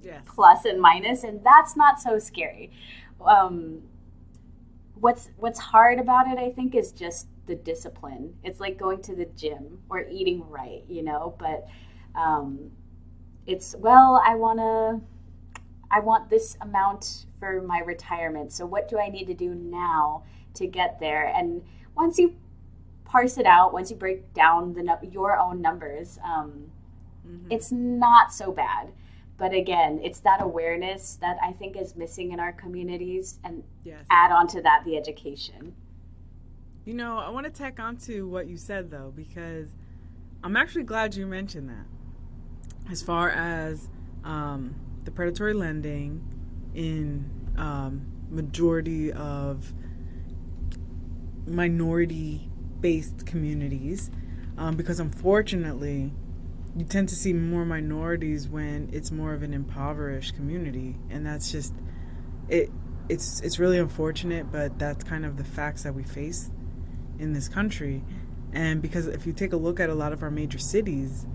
yes. 0.02 0.24
plus 0.28 0.66
and 0.66 0.82
minus, 0.82 1.24
and 1.24 1.44
that's 1.44 1.76
not 1.76 2.00
so 2.00 2.20
scary. 2.20 2.72
Um, 3.26 3.84
what's 4.96 5.30
what's 5.38 5.60
hard 5.60 5.98
about 5.98 6.28
it 6.28 6.38
i 6.38 6.50
think 6.52 6.76
is 6.76 6.92
just 6.92 7.28
the 7.46 7.56
discipline 7.56 8.34
it's 8.44 8.60
like 8.60 8.78
going 8.78 9.02
to 9.02 9.16
the 9.16 9.24
gym 9.38 9.80
or 9.90 10.06
eating 10.10 10.44
right 10.50 10.84
you 10.90 11.02
know 11.02 11.34
but 11.40 11.66
um, 12.16 12.72
it's 13.46 13.76
well, 13.78 14.22
I 14.26 14.36
want 14.36 14.60
to 14.60 15.02
I 15.92 16.00
want 16.00 16.30
this 16.30 16.58
amount 16.62 17.26
for 17.40 17.62
my 17.62 17.80
retirement. 17.80 18.52
So 18.52 18.66
what 18.66 18.88
do 18.88 19.00
I 19.00 19.10
need 19.10 19.26
to 19.26 19.34
do 19.34 19.56
now 19.56 20.24
to 20.56 20.68
get 20.68 21.00
there? 21.00 21.28
And 21.36 21.64
once 21.96 22.18
you 22.18 22.36
parse 23.06 23.38
it 23.38 23.46
out, 23.46 23.74
once 23.74 23.90
you 23.90 23.98
break 23.98 24.34
down 24.34 24.74
the 24.74 24.98
your 25.12 25.38
own 25.38 25.62
numbers, 25.62 26.20
um, 26.24 26.72
mm-hmm. 27.28 27.52
it's 27.52 27.72
not 27.72 28.34
so 28.34 28.52
bad. 28.52 28.92
But 29.38 29.54
again, 29.54 30.02
it's 30.04 30.20
that 30.20 30.42
awareness 30.42 31.18
that 31.22 31.38
I 31.42 31.54
think 31.54 31.78
is 31.78 31.96
missing 31.96 32.34
in 32.34 32.42
our 32.42 32.52
communities, 32.52 33.40
and 33.44 33.64
yes. 33.86 34.04
add 34.10 34.32
on 34.32 34.48
to 34.50 34.62
that 34.62 34.84
the 34.84 34.98
education. 34.98 35.74
You 36.86 36.94
know, 36.94 37.18
I 37.18 37.30
want 37.30 37.46
to 37.46 37.52
tack 37.52 37.80
on 37.80 37.98
to 37.98 38.28
what 38.28 38.48
you 38.48 38.58
said 38.58 38.92
though, 38.92 39.14
because 39.16 39.70
I'm 40.44 40.58
actually 40.58 40.84
glad 40.84 41.16
you 41.16 41.26
mentioned 41.26 41.70
that. 41.70 42.92
As 42.92 43.02
far 43.02 43.30
as 43.30 43.88
um, 44.24 44.76
the 45.10 45.16
predatory 45.16 45.56
lending 45.56 46.22
in 46.76 47.28
um, 47.58 48.06
majority 48.30 49.12
of 49.12 49.74
minority 51.48 52.48
based 52.80 53.26
communities 53.26 54.12
um, 54.60 54.76
because 54.76 55.00
unfortunately 55.00 56.14
you 56.78 56.86
tend 56.86 57.10
to 57.10 57.16
see 57.16 57.34
more 57.34 57.66
minorities 57.66 58.48
when 58.48 58.88
it's 58.94 59.10
more 59.10 59.34
of 59.34 59.42
an 59.42 59.52
impoverished 59.52 60.36
community 60.36 60.96
and 61.10 61.26
that's 61.26 61.52
just 61.52 61.74
it 62.48 62.70
it's 63.10 63.42
it's 63.42 63.58
really 63.58 63.80
unfortunate 63.80 64.52
but 64.52 64.78
that's 64.78 65.04
kind 65.04 65.26
of 65.26 65.38
the 65.38 65.44
facts 65.44 65.82
that 65.84 65.96
we 65.96 66.04
face 66.04 66.52
in 67.18 67.34
this 67.34 67.50
country. 67.50 68.04
And 68.54 68.80
because 68.80 69.08
if 69.08 69.26
you 69.26 69.34
take 69.34 69.54
a 69.54 69.58
look 69.58 69.80
at 69.80 69.90
a 69.90 69.96
lot 69.96 70.14
of 70.14 70.22
our 70.22 70.32
major 70.32 70.60
cities 70.60 71.26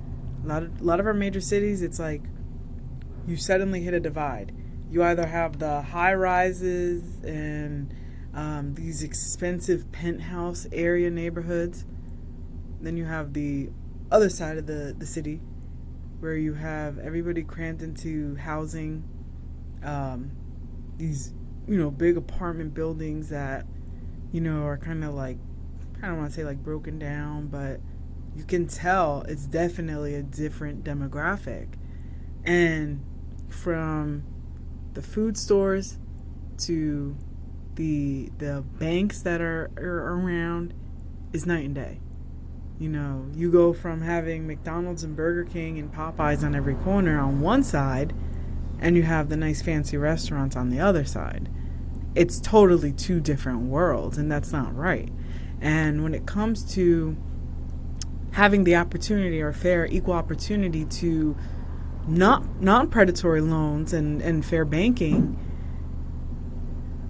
a 0.45 0.47
lot 0.47 0.63
of, 0.63 0.81
a 0.81 0.85
lot 0.85 1.01
of 1.01 1.07
our 1.07 1.15
major 1.15 1.41
cities 1.41 1.83
it's 1.83 1.99
like 1.99 2.23
you 3.27 3.37
suddenly 3.37 3.83
hit 3.83 3.95
a 3.95 4.01
divide. 4.01 4.53
You 4.91 5.03
either 5.03 5.27
have 5.27 5.59
the 5.59 5.83
high 5.83 6.15
rises 6.15 7.23
and 7.25 7.95
um, 8.35 8.75
these 8.75 9.03
expensive 9.03 9.91
penthouse 9.93 10.67
area 10.73 11.11
neighborhoods, 11.11 11.85
then 12.81 12.97
you 12.97 13.05
have 13.05 13.33
the 13.33 13.71
other 14.11 14.29
side 14.29 14.59
of 14.59 14.67
the, 14.67 14.95
the 14.97 15.07
city 15.07 15.41
where 16.21 16.37
you 16.37 16.55
have 16.55 16.99
everybody 16.99 17.43
crammed 17.43 17.83
into 17.83 18.37
housing, 18.37 19.05
um, 19.83 20.31
these, 20.97 21.33
you 21.69 21.77
know, 21.77 21.91
big 21.91 22.17
apartment 22.17 22.75
buildings 22.75 23.29
that, 23.29 23.67
you 24.33 24.41
know, 24.41 24.63
are 24.65 24.79
kind 24.79 25.05
of 25.05 25.15
like, 25.15 25.39
I 26.03 26.09
don't 26.09 26.19
want 26.19 26.31
to 26.31 26.37
say 26.37 26.45
like 26.45 26.63
broken 26.63 26.99
down, 26.99 27.49
but 27.49 27.81
you 28.37 28.45
can 28.45 28.67
tell 28.67 29.23
it's 29.29 29.47
definitely 29.47 30.15
a 30.15 30.23
different 30.23 30.85
demographic. 30.85 31.75
And 32.45 33.05
from 33.55 34.25
the 34.93 35.03
food 35.03 35.37
stores 35.37 35.99
to 36.59 37.17
the 37.75 38.31
the 38.39 38.65
banks 38.79 39.23
that 39.23 39.41
are, 39.41 39.71
are 39.77 40.19
around 40.19 40.75
is 41.33 41.47
night 41.47 41.65
and 41.65 41.75
day. 41.75 42.01
You 42.79 42.89
know, 42.89 43.27
you 43.35 43.51
go 43.51 43.73
from 43.73 44.03
having 44.03 44.47
McDonald's 44.47 45.05
and 45.05 45.17
Burger 45.17 45.45
King 45.45 45.79
and 45.79 45.93
Popeyes 45.93 46.45
on 46.45 46.55
every 46.55 46.75
corner 46.75 47.19
on 47.21 47.41
one 47.41 47.63
side, 47.63 48.13
and 48.81 48.97
you 48.97 49.05
have 49.05 49.29
the 49.29 49.37
nice 49.37 49.63
fancy 49.63 49.97
restaurants 49.97 50.57
on 50.57 50.71
the 50.71 50.81
other 50.81 51.05
side. 51.05 51.49
It's 52.15 52.41
totally 52.41 52.93
two 52.93 53.21
different 53.21 53.63
worlds, 53.63 54.19
and 54.19 54.31
that's 54.31 54.53
not 54.53 54.75
right. 54.75 55.11
And 55.61 56.03
when 56.03 56.15
it 56.15 56.27
comes 56.27 56.65
to 56.75 57.17
having 58.33 58.65
the 58.65 58.75
opportunity 58.75 59.41
or 59.41 59.53
fair, 59.53 59.87
equal 59.87 60.15
opportunity 60.15 60.85
to 60.85 61.37
not 62.07 62.61
non-predatory 62.61 63.41
loans 63.41 63.93
and, 63.93 64.21
and 64.23 64.45
fair 64.45 64.65
banking, 64.65 65.39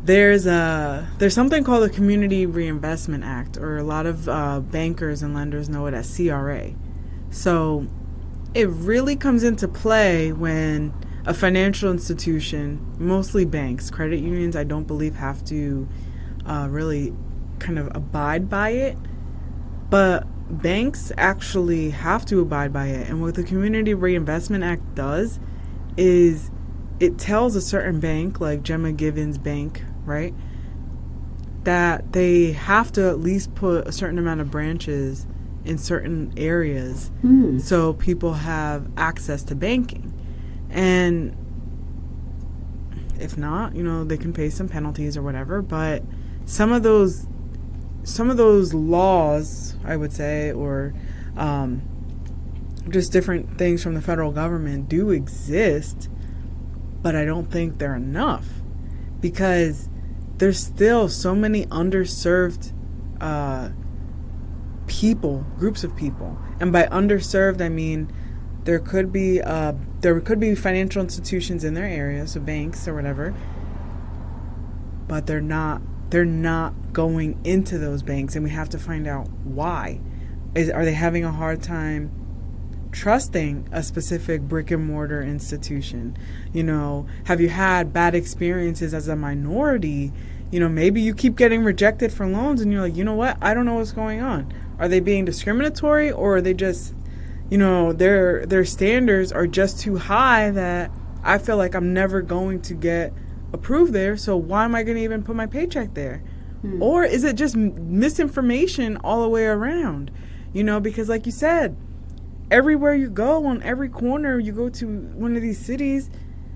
there's 0.05 0.47
a 0.47 1.09
there's 1.19 1.35
something 1.35 1.65
called 1.65 1.83
the 1.83 1.91
Community 1.91 2.45
Reinvestment 2.45 3.25
Act, 3.25 3.57
or 3.57 3.79
a 3.79 3.83
lot 3.83 4.07
of 4.07 4.29
uh, 4.29 4.61
bankers 4.61 5.23
and 5.23 5.35
lenders 5.35 5.69
know 5.69 5.87
it 5.87 5.95
as 5.95 6.15
CRA. 6.15 6.73
So 7.31 7.87
it 8.55 8.69
really 8.69 9.17
comes 9.17 9.43
into 9.43 9.67
play 9.67 10.31
when 10.33 10.93
a 11.27 11.33
financial 11.33 11.91
institution, 11.91 12.95
mostly 12.99 13.45
banks, 13.45 13.91
credit 13.91 14.21
unions, 14.21 14.57
I 14.57 14.65
don't 14.65 14.87
believe 14.87 15.15
have 15.15 15.43
to 15.47 15.89
uh, 16.45 16.69
really 16.71 17.15
kind 17.59 17.79
of 17.79 17.95
abide 17.97 18.51
by 18.51 18.71
it, 18.71 18.99
but 19.89 20.27
banks 20.49 21.11
actually 21.17 21.91
have 21.91 22.25
to 22.27 22.41
abide 22.41 22.73
by 22.73 22.87
it. 22.87 23.09
And 23.09 23.21
what 23.23 23.35
the 23.35 23.43
Community 23.45 23.95
Reinvestment 23.95 24.65
Act 24.65 24.95
does 24.95 25.39
is 25.97 26.51
it 27.01 27.19
tells 27.19 27.57
a 27.57 27.61
certain 27.61 28.01
bank, 28.01 28.41
like 28.41 28.63
Gemma 28.63 28.93
Givens 28.93 29.39
Bank, 29.39 29.83
right, 30.05 30.35
that 31.65 32.13
they 32.13 32.53
have 32.53 32.93
to 32.93 33.09
at 33.09 33.21
least 33.21 33.55
put 33.55 33.87
a 33.87 33.93
certain 33.93 34.19
amount 34.19 34.41
of 34.41 34.51
branches 34.51 35.27
in 35.65 35.79
certain 35.79 36.31
areas 36.37 37.11
mm. 37.23 37.59
so 37.59 37.95
people 37.95 38.35
have 38.35 38.91
access 38.97 39.43
to 39.45 39.55
banking. 39.55 40.13
And 40.69 41.35
if 43.19 43.39
not, 43.39 43.75
you 43.75 43.83
know, 43.83 44.05
they 44.05 44.19
can 44.19 44.33
pay 44.33 44.51
some 44.51 44.69
penalties 44.69 45.17
or 45.17 45.23
whatever, 45.23 45.63
but 45.63 46.03
some 46.45 46.73
of 46.73 46.83
those 46.83 47.27
some 48.05 48.31
of 48.31 48.37
those 48.37 48.75
laws, 48.75 49.77
I 49.85 49.97
would 49.97 50.13
say, 50.13 50.53
or 50.53 50.95
um, 51.37 51.83
just 52.89 53.13
different 53.13 53.59
things 53.59 53.83
from 53.83 53.95
the 53.95 54.03
federal 54.03 54.31
government 54.31 54.89
do 54.89 55.11
exist, 55.11 56.09
but 57.03 57.17
I 57.17 57.25
don't 57.25 57.51
think 57.51 57.79
they're 57.79 57.97
enough 57.97 58.47
because 59.21 59.89
there's 60.37 60.59
still 60.59 61.09
so 61.09 61.35
many 61.35 61.67
underserved 61.67 62.73
uh, 63.21 63.71
people, 64.87 65.47
groups 65.59 65.83
of 65.83 65.97
people, 65.97 66.39
and 66.61 66.73
by 66.73 66.85
underserved 66.85 67.63
I 67.63 67.71
mean 67.71 68.13
there 68.65 68.79
could 68.79 69.13
be 69.13 69.41
uh, 69.41 69.73
there 70.01 70.21
could 70.21 70.41
be 70.41 70.55
financial 70.55 71.03
institutions 71.03 71.65
in 71.65 71.73
their 71.73 71.87
area, 71.87 72.27
so 72.27 72.41
banks 72.41 72.87
or 72.87 72.95
whatever, 72.95 73.35
but 75.09 75.27
they're 75.27 75.41
not 75.41 75.81
they're 76.15 76.25
not 76.25 76.93
going 76.93 77.37
into 77.43 77.77
those 77.77 78.05
banks, 78.05 78.37
and 78.37 78.45
we 78.45 78.51
have 78.51 78.69
to 78.69 78.79
find 78.79 79.09
out 79.09 79.29
why. 79.43 79.99
Is, 80.55 80.71
are 80.71 80.85
they 80.85 80.93
having 80.93 81.25
a 81.25 81.33
hard 81.33 81.61
time 81.61 82.89
trusting 82.93 83.69
a 83.73 83.83
specific 83.83 84.43
brick 84.43 84.71
and 84.71 84.87
mortar 84.87 85.21
institution? 85.21 86.17
You 86.53 86.63
know, 86.63 87.09
have 87.25 87.41
you 87.41 87.49
had 87.49 87.93
bad 87.93 88.15
experiences 88.15 88.95
as 88.95 89.09
a 89.09 89.17
minority? 89.17 90.13
You 90.53 90.61
know, 90.61 90.69
maybe 90.69 91.01
you 91.01 91.17
keep 91.17 91.35
getting 91.35 91.65
rejected 91.65 92.13
for 92.13 92.29
loans, 92.29 92.61
and 92.61 92.71
you're 92.71 92.83
like, 92.83 92.95
you 92.95 93.03
know 93.03 93.17
what? 93.17 93.37
I 93.43 93.53
don't 93.53 93.67
know 93.67 93.75
what's 93.75 93.91
going 93.91 94.21
on. 94.21 94.55
Are 94.79 94.87
they 94.87 95.01
being 95.01 95.25
discriminatory, 95.25 96.13
or 96.13 96.37
are 96.37 96.41
they 96.41 96.55
just, 96.55 96.95
you 97.51 97.59
know, 97.59 97.93
their 97.93 98.47
their 98.47 98.65
standards 98.65 99.33
are 99.33 99.49
just 99.49 99.81
too 99.81 99.97
high 99.97 100.53
that 100.53 100.93
I 101.25 101.39
feel 101.39 101.57
like 101.57 101.75
I'm 101.75 101.93
never 101.93 102.23
going 102.23 102.63
to 102.63 102.75
get 102.75 103.13
approved 103.55 103.93
there, 103.93 104.17
so 104.17 104.37
why 104.37 104.65
am 104.65 104.75
I 104.75 104.83
going 104.83 104.97
to 104.97 105.03
even 105.03 105.23
put 105.23 105.37
my 105.37 105.47
paycheck 105.47 105.95
there? 105.95 106.23
Hmm. 106.61 106.83
Or 106.83 107.05
is 107.05 107.25
it 107.25 107.37
just 107.37 107.57
misinformation 107.57 108.97
all 108.99 109.23
the 109.23 109.29
way 109.29 109.47
around? 109.47 110.11
You 110.53 110.65
know, 110.65 110.81
because 110.81 111.09
like 111.09 111.25
you 111.25 111.33
said, 111.33 111.77
everywhere 112.51 112.95
you 112.95 113.09
go, 113.09 113.47
on 113.47 113.63
every 113.63 113.89
corner, 113.89 114.39
you 114.39 114.53
go 114.53 114.69
to 114.69 114.87
one 114.87 115.37
of 115.37 115.43
these 115.43 115.59
cities, 115.59 116.11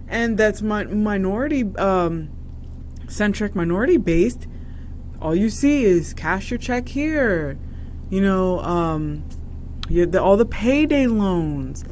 and 0.08 0.36
that's 0.36 0.60
my 0.60 0.84
minority 0.84 1.64
um, 1.76 2.30
centric, 3.08 3.54
minority 3.54 3.96
based. 3.96 4.46
All 5.20 5.34
you 5.34 5.50
see 5.50 5.84
is 5.84 6.14
cash 6.14 6.50
your 6.50 6.58
check 6.58 6.88
here. 6.88 7.58
You 8.10 8.20
know, 8.20 8.60
um, 8.60 9.24
you 9.88 10.06
the, 10.06 10.22
all 10.22 10.36
the 10.36 10.46
payday 10.46 11.06
loans. 11.06 11.84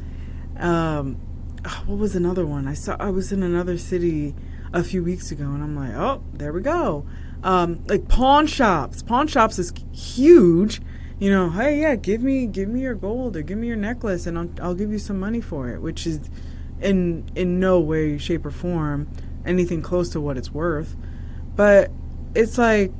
Um, 0.57 1.19
ah, 1.65 1.83
what 1.85 1.97
was 1.97 2.15
another 2.15 2.45
one? 2.45 2.67
I 2.67 2.73
saw. 2.73 2.95
I 2.99 3.09
was 3.09 3.31
in 3.31 3.43
another 3.43 3.77
city 3.77 4.33
a 4.73 4.83
few 4.83 5.03
weeks 5.03 5.31
ago, 5.31 5.45
and 5.45 5.63
I'm 5.63 5.75
like, 5.75 5.93
oh, 5.95 6.23
there 6.33 6.53
we 6.53 6.61
go. 6.61 7.05
Um, 7.43 7.83
like 7.87 8.07
pawn 8.07 8.47
shops. 8.47 9.01
Pawn 9.01 9.27
shops 9.27 9.59
is 9.59 9.73
huge. 9.91 10.81
You 11.19 11.31
know, 11.31 11.49
hey, 11.49 11.81
yeah, 11.81 11.95
give 11.95 12.21
me 12.21 12.45
give 12.45 12.69
me 12.69 12.81
your 12.81 12.93
gold 12.95 13.35
or 13.35 13.41
give 13.41 13.57
me 13.57 13.67
your 13.67 13.75
necklace, 13.75 14.27
and 14.27 14.37
I'll 14.37 14.49
I'll 14.61 14.75
give 14.75 14.91
you 14.91 14.99
some 14.99 15.19
money 15.19 15.41
for 15.41 15.69
it, 15.69 15.81
which 15.81 16.05
is 16.05 16.29
in 16.79 17.25
in 17.35 17.59
no 17.59 17.79
way, 17.79 18.17
shape, 18.17 18.45
or 18.45 18.51
form 18.51 19.09
anything 19.45 19.81
close 19.81 20.09
to 20.09 20.21
what 20.21 20.37
it's 20.37 20.51
worth. 20.51 20.95
But 21.55 21.91
it's 22.35 22.57
like 22.57 22.91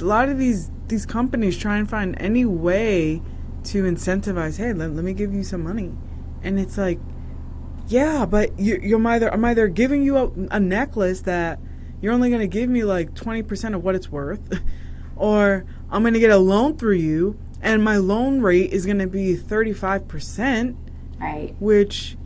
a 0.00 0.04
lot 0.04 0.28
of 0.28 0.38
these 0.38 0.70
these 0.88 1.04
companies 1.04 1.58
try 1.58 1.76
and 1.76 1.88
find 1.88 2.16
any 2.18 2.44
way 2.44 3.20
to 3.64 3.82
incentivize. 3.82 4.58
Hey, 4.58 4.72
let, 4.72 4.92
let 4.92 5.04
me 5.04 5.12
give 5.12 5.34
you 5.34 5.42
some 5.42 5.62
money, 5.62 5.92
and 6.42 6.58
it's 6.58 6.78
like 6.78 6.98
yeah, 7.88 8.26
but 8.26 8.58
you, 8.58 8.78
you're 8.82 9.06
either 9.06 9.32
I'm 9.32 9.44
either 9.44 9.68
giving 9.68 10.02
you 10.02 10.16
a, 10.16 10.30
a 10.50 10.60
necklace 10.60 11.22
that 11.22 11.58
you're 12.00 12.12
only 12.12 12.28
going 12.28 12.40
to 12.40 12.48
give 12.48 12.68
me 12.68 12.84
like 12.84 13.14
20% 13.14 13.74
of 13.74 13.82
what 13.82 13.94
it's 13.94 14.10
worth, 14.10 14.60
or 15.16 15.64
I'm 15.90 16.02
going 16.02 16.14
to 16.14 16.20
get 16.20 16.30
a 16.30 16.38
loan 16.38 16.76
through 16.76 16.96
you, 16.96 17.38
and 17.62 17.82
my 17.82 17.96
loan 17.96 18.40
rate 18.40 18.72
is 18.72 18.84
going 18.84 18.98
to 18.98 19.06
be 19.06 19.36
35%. 19.36 20.76
Right. 21.18 21.54
Which 21.58 22.16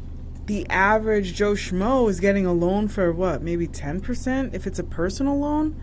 the 0.47 0.67
average 0.69 1.35
Joe 1.35 1.53
Schmo 1.53 2.09
is 2.09 2.21
getting 2.21 2.47
a 2.47 2.53
loan 2.53 2.89
for 2.89 3.13
what, 3.13 3.43
maybe 3.43 3.69
10% 3.69 4.55
if 4.55 4.67
it's 4.67 4.79
a 4.79 4.85
personal 4.85 5.39
loan. 5.39 5.81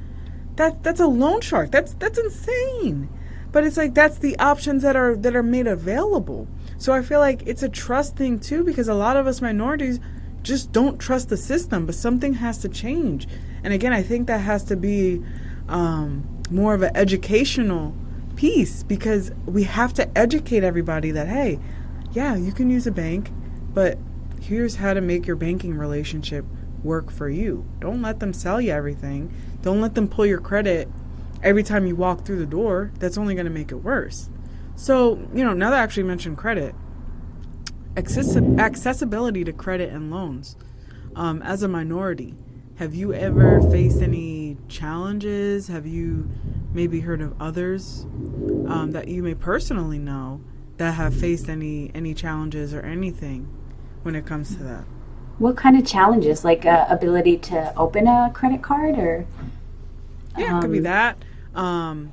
That 0.55 0.83
that's 0.83 0.99
a 0.99 1.07
loan 1.07 1.41
shark. 1.41 1.71
That's 1.71 1.93
that's 1.95 2.17
insane. 2.17 3.09
But 3.51 3.65
it's 3.65 3.77
like 3.77 3.93
that's 3.93 4.17
the 4.17 4.37
options 4.39 4.83
that 4.83 4.95
are 4.95 5.15
that 5.17 5.35
are 5.35 5.43
made 5.43 5.67
available. 5.67 6.47
So 6.77 6.93
I 6.93 7.01
feel 7.01 7.19
like 7.19 7.43
it's 7.45 7.63
a 7.63 7.69
trust 7.69 8.15
thing 8.15 8.39
too 8.39 8.63
because 8.63 8.87
a 8.87 8.93
lot 8.93 9.17
of 9.17 9.27
us 9.27 9.41
minorities 9.41 9.99
just 10.43 10.71
don't 10.71 10.99
trust 10.99 11.29
the 11.29 11.37
system, 11.37 11.85
but 11.85 11.95
something 11.95 12.33
has 12.33 12.59
to 12.59 12.69
change. 12.69 13.27
And 13.63 13.73
again, 13.73 13.93
I 13.93 14.03
think 14.03 14.27
that 14.27 14.39
has 14.39 14.63
to 14.65 14.75
be 14.75 15.23
um, 15.67 16.41
more 16.51 16.73
of 16.73 16.83
an 16.83 16.95
educational 16.95 17.95
piece 18.35 18.83
because 18.83 19.31
we 19.45 19.63
have 19.63 19.93
to 19.93 20.17
educate 20.17 20.63
everybody 20.63 21.11
that 21.11 21.27
hey, 21.27 21.59
yeah, 22.11 22.35
you 22.35 22.51
can 22.51 22.69
use 22.69 22.85
a 22.85 22.91
bank, 22.91 23.31
but 23.73 23.97
here's 24.39 24.75
how 24.75 24.93
to 24.93 25.01
make 25.01 25.25
your 25.25 25.35
banking 25.35 25.75
relationship 25.75 26.45
work 26.83 27.11
for 27.11 27.29
you. 27.29 27.65
Don't 27.79 28.01
let 28.01 28.19
them 28.19 28.31
sell 28.31 28.61
you 28.61 28.71
everything. 28.71 29.33
Don't 29.61 29.81
let 29.81 29.95
them 29.95 30.07
pull 30.07 30.25
your 30.25 30.39
credit 30.39 30.87
every 31.41 31.63
time 31.63 31.87
you 31.87 31.95
walk 31.95 32.23
through 32.23 32.37
the 32.37 32.45
door. 32.45 32.91
That's 32.99 33.17
only 33.17 33.33
going 33.33 33.45
to 33.45 33.51
make 33.51 33.71
it 33.71 33.77
worse. 33.77 34.29
So, 34.75 35.19
you 35.33 35.43
know, 35.43 35.53
now 35.53 35.69
that 35.69 35.79
I 35.79 35.83
actually 35.83 36.03
mentioned 36.03 36.37
credit, 36.37 36.75
accessi- 37.95 38.59
accessibility 38.59 39.43
to 39.43 39.53
credit 39.53 39.91
and 39.91 40.11
loans. 40.11 40.55
Um, 41.15 41.41
as 41.41 41.63
a 41.63 41.67
minority, 41.67 42.35
have 42.75 42.93
you 42.93 43.13
ever 43.13 43.61
faced 43.71 44.01
any 44.01 44.57
challenges? 44.67 45.67
Have 45.69 45.87
you 45.87 46.29
maybe 46.73 46.99
heard 46.99 47.21
of 47.21 47.33
others 47.41 48.03
um, 48.67 48.91
that 48.91 49.07
you 49.07 49.23
may 49.23 49.33
personally 49.33 49.97
know 49.97 50.41
that 50.75 50.95
have 50.95 51.15
faced 51.15 51.47
any 51.47 51.89
any 51.95 52.13
challenges 52.13 52.73
or 52.73 52.81
anything 52.81 53.47
when 54.03 54.13
it 54.13 54.25
comes 54.25 54.57
to 54.57 54.63
that? 54.63 54.83
What 55.39 55.55
kind 55.55 55.77
of 55.77 55.85
challenges? 55.85 56.43
Like 56.43 56.65
uh, 56.65 56.85
ability 56.89 57.37
to 57.37 57.73
open 57.77 58.07
a 58.07 58.29
credit 58.33 58.61
card, 58.61 58.99
or 58.99 59.25
yeah, 60.37 60.57
it 60.57 60.61
could 60.61 60.71
be 60.71 60.79
um, 60.79 60.83
that. 60.83 61.17
Um, 61.53 62.11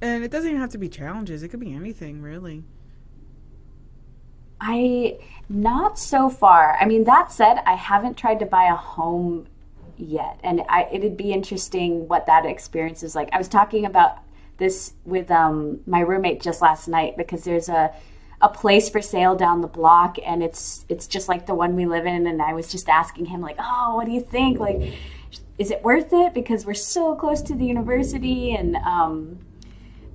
and 0.00 0.24
it 0.24 0.30
doesn't 0.30 0.48
even 0.48 0.60
have 0.60 0.70
to 0.70 0.78
be 0.78 0.88
challenges. 0.88 1.42
It 1.42 1.48
could 1.48 1.60
be 1.60 1.72
anything 1.72 2.22
really. 2.22 2.64
I 4.60 5.18
not 5.48 5.98
so 5.98 6.28
far. 6.28 6.76
I 6.80 6.86
mean, 6.86 7.04
that 7.04 7.32
said, 7.32 7.62
I 7.66 7.74
haven't 7.74 8.16
tried 8.16 8.40
to 8.40 8.46
buy 8.46 8.64
a 8.64 8.76
home 8.76 9.46
yet, 9.96 10.38
and 10.42 10.62
I, 10.68 10.88
it'd 10.92 11.16
be 11.16 11.32
interesting 11.32 12.08
what 12.08 12.26
that 12.26 12.46
experience 12.46 13.02
is 13.02 13.14
like. 13.14 13.30
I 13.32 13.38
was 13.38 13.48
talking 13.48 13.86
about 13.86 14.18
this 14.58 14.92
with 15.04 15.30
um, 15.30 15.80
my 15.86 16.00
roommate 16.00 16.42
just 16.42 16.60
last 16.60 16.88
night 16.88 17.16
because 17.16 17.44
there's 17.44 17.68
a 17.68 17.92
a 18.42 18.48
place 18.48 18.88
for 18.88 19.02
sale 19.02 19.34
down 19.34 19.60
the 19.60 19.68
block, 19.68 20.16
and 20.24 20.42
it's 20.42 20.84
it's 20.88 21.06
just 21.06 21.28
like 21.28 21.46
the 21.46 21.54
one 21.54 21.76
we 21.76 21.86
live 21.86 22.06
in. 22.06 22.26
And 22.26 22.40
I 22.40 22.54
was 22.54 22.70
just 22.70 22.88
asking 22.88 23.26
him 23.26 23.40
like, 23.40 23.56
"Oh, 23.58 23.96
what 23.96 24.06
do 24.06 24.12
you 24.12 24.20
think? 24.20 24.58
Like, 24.58 24.94
is 25.58 25.70
it 25.70 25.82
worth 25.82 26.12
it? 26.12 26.32
Because 26.32 26.64
we're 26.64 26.74
so 26.74 27.14
close 27.14 27.42
to 27.42 27.54
the 27.54 27.64
university." 27.64 28.54
And 28.54 28.76
um, 28.76 29.40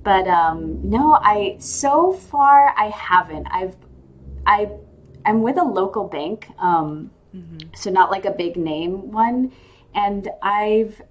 but 0.06 0.28
um, 0.28 0.88
no, 0.88 1.18
I 1.20 1.56
so 1.58 2.12
far 2.12 2.72
I 2.78 2.90
haven't. 2.90 3.48
I've 3.50 3.74
I 4.46 4.70
I'm 5.24 5.42
with 5.42 5.58
a 5.58 5.64
local 5.64 6.04
bank, 6.06 6.48
um, 6.60 7.10
so 7.74 7.90
not 7.90 8.12
like 8.12 8.24
a 8.24 8.30
big 8.30 8.56
name 8.56 9.10
one, 9.10 9.50
and 9.96 10.28
I've 10.42 11.02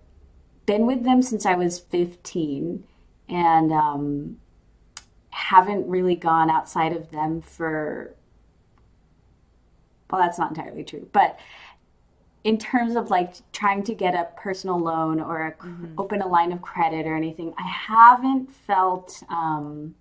been 0.65 0.85
with 0.85 1.03
them 1.03 1.21
since 1.21 1.45
I 1.45 1.55
was 1.55 1.77
15, 1.77 2.85
and 3.27 3.73
um, 3.73 4.37
haven't 5.31 5.89
really 5.89 6.15
gone 6.15 6.49
outside 6.49 6.93
of 6.93 7.11
them 7.11 7.41
for. 7.41 8.15
Well, 10.09 10.21
that's 10.21 10.39
not 10.39 10.55
entirely 10.55 10.85
true, 10.85 11.09
but 11.11 11.37
in 12.45 12.57
terms 12.57 12.95
of 12.95 13.09
like 13.09 13.33
trying 13.51 13.83
to 13.83 13.93
get 13.93 14.15
a 14.15 14.29
personal 14.37 14.79
loan 14.79 15.19
or 15.19 15.47
a, 15.47 15.51
cr- 15.51 15.67
open 15.97 16.21
a 16.21 16.27
line 16.27 16.53
of 16.53 16.61
credit 16.61 17.05
or 17.05 17.15
anything, 17.15 17.53
I 17.57 17.67
haven't 17.67 18.49
felt. 18.49 19.21
Um, 19.27 19.95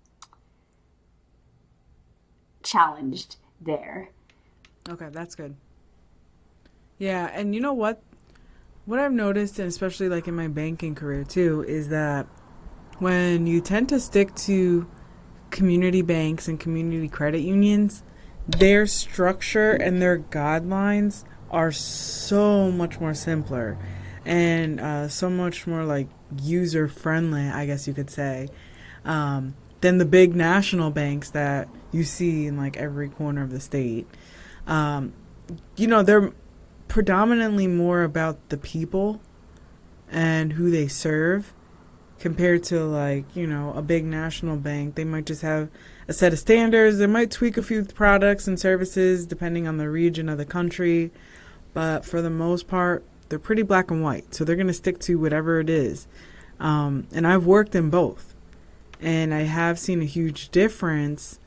challenged 2.65 3.37
there. 3.61 4.09
Okay, 4.89 5.09
that's 5.13 5.35
good. 5.35 5.55
Yeah, 6.99 7.31
and 7.33 7.55
you 7.55 7.61
know 7.61 7.73
what? 7.73 8.03
What 8.87 8.99
I've 8.99 9.13
noticed, 9.13 9.59
and 9.59 9.69
especially 9.69 10.09
like 10.09 10.27
in 10.27 10.35
my 10.35 10.49
banking 10.49 10.95
career 10.95 11.25
too, 11.25 11.65
is 11.69 11.89
that 11.89 12.27
when 12.99 13.47
you 13.47 13.61
tend 13.61 13.89
to 13.91 14.01
stick 14.01 14.35
to 14.37 14.89
community 15.51 16.03
banks 16.03 16.49
and 16.49 16.59
community 16.59 17.09
credit 17.09 17.41
unions, 17.41 18.03
their 18.47 18.87
structure 18.87 19.73
and 19.73 20.03
their 20.03 20.19
guidelines 20.19 21.25
are 21.55 21.71
so 21.71 22.71
much 22.71 23.01
more 23.01 23.15
simpler 23.15 23.79
and 24.27 24.81
uh, 24.81 25.09
so 25.09 25.31
much 25.31 25.67
more 25.67 25.85
like 25.85 26.09
user 26.43 26.89
friendly, 26.89 27.43
I 27.43 27.65
guess 27.65 27.87
you 27.87 27.95
could 27.95 28.11
say, 28.11 28.49
um, 29.05 29.55
than 29.81 29.99
the 29.99 30.05
big 30.05 30.35
national 30.35 30.91
banks 30.91 31.31
that 31.31 31.69
you 31.93 32.03
see 32.03 32.47
in 32.47 32.57
like 32.57 32.77
every 32.77 33.09
corner 33.09 33.43
of 33.43 33.51
the 33.51 33.61
state. 33.61 34.07
Um, 34.67 35.13
you 35.77 35.87
know, 35.87 36.03
they're 36.03 36.33
predominantly 36.89 37.69
more 37.69 38.03
about 38.03 38.49
the 38.49 38.57
people 38.57 39.21
and 40.11 40.55
who 40.55 40.71
they 40.71 40.89
serve 40.89 41.55
compared 42.19 42.63
to 42.65 42.85
like 42.85 43.25
you 43.37 43.47
know 43.47 43.73
a 43.77 43.83
big 43.83 44.05
national 44.05 44.57
bank. 44.57 44.95
They 44.97 45.05
might 45.05 45.27
just 45.27 45.43
have 45.43 45.69
a 46.09 46.13
set 46.13 46.33
of 46.33 46.39
standards. 46.39 46.99
They 46.99 47.07
might 47.07 47.31
tweak 47.31 47.57
a 47.57 47.63
few 47.63 47.85
products 47.85 48.49
and 48.49 48.59
services 48.59 49.27
depending 49.27 49.69
on 49.69 49.77
the 49.77 49.89
region 49.89 50.29
of 50.29 50.39
the 50.39 50.47
country 50.47 51.13
but 51.75 52.05
for 52.05 52.23
the 52.23 52.31
most 52.31 52.67
part 52.67 53.05
they're 53.29 53.39
pretty 53.39 53.63
black 53.63 53.91
and 53.91 54.03
white 54.03 54.35
so 54.35 54.45
they're 54.45 54.57
going 54.57 54.67
to 54.67 54.73
stick 54.73 54.99
to 54.99 55.19
whatever 55.19 55.61
it 55.61 55.69
is 55.69 56.07
um, 56.61 57.07
and 57.13 57.27
i've 57.27 57.45
worked 57.45 57.75
in 57.75 57.91
both 57.91 58.35
and 59.01 59.35
i 59.35 59.43
have 59.43 59.79
seen 59.79 60.01
a 60.01 60.07
huge 60.07 60.49
difference 60.49 61.39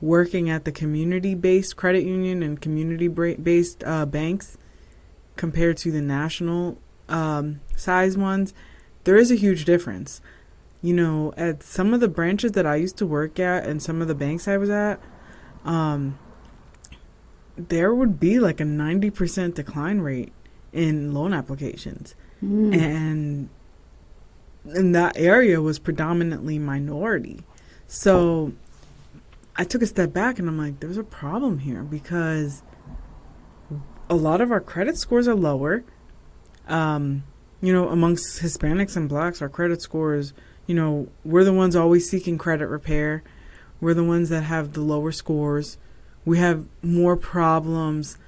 working 0.00 0.50
at 0.50 0.64
the 0.64 0.72
community 0.72 1.34
based 1.34 1.76
credit 1.76 2.02
union 2.02 2.42
and 2.42 2.60
community 2.60 3.08
based 3.08 3.84
uh, 3.84 4.04
banks 4.04 4.58
compared 5.38 5.78
to 5.78 5.90
the 5.90 6.02
national 6.02 6.78
um, 7.08 7.60
size 7.74 8.18
ones, 8.18 8.52
there 9.04 9.16
is 9.16 9.30
a 9.30 9.36
huge 9.36 9.64
difference. 9.64 10.20
You 10.82 10.94
know, 10.94 11.32
at 11.36 11.62
some 11.62 11.94
of 11.94 12.00
the 12.00 12.08
branches 12.08 12.52
that 12.52 12.66
I 12.66 12.76
used 12.76 12.98
to 12.98 13.06
work 13.06 13.40
at 13.40 13.64
and 13.64 13.82
some 13.82 14.02
of 14.02 14.08
the 14.08 14.14
banks 14.14 14.46
I 14.46 14.58
was 14.58 14.70
at, 14.70 15.00
um, 15.64 16.18
there 17.58 17.94
would 17.94 18.20
be 18.20 18.38
like 18.38 18.60
a 18.60 18.64
90% 18.64 19.54
decline 19.54 20.00
rate 20.00 20.32
in 20.72 21.12
loan 21.12 21.32
applications. 21.32 22.14
And 22.72 23.48
and 24.64 24.94
that 24.94 25.16
area 25.16 25.60
was 25.60 25.78
predominantly 25.78 26.58
minority. 26.58 27.40
So 27.86 28.52
I 29.56 29.64
took 29.64 29.82
a 29.82 29.86
step 29.86 30.12
back 30.12 30.38
and 30.38 30.48
I'm 30.48 30.58
like, 30.58 30.80
there's 30.80 30.98
a 30.98 31.04
problem 31.04 31.60
here 31.60 31.82
because 31.82 32.62
a 34.10 34.14
lot 34.14 34.40
of 34.40 34.52
our 34.52 34.60
credit 34.60 34.98
scores 34.98 35.26
are 35.26 35.34
lower. 35.34 35.84
Um, 36.68 37.24
you 37.60 37.72
know, 37.72 37.88
amongst 37.88 38.42
Hispanics 38.42 38.96
and 38.96 39.08
blacks, 39.08 39.42
our 39.42 39.48
credit 39.48 39.82
scores, 39.82 40.32
you 40.66 40.74
know, 40.74 41.08
we're 41.24 41.44
the 41.44 41.52
ones 41.52 41.74
always 41.74 42.08
seeking 42.08 42.38
credit 42.38 42.68
repair. 42.68 43.22
We're 43.80 43.94
the 43.94 44.04
ones 44.04 44.28
that 44.28 44.42
have 44.42 44.74
the 44.74 44.80
lower 44.80 45.12
scores. 45.12 45.78
We 46.28 46.36
have 46.36 46.66
more 46.82 47.16
problems 47.16 48.18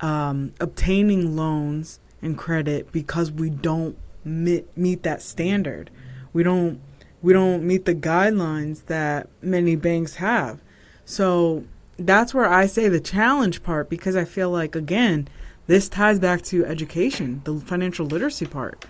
um, 0.00 0.54
obtaining 0.60 1.36
loans 1.36 2.00
and 2.22 2.38
credit 2.38 2.90
because 2.90 3.30
we 3.30 3.50
don't 3.50 3.98
meet, 4.24 4.74
meet 4.78 5.02
that 5.02 5.20
standard. 5.20 5.90
We 6.32 6.42
don't 6.42 6.80
we 7.20 7.34
don't 7.34 7.62
meet 7.62 7.84
the 7.84 7.94
guidelines 7.94 8.86
that 8.86 9.28
many 9.42 9.76
banks 9.76 10.14
have. 10.16 10.62
So 11.04 11.64
that's 11.98 12.32
where 12.32 12.46
I 12.46 12.64
say 12.64 12.88
the 12.88 12.98
challenge 12.98 13.62
part 13.62 13.90
because 13.90 14.16
I 14.16 14.24
feel 14.24 14.48
like 14.48 14.74
again, 14.74 15.28
this 15.66 15.90
ties 15.90 16.18
back 16.18 16.40
to 16.44 16.64
education, 16.64 17.42
the 17.44 17.60
financial 17.60 18.06
literacy 18.06 18.46
part. 18.46 18.86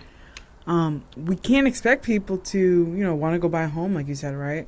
Um, 0.65 1.03
we 1.17 1.35
can't 1.35 1.67
expect 1.67 2.05
people 2.05 2.37
to, 2.37 2.57
you 2.57 3.03
know, 3.03 3.15
want 3.15 3.33
to 3.33 3.39
go 3.39 3.49
buy 3.49 3.63
a 3.63 3.67
home 3.67 3.93
like 3.93 4.07
you 4.07 4.15
said, 4.15 4.33
right? 4.33 4.65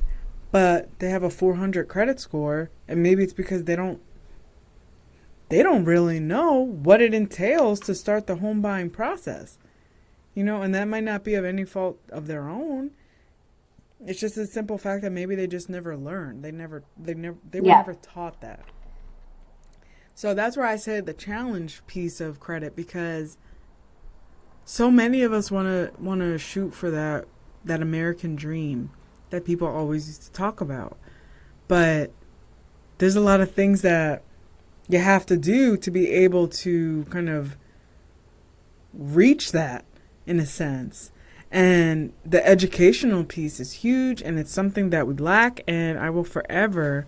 But 0.50 0.98
they 0.98 1.10
have 1.10 1.22
a 1.22 1.30
400 1.30 1.88
credit 1.88 2.20
score, 2.20 2.70
and 2.86 3.02
maybe 3.02 3.22
it's 3.22 3.32
because 3.34 3.64
they 3.64 3.76
don't 3.76 4.00
they 5.50 5.62
don't 5.62 5.84
really 5.86 6.20
know 6.20 6.54
what 6.58 7.00
it 7.00 7.14
entails 7.14 7.80
to 7.80 7.94
start 7.94 8.26
the 8.26 8.36
home 8.36 8.60
buying 8.60 8.90
process. 8.90 9.58
You 10.34 10.44
know, 10.44 10.62
and 10.62 10.74
that 10.74 10.88
might 10.88 11.04
not 11.04 11.24
be 11.24 11.34
of 11.34 11.44
any 11.44 11.64
fault 11.64 11.98
of 12.10 12.26
their 12.26 12.48
own. 12.48 12.90
It's 14.06 14.20
just 14.20 14.36
a 14.36 14.46
simple 14.46 14.78
fact 14.78 15.02
that 15.02 15.10
maybe 15.10 15.34
they 15.34 15.46
just 15.46 15.68
never 15.68 15.96
learned. 15.96 16.44
They 16.44 16.52
never 16.52 16.84
they 16.96 17.14
never 17.14 17.38
they 17.50 17.60
were 17.60 17.68
Yeah. 17.68 17.78
never 17.78 17.94
taught 17.94 18.40
that. 18.40 18.60
So 20.14 20.34
that's 20.34 20.56
where 20.56 20.66
I 20.66 20.76
said 20.76 21.06
the 21.06 21.14
challenge 21.14 21.82
piece 21.86 22.20
of 22.20 22.40
credit 22.40 22.74
because 22.76 23.36
so 24.64 24.90
many 24.90 25.22
of 25.22 25.32
us 25.32 25.50
want 25.50 25.66
to 25.66 25.92
want 26.02 26.20
to 26.20 26.38
shoot 26.38 26.74
for 26.74 26.90
that 26.90 27.26
that 27.64 27.82
American 27.82 28.36
dream 28.36 28.90
that 29.30 29.44
people 29.44 29.66
always 29.68 30.08
used 30.08 30.22
to 30.22 30.32
talk 30.32 30.60
about. 30.60 30.96
But 31.66 32.10
there's 32.98 33.16
a 33.16 33.20
lot 33.20 33.40
of 33.40 33.52
things 33.52 33.82
that 33.82 34.22
you 34.88 34.98
have 34.98 35.26
to 35.26 35.36
do 35.36 35.76
to 35.76 35.90
be 35.90 36.10
able 36.10 36.48
to 36.48 37.04
kind 37.10 37.28
of 37.28 37.56
reach 38.92 39.52
that 39.52 39.84
in 40.26 40.40
a 40.40 40.46
sense. 40.46 41.12
And 41.50 42.12
the 42.24 42.46
educational 42.46 43.24
piece 43.24 43.60
is 43.60 43.72
huge 43.72 44.20
and 44.20 44.38
it's 44.38 44.52
something 44.52 44.90
that 44.90 45.06
we 45.06 45.14
lack 45.14 45.62
and 45.66 45.98
I 45.98 46.10
will 46.10 46.24
forever 46.24 47.06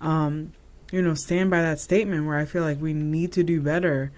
um, 0.00 0.52
you 0.90 1.02
know, 1.02 1.14
stand 1.14 1.50
by 1.50 1.62
that 1.62 1.78
statement 1.78 2.26
where 2.26 2.36
I 2.36 2.44
feel 2.44 2.62
like 2.62 2.80
we 2.80 2.92
need 2.92 3.32
to 3.32 3.42
do 3.42 3.60
better 3.60 4.12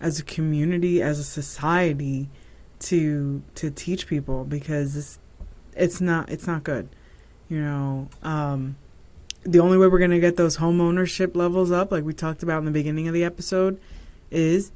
as 0.00 0.18
a 0.18 0.24
community, 0.24 1.02
as 1.02 1.18
a 1.18 1.24
society 1.24 2.28
to 2.80 3.42
to 3.56 3.70
teach 3.70 4.06
people 4.06 4.44
because 4.44 4.96
it's 4.96 5.18
it's 5.78 6.00
not 6.00 6.30
it's 6.30 6.46
not 6.46 6.64
good. 6.64 6.88
You 7.48 7.62
know, 7.62 8.08
um, 8.22 8.76
the 9.42 9.60
only 9.60 9.78
way 9.78 9.86
we're 9.86 9.98
gonna 9.98 10.20
get 10.20 10.36
those 10.36 10.56
home 10.56 10.80
ownership 10.80 11.34
levels 11.34 11.70
up, 11.70 11.92
like 11.92 12.04
we 12.04 12.12
talked 12.12 12.42
about 12.42 12.58
in 12.58 12.64
the 12.64 12.70
beginning 12.70 13.08
of 13.08 13.14
the 13.14 13.24
episode, 13.24 13.80
is 14.30 14.72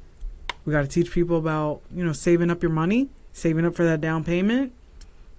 we 0.65 0.71
got 0.71 0.81
to 0.81 0.87
teach 0.87 1.11
people 1.11 1.37
about 1.37 1.81
you 1.93 2.03
know 2.03 2.13
saving 2.13 2.49
up 2.49 2.63
your 2.63 2.71
money, 2.71 3.09
saving 3.33 3.65
up 3.65 3.75
for 3.75 3.83
that 3.83 4.01
down 4.01 4.23
payment, 4.23 4.73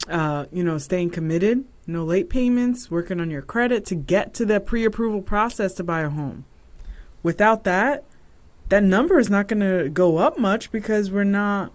uh, 0.09 0.47
you 0.53 0.63
know, 0.63 0.79
staying 0.79 1.11
committed, 1.11 1.65
no 1.87 2.05
late 2.05 2.29
payments, 2.29 2.91
working 2.91 3.21
on 3.21 3.31
your 3.31 3.43
credit 3.43 3.85
to 3.87 3.95
get 3.95 4.35
to 4.35 4.45
the 4.45 4.61
pre-approval 4.61 5.23
process 5.23 5.75
to 5.75 5.85
buy 5.85 6.03
a 6.03 6.11
home. 6.11 6.45
Without 7.23 7.65
that, 7.65 8.05
that 8.69 8.83
number 8.83 9.19
is 9.19 9.31
not 9.31 9.49
going 9.49 9.61
to 9.61 9.89
go 9.89 10.19
up 10.19 10.39
much 10.39 10.71
because 10.71 11.11
we're 11.11 11.25
not 11.25 11.73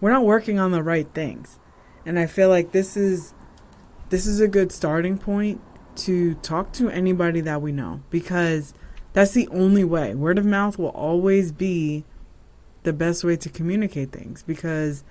we're 0.00 0.10
not 0.10 0.24
working 0.24 0.58
on 0.58 0.72
the 0.72 0.82
right 0.82 1.06
things. 1.14 1.58
And 2.04 2.18
I 2.18 2.26
feel 2.26 2.48
like 2.48 2.72
this 2.72 2.96
is 2.96 3.34
this 4.10 4.26
is 4.26 4.40
a 4.40 4.48
good 4.48 4.72
starting 4.72 5.16
point 5.16 5.60
to 5.94 6.34
talk 6.36 6.72
to 6.72 6.90
anybody 6.90 7.40
that 7.40 7.62
we 7.62 7.72
know 7.72 8.02
because 8.10 8.74
that's 9.12 9.32
the 9.32 9.48
only 9.48 9.84
way. 9.84 10.14
Word 10.14 10.38
of 10.38 10.44
mouth 10.44 10.78
will 10.78 10.88
always 10.88 11.52
be 11.52 12.04
the 12.82 12.92
best 12.92 13.24
way 13.24 13.36
to 13.36 13.48
communicate 13.48 14.10
things 14.10 14.42
because 14.42 15.04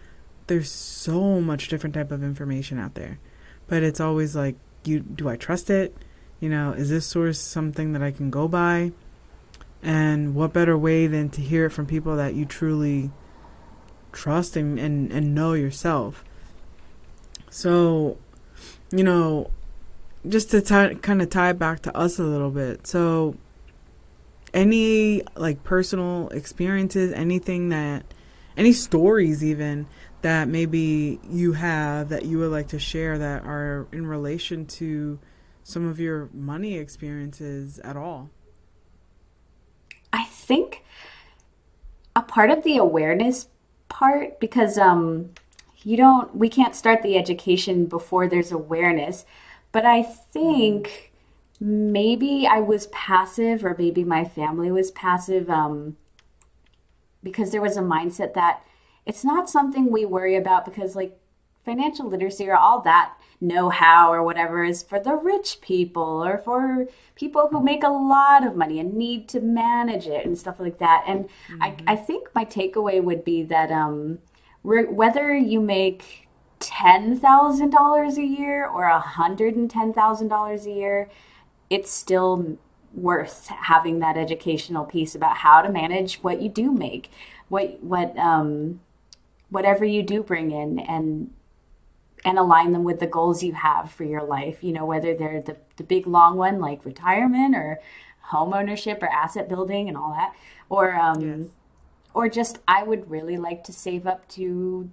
there's 0.48 0.72
so 0.72 1.40
much 1.40 1.68
different 1.68 1.96
type 1.96 2.12
of 2.12 2.24
information 2.24 2.78
out 2.78 2.96
there. 2.96 3.20
But 3.68 3.84
it's 3.84 4.00
always 4.00 4.36
like 4.36 4.56
you 4.84 5.00
do 5.00 5.30
I 5.30 5.38
trust 5.38 5.70
it? 5.70 5.96
You 6.40 6.50
know, 6.50 6.74
is 6.74 6.90
this 6.90 7.06
source 7.06 7.40
something 7.40 7.94
that 7.94 8.02
I 8.02 8.12
can 8.12 8.30
go 8.30 8.48
by? 8.48 8.92
And 9.84 10.36
what 10.36 10.54
better 10.54 10.78
way 10.78 11.08
than 11.08 11.30
to 11.30 11.42
hear 11.42 11.66
it 11.66 11.72
from 11.72 11.86
people 11.86 12.16
that 12.16 12.36
you 12.36 12.46
truly 12.46 13.12
trust 14.12 14.56
and, 14.56 14.80
and, 14.80 15.12
and 15.12 15.34
know 15.34 15.54
yourself. 15.54 16.24
So, 17.52 18.18
you 18.92 19.04
know, 19.04 19.52
just 20.28 20.52
to 20.52 20.62
tie, 20.62 20.96
kind 20.96 21.22
of 21.22 21.30
tie 21.30 21.52
back 21.52 21.82
to 21.82 21.96
us 21.96 22.18
a 22.18 22.24
little 22.24 22.50
bit. 22.50 22.88
So, 22.88 23.36
any 24.54 25.22
like 25.36 25.64
personal 25.64 26.30
experiences, 26.30 27.14
anything 27.14 27.70
that, 27.70 28.06
any 28.58 28.74
stories 28.74 29.44
even 29.44 29.88
that 30.22 30.48
maybe 30.48 31.20
you 31.30 31.54
have 31.54 32.10
that 32.10 32.26
you 32.26 32.40
would 32.40 32.52
like 32.52 32.70
to 32.70 32.80
share 32.80 33.18
that 33.18 33.44
are 33.44 33.88
in 33.92 34.08
relation 34.08 34.66
to 34.66 35.20
some 35.64 35.86
of 35.86 36.00
your 36.00 36.30
money 36.34 36.78
experiences 36.78 37.80
at 37.80 37.98
all? 37.98 38.30
I 40.14 40.26
think 40.26 40.84
a 42.16 42.22
part 42.22 42.50
of 42.50 42.64
the 42.64 42.78
awareness 42.78 43.48
part 43.90 44.40
because 44.40 44.78
um, 44.78 45.32
you 45.84 45.98
don't 45.98 46.36
we 46.36 46.50
can't 46.50 46.76
start 46.76 47.02
the 47.02 47.18
education 47.18 47.86
before 47.86 48.28
there's 48.28 48.52
awareness 48.52 49.26
but 49.72 49.86
i 49.86 50.02
think 50.02 51.12
maybe 51.60 52.48
i 52.48 52.60
was 52.60 52.88
passive 52.88 53.64
or 53.64 53.76
maybe 53.78 54.04
my 54.04 54.24
family 54.24 54.72
was 54.72 54.92
passive 54.92 55.50
um, 55.50 55.96
because 57.24 57.52
there 57.52 57.62
was 57.62 57.78
a 57.78 57.82
mindset 57.82 58.34
that 58.34 58.64
it's 59.06 59.24
not 59.24 59.50
something 59.50 59.92
we 59.92 60.06
worry 60.06 60.36
about 60.36 60.66
because 60.66 60.96
like 60.96 61.18
financial 61.64 62.08
literacy 62.08 62.48
or 62.48 62.56
all 62.56 62.82
that 62.82 63.14
know-how 63.40 64.12
or 64.12 64.24
whatever 64.24 64.64
is 64.64 64.84
for 64.84 65.00
the 65.00 65.16
rich 65.16 65.60
people 65.62 66.24
or 66.24 66.38
for 66.40 66.88
people 67.16 67.48
who 67.50 67.62
make 67.62 67.84
a 67.84 67.90
lot 67.90 68.46
of 68.46 68.56
money 68.56 68.80
and 68.80 68.94
need 68.94 69.28
to 69.28 69.40
manage 69.40 70.06
it 70.06 70.26
and 70.26 70.38
stuff 70.38 70.60
like 70.60 70.78
that 70.78 71.04
and 71.08 71.26
mm-hmm. 71.26 71.64
I, 71.64 71.76
I 71.88 71.96
think 71.96 72.30
my 72.36 72.46
takeaway 72.46 73.04
would 73.04 73.24
be 73.24 73.44
that 73.44 73.72
um, 73.72 74.20
re- 74.64 74.86
whether 74.86 75.36
you 75.36 75.60
make 75.60 76.28
$10000 76.60 78.18
a 78.18 78.24
year 78.24 78.68
or 78.68 78.84
$110000 78.90 80.66
a 80.66 80.72
year 80.72 81.10
it's 81.70 81.92
still 81.92 82.58
worth 82.94 83.48
having 83.48 84.00
that 84.00 84.18
educational 84.18 84.84
piece 84.84 85.16
about 85.16 85.38
how 85.38 85.62
to 85.62 85.72
manage 85.72 86.16
what 86.18 86.42
you 86.42 86.50
do 86.50 86.72
make 86.72 87.10
what 87.48 87.82
what 87.82 88.16
um 88.18 88.82
whatever 89.50 89.86
you 89.86 90.04
do 90.04 90.22
bring 90.22 90.52
in 90.52 90.78
and 90.80 91.32
and 92.24 92.38
align 92.38 92.72
them 92.72 92.84
with 92.84 93.00
the 93.00 93.08
goals 93.08 93.44
you 93.44 93.54
have 93.54 93.92
for 93.92 94.04
your 94.04 94.24
life, 94.24 94.64
you 94.64 94.72
know, 94.72 94.86
whether 94.86 95.16
they're 95.16 95.42
the, 95.42 95.58
the 95.78 95.84
big 95.84 96.06
long 96.06 96.38
one 96.38 96.60
like 96.60 96.86
retirement 96.86 97.56
or 97.56 97.80
home 98.22 98.54
ownership 98.54 99.02
or 99.02 99.08
asset 99.08 99.50
building 99.50 99.88
and 99.88 99.98
all 99.98 100.12
that, 100.12 100.34
or 100.70 100.94
um, 100.94 101.22
yes. 101.22 101.50
Or 102.14 102.30
just 102.30 102.60
I 102.68 102.84
would 102.84 103.10
really 103.10 103.38
like 103.38 103.64
to 103.66 103.74
save 103.74 104.08
up 104.08 104.28
to 104.30 104.90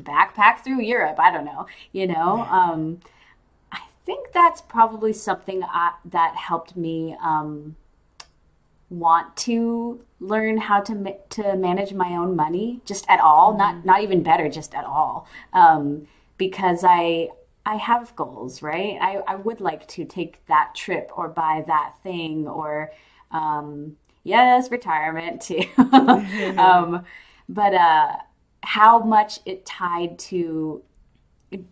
backpack 0.00 0.64
through 0.64 0.80
Europe. 0.80 1.18
I 1.18 1.30
don't 1.30 1.44
know, 1.44 1.66
you 1.92 2.06
know. 2.06 2.42
Um, 2.42 3.00
I 3.70 3.80
think 4.04 4.32
that's 4.32 4.60
probably 4.60 5.12
something 5.12 5.62
I, 5.62 5.92
that 6.06 6.34
helped 6.36 6.76
me 6.76 7.16
um, 7.22 7.76
want 8.90 9.34
to 9.36 10.04
learn 10.20 10.58
how 10.58 10.80
to 10.80 11.16
to 11.30 11.56
manage 11.56 11.92
my 11.92 12.12
own 12.12 12.36
money 12.36 12.80
just 12.84 13.06
at 13.08 13.20
all, 13.20 13.50
mm-hmm. 13.50 13.58
not 13.58 13.84
not 13.84 14.02
even 14.02 14.22
better, 14.22 14.48
just 14.48 14.74
at 14.74 14.84
all. 14.84 15.26
Um, 15.52 16.06
because 16.36 16.84
I 16.84 17.30
I 17.64 17.76
have 17.76 18.14
goals, 18.16 18.60
right? 18.62 18.98
I, 19.00 19.18
I 19.26 19.34
would 19.36 19.60
like 19.60 19.86
to 19.88 20.04
take 20.04 20.44
that 20.46 20.74
trip 20.74 21.12
or 21.16 21.28
buy 21.28 21.64
that 21.66 21.94
thing 22.02 22.48
or 22.48 22.90
um, 23.30 23.96
yes, 24.24 24.70
retirement 24.70 25.42
too. 25.42 25.64
um, 25.78 27.04
but 27.48 27.74
uh, 27.74 28.16
how 28.62 29.00
much 29.00 29.40
it 29.44 29.66
tied 29.66 30.18
to 30.18 30.82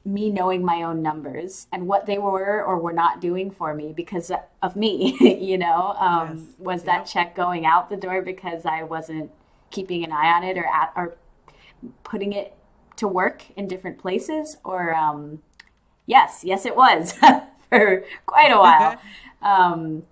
me 0.05 0.29
knowing 0.29 0.63
my 0.65 0.83
own 0.83 1.01
numbers 1.01 1.67
and 1.73 1.87
what 1.87 2.05
they 2.05 2.19
were 2.19 2.63
or 2.63 2.79
were 2.79 2.93
not 2.93 3.21
doing 3.21 3.51
for 3.51 3.75
me 3.75 3.93
because 3.93 4.31
of 4.63 4.77
me, 4.77 5.17
you 5.41 5.57
know, 5.57 5.95
um, 5.99 6.37
yes. 6.37 6.47
was 6.59 6.83
that 6.85 6.99
yep. 6.99 7.07
check 7.07 7.35
going 7.35 7.65
out 7.65 7.89
the 7.89 7.97
door 7.97 8.23
because 8.23 8.67
I 8.67 8.83
wasn't 8.83 9.31
keeping 9.71 10.05
an 10.05 10.13
eye 10.13 10.33
on 10.33 10.45
it 10.45 10.59
or 10.59 10.67
at, 10.67 10.93
or 10.97 11.17
putting 12.05 12.33
it 12.33 12.55
to 12.97 13.09
work 13.09 13.45
in 13.57 13.67
different 13.67 13.99
places 13.99 14.59
or 14.65 14.95
um, 14.95 15.41
yes 16.07 16.43
yes 16.45 16.67
it 16.67 16.77
was 16.77 17.13
for 17.71 18.05
quite 18.27 18.51
a 18.51 18.59
while 18.59 19.01
um, 19.41 20.03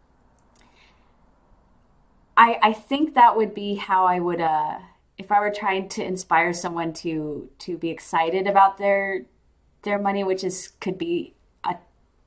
I, 2.38 2.58
I 2.62 2.72
think 2.72 3.14
that 3.14 3.36
would 3.36 3.52
be 3.52 3.74
how 3.74 4.06
I 4.06 4.20
would 4.20 4.40
uh, 4.40 4.78
if 5.18 5.32
I 5.32 5.40
were 5.40 5.50
trying 5.50 5.88
to 5.90 6.04
inspire 6.04 6.52
someone 6.52 6.92
to 6.94 7.50
to 7.58 7.76
be 7.76 7.90
excited 7.90 8.46
about 8.46 8.78
their 8.78 9.26
their 9.82 9.98
money 9.98 10.22
which 10.22 10.44
is 10.44 10.68
could 10.80 10.96
be 10.96 11.34
a 11.64 11.74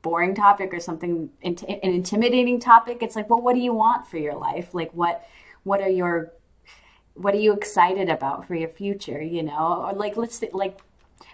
boring 0.01 0.35
topic 0.35 0.73
or 0.73 0.81
something 0.81 1.29
an 1.43 1.55
intimidating 1.81 2.59
topic 2.59 2.97
it's 3.01 3.15
like 3.15 3.29
well 3.29 3.41
what 3.41 3.55
do 3.55 3.61
you 3.61 3.73
want 3.73 4.05
for 4.05 4.17
your 4.17 4.35
life? 4.35 4.73
Like 4.73 4.91
what 4.91 5.25
what 5.63 5.79
are 5.79 5.89
your 5.89 6.33
what 7.13 7.33
are 7.33 7.39
you 7.39 7.53
excited 7.53 8.09
about 8.09 8.45
for 8.45 8.55
your 8.55 8.69
future 8.69 9.21
you 9.21 9.43
know? 9.43 9.85
Or 9.87 9.93
like 9.93 10.17
let's 10.17 10.43
like 10.51 10.81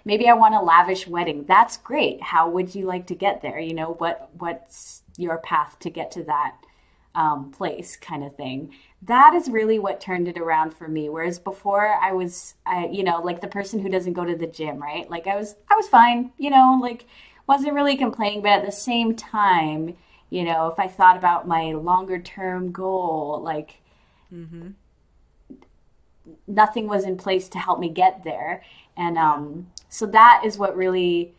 maybe 0.05 0.30
i 0.30 0.34
want 0.34 0.53
a 0.53 0.61
lavish 0.61 1.07
wedding. 1.07 1.45
That's 1.45 1.78
great. 1.78 2.21
How 2.21 2.47
would 2.47 2.75
you 2.75 2.86
like 2.86 3.07
to 3.07 3.15
get 3.15 3.41
there? 3.41 3.59
You 3.59 3.73
know 3.73 3.93
what 3.93 4.30
what's 4.38 5.01
your 5.17 5.39
path 5.39 5.80
to 5.80 5.89
get 5.89 6.11
to 6.11 6.23
that 6.25 6.57
um, 7.18 7.51
place 7.51 7.97
kind 7.97 8.24
of 8.24 8.36
thing. 8.36 8.72
That 9.01 9.34
is 9.34 9.49
really 9.49 9.80
what 9.80 9.99
turned 9.99 10.28
it 10.28 10.38
around 10.38 10.74
for 10.74 10.88
me. 10.88 11.09
Whereas 11.09 11.39
before 11.39 11.88
i 12.01 12.13
was 12.13 12.53
I, 12.65 12.88
you 12.88 13.03
know 13.03 13.22
like 13.22 13.41
the 13.41 13.47
person 13.47 13.80
who 13.80 13.89
doesn't 13.89 14.13
go 14.13 14.24
to 14.24 14.36
the 14.36 14.47
gym 14.47 14.82
right? 14.82 15.09
Like 15.09 15.28
i 15.28 15.36
was 15.36 15.55
i 15.70 15.76
was 15.76 15.88
fine 15.88 16.32
you 16.38 16.49
know 16.49 16.80
like 16.82 17.05
wasn't 17.47 17.74
really 17.74 17.97
complaining. 17.97 18.41
But 18.41 18.51
at 18.51 18.65
the 18.65 18.72
same 18.72 19.15
time 19.15 19.97
you 20.30 20.43
know 20.43 20.68
if 20.68 20.80
i 20.80 20.88
thought 20.88 21.18
about 21.18 21.47
my 21.47 21.72
longer 21.74 22.20
term 22.20 22.72
goal 22.72 23.41
like 23.43 23.82
mm-hmm. 24.32 24.70
nothing 26.45 26.88
was 26.88 27.03
in 27.05 27.18
place 27.18 27.49
to 27.49 27.59
help 27.59 27.80
me 27.80 27.89
get 27.89 28.24
there. 28.24 28.63
And 28.95 29.18
um, 29.18 29.68
so 29.89 30.05
that 30.07 30.41
is 30.43 30.57
what 30.57 30.76
really 30.76 31.34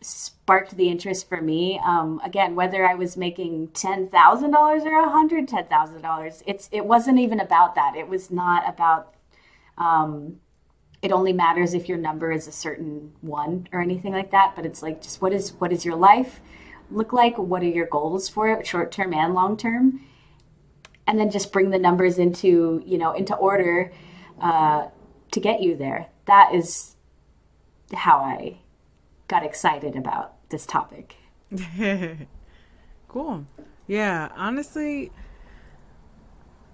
sparked 0.00 0.76
the 0.76 0.88
interest 0.88 1.28
for 1.28 1.40
me. 1.40 1.80
Um, 1.84 2.20
again, 2.24 2.54
whether 2.54 2.86
I 2.86 2.94
was 2.94 3.16
making 3.16 3.68
ten 3.68 4.08
thousand 4.08 4.50
dollars 4.50 4.84
or 4.84 4.98
a 4.98 5.08
hundred 5.08 5.48
ten 5.48 5.66
thousand 5.66 6.02
dollars, 6.02 6.42
it's 6.46 6.68
it 6.72 6.84
wasn't 6.84 7.18
even 7.18 7.40
about 7.40 7.74
that. 7.74 7.94
It 7.96 8.08
was 8.08 8.30
not 8.30 8.68
about. 8.68 9.14
Um, 9.78 10.40
it 11.02 11.12
only 11.12 11.34
matters 11.34 11.74
if 11.74 11.88
your 11.88 11.98
number 11.98 12.32
is 12.32 12.46
a 12.46 12.52
certain 12.52 13.12
one 13.20 13.68
or 13.72 13.82
anything 13.82 14.12
like 14.12 14.30
that. 14.30 14.54
But 14.56 14.64
it's 14.64 14.82
like 14.82 15.02
just 15.02 15.20
what 15.20 15.32
is 15.32 15.52
what 15.54 15.72
is 15.72 15.84
your 15.84 15.96
life 15.96 16.40
look 16.90 17.12
like? 17.12 17.36
What 17.36 17.62
are 17.62 17.66
your 17.66 17.86
goals 17.86 18.28
for 18.28 18.48
it, 18.48 18.66
short 18.66 18.92
term 18.92 19.12
and 19.12 19.34
long 19.34 19.56
term? 19.56 20.00
and 21.06 21.18
then 21.18 21.30
just 21.30 21.52
bring 21.52 21.70
the 21.70 21.78
numbers 21.78 22.18
into 22.18 22.82
you 22.86 22.98
know 22.98 23.12
into 23.12 23.34
order 23.34 23.92
uh, 24.40 24.88
to 25.30 25.40
get 25.40 25.60
you 25.60 25.76
there. 25.76 26.06
That 26.26 26.54
is 26.54 26.96
how 27.92 28.18
I 28.18 28.58
got 29.28 29.44
excited 29.44 29.96
about 29.96 30.34
this 30.50 30.66
topic. 30.66 31.16
cool. 33.08 33.46
Yeah, 33.86 34.30
honestly, 34.36 35.10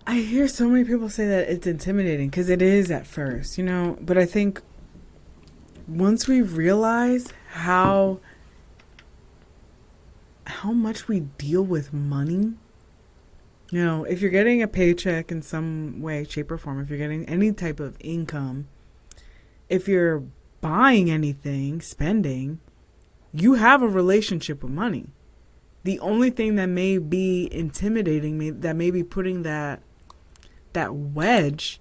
I 0.06 0.16
hear 0.20 0.48
so 0.48 0.68
many 0.68 0.84
people 0.84 1.08
say 1.08 1.26
that 1.26 1.48
it's 1.48 1.66
intimidating 1.66 2.30
because 2.30 2.48
it 2.48 2.62
is 2.62 2.90
at 2.90 3.06
first, 3.06 3.58
you 3.58 3.64
know, 3.64 3.98
but 4.00 4.16
I 4.16 4.26
think 4.26 4.60
once 5.86 6.28
we 6.28 6.40
realize 6.40 7.32
how 7.50 8.20
how 10.46 10.72
much 10.72 11.06
we 11.06 11.20
deal 11.20 11.62
with 11.62 11.92
money, 11.92 12.54
you 13.70 13.84
know, 13.84 14.04
if 14.04 14.20
you're 14.20 14.30
getting 14.30 14.62
a 14.62 14.68
paycheck 14.68 15.30
in 15.30 15.42
some 15.42 16.00
way, 16.00 16.24
shape, 16.24 16.50
or 16.50 16.58
form, 16.58 16.80
if 16.80 16.88
you're 16.88 16.98
getting 16.98 17.24
any 17.26 17.52
type 17.52 17.78
of 17.78 17.96
income, 18.00 18.66
if 19.68 19.86
you're 19.86 20.24
buying 20.60 21.10
anything, 21.10 21.80
spending, 21.80 22.60
you 23.32 23.54
have 23.54 23.82
a 23.82 23.88
relationship 23.88 24.62
with 24.62 24.72
money. 24.72 25.06
The 25.82 25.98
only 26.00 26.30
thing 26.30 26.56
that 26.56 26.66
may 26.66 26.98
be 26.98 27.48
intimidating 27.50 28.36
me, 28.36 28.50
that 28.50 28.76
may 28.76 28.90
be 28.90 29.02
putting 29.02 29.42
that 29.44 29.82
that 30.72 30.94
wedge 30.94 31.80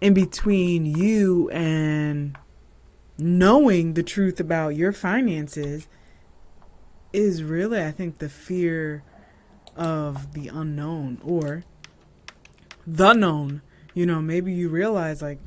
in 0.00 0.14
between 0.14 0.86
you 0.86 1.50
and 1.50 2.38
knowing 3.18 3.94
the 3.94 4.02
truth 4.02 4.40
about 4.40 4.70
your 4.70 4.92
finances 4.92 5.88
is 7.12 7.42
really 7.42 7.82
I 7.82 7.90
think 7.90 8.18
the 8.18 8.28
fear 8.28 9.02
of 9.76 10.32
the 10.32 10.48
unknown 10.48 11.20
or 11.24 11.64
the 12.86 13.12
known. 13.12 13.62
You 13.94 14.06
know, 14.06 14.20
maybe 14.20 14.52
you 14.52 14.68
realize 14.68 15.22
like 15.22 15.38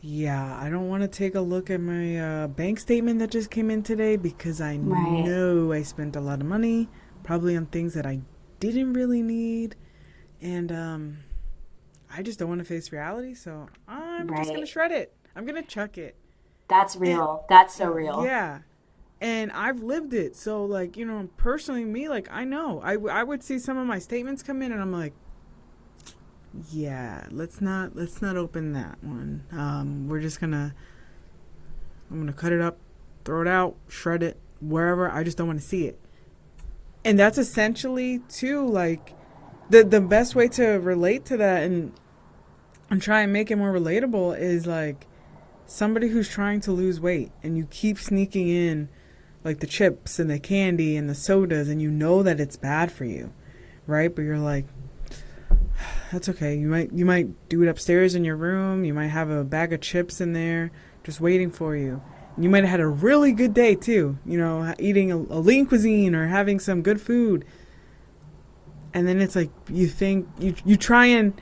yeah, 0.00 0.58
I 0.62 0.70
don't 0.70 0.88
want 0.88 1.02
to 1.02 1.08
take 1.08 1.34
a 1.34 1.40
look 1.40 1.70
at 1.70 1.80
my 1.80 2.18
uh, 2.18 2.48
bank 2.48 2.78
statement 2.78 3.18
that 3.18 3.30
just 3.30 3.50
came 3.50 3.70
in 3.70 3.82
today 3.82 4.16
because 4.16 4.60
I 4.60 4.76
right. 4.76 5.24
know 5.24 5.72
I 5.72 5.82
spent 5.82 6.14
a 6.14 6.20
lot 6.20 6.40
of 6.40 6.46
money, 6.46 6.88
probably 7.24 7.56
on 7.56 7.66
things 7.66 7.94
that 7.94 8.06
I 8.06 8.20
didn't 8.60 8.92
really 8.92 9.22
need, 9.22 9.74
and 10.40 10.70
um, 10.70 11.18
I 12.14 12.22
just 12.22 12.38
don't 12.38 12.48
want 12.48 12.60
to 12.60 12.64
face 12.64 12.92
reality. 12.92 13.34
So 13.34 13.68
I'm 13.88 14.28
right. 14.28 14.38
just 14.38 14.50
gonna 14.50 14.66
shred 14.66 14.92
it. 14.92 15.12
I'm 15.34 15.44
gonna 15.44 15.62
chuck 15.62 15.98
it. 15.98 16.14
That's 16.68 16.94
real. 16.96 17.38
And, 17.38 17.48
That's 17.48 17.74
so 17.74 17.90
real. 17.90 18.24
Yeah, 18.24 18.60
and 19.20 19.50
I've 19.50 19.82
lived 19.82 20.14
it. 20.14 20.36
So 20.36 20.64
like 20.64 20.96
you 20.96 21.06
know, 21.06 21.28
personally, 21.36 21.84
me 21.84 22.08
like 22.08 22.28
I 22.30 22.44
know 22.44 22.80
I 22.84 22.94
I 22.94 23.24
would 23.24 23.42
see 23.42 23.58
some 23.58 23.76
of 23.76 23.86
my 23.86 23.98
statements 23.98 24.44
come 24.44 24.62
in, 24.62 24.70
and 24.70 24.80
I'm 24.80 24.92
like 24.92 25.14
yeah, 26.70 27.26
let's 27.30 27.60
not 27.60 27.94
let's 27.94 28.22
not 28.22 28.36
open 28.36 28.72
that 28.72 29.02
one. 29.02 29.44
Um, 29.52 30.08
we're 30.08 30.20
just 30.20 30.40
gonna 30.40 30.74
I'm 32.10 32.18
gonna 32.18 32.32
cut 32.32 32.52
it 32.52 32.60
up, 32.60 32.78
throw 33.24 33.42
it 33.42 33.48
out, 33.48 33.76
shred 33.88 34.22
it, 34.22 34.38
wherever. 34.60 35.10
I 35.10 35.22
just 35.24 35.36
don't 35.36 35.46
want 35.46 35.60
to 35.60 35.66
see 35.66 35.86
it. 35.86 35.98
And 37.04 37.18
that's 37.18 37.38
essentially 37.38 38.20
too 38.28 38.66
like 38.66 39.14
the 39.70 39.84
the 39.84 40.00
best 40.00 40.34
way 40.34 40.48
to 40.48 40.64
relate 40.64 41.24
to 41.26 41.36
that 41.36 41.62
and 41.62 41.92
and 42.90 43.02
try 43.02 43.20
and 43.20 43.32
make 43.32 43.50
it 43.50 43.56
more 43.56 43.72
relatable 43.72 44.38
is 44.38 44.66
like 44.66 45.06
somebody 45.66 46.08
who's 46.08 46.28
trying 46.28 46.60
to 46.60 46.72
lose 46.72 46.98
weight 47.00 47.30
and 47.42 47.58
you 47.58 47.66
keep 47.70 47.98
sneaking 47.98 48.48
in 48.48 48.88
like 49.44 49.60
the 49.60 49.66
chips 49.66 50.18
and 50.18 50.30
the 50.30 50.38
candy 50.38 50.96
and 50.96 51.08
the 51.08 51.14
sodas 51.14 51.68
and 51.68 51.80
you 51.82 51.90
know 51.90 52.22
that 52.22 52.40
it's 52.40 52.56
bad 52.56 52.90
for 52.90 53.04
you, 53.04 53.32
right? 53.86 54.14
But 54.14 54.22
you're 54.22 54.38
like, 54.38 54.64
that's 56.12 56.28
okay. 56.28 56.56
You 56.56 56.68
might 56.68 56.92
you 56.92 57.04
might 57.04 57.48
do 57.48 57.62
it 57.62 57.68
upstairs 57.68 58.14
in 58.14 58.24
your 58.24 58.36
room. 58.36 58.84
You 58.84 58.94
might 58.94 59.08
have 59.08 59.30
a 59.30 59.44
bag 59.44 59.72
of 59.72 59.80
chips 59.80 60.20
in 60.20 60.32
there 60.32 60.70
just 61.04 61.20
waiting 61.20 61.50
for 61.50 61.76
you. 61.76 62.02
You 62.36 62.48
might 62.48 62.64
have 62.64 62.70
had 62.70 62.80
a 62.80 62.86
really 62.86 63.32
good 63.32 63.54
day 63.54 63.74
too. 63.74 64.18
You 64.24 64.38
know, 64.38 64.74
eating 64.78 65.10
a, 65.12 65.16
a 65.16 65.40
lean 65.40 65.66
cuisine 65.66 66.14
or 66.14 66.28
having 66.28 66.60
some 66.60 66.82
good 66.82 67.00
food. 67.00 67.44
And 68.94 69.06
then 69.06 69.20
it's 69.20 69.36
like 69.36 69.50
you 69.68 69.86
think 69.86 70.28
you 70.38 70.54
you 70.64 70.76
try 70.76 71.06
and 71.06 71.40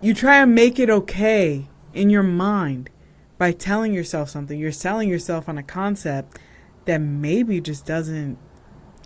you 0.00 0.14
try 0.14 0.38
and 0.38 0.54
make 0.54 0.78
it 0.78 0.90
okay 0.90 1.68
in 1.92 2.10
your 2.10 2.22
mind 2.22 2.90
by 3.36 3.52
telling 3.52 3.92
yourself 3.92 4.28
something. 4.28 4.58
You're 4.58 4.72
selling 4.72 5.08
yourself 5.08 5.48
on 5.48 5.58
a 5.58 5.62
concept 5.62 6.38
that 6.84 6.98
maybe 6.98 7.60
just 7.60 7.86
doesn't 7.86 8.38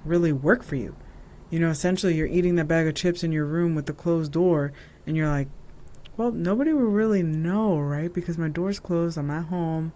really 0.04 0.32
work 0.32 0.62
for 0.62 0.76
you. 0.76 0.96
You 1.52 1.58
know, 1.58 1.68
essentially, 1.68 2.14
you're 2.14 2.26
eating 2.26 2.54
that 2.54 2.66
bag 2.66 2.86
of 2.86 2.94
chips 2.94 3.22
in 3.22 3.30
your 3.30 3.44
room 3.44 3.74
with 3.74 3.84
the 3.84 3.92
closed 3.92 4.32
door, 4.32 4.72
and 5.06 5.18
you're 5.18 5.28
like, 5.28 5.48
well, 6.16 6.32
nobody 6.32 6.72
will 6.72 6.84
really 6.84 7.22
know, 7.22 7.78
right? 7.78 8.10
Because 8.10 8.38
my 8.38 8.48
door's 8.48 8.80
closed, 8.80 9.18
I'm 9.18 9.30
at 9.30 9.44
home. 9.44 9.92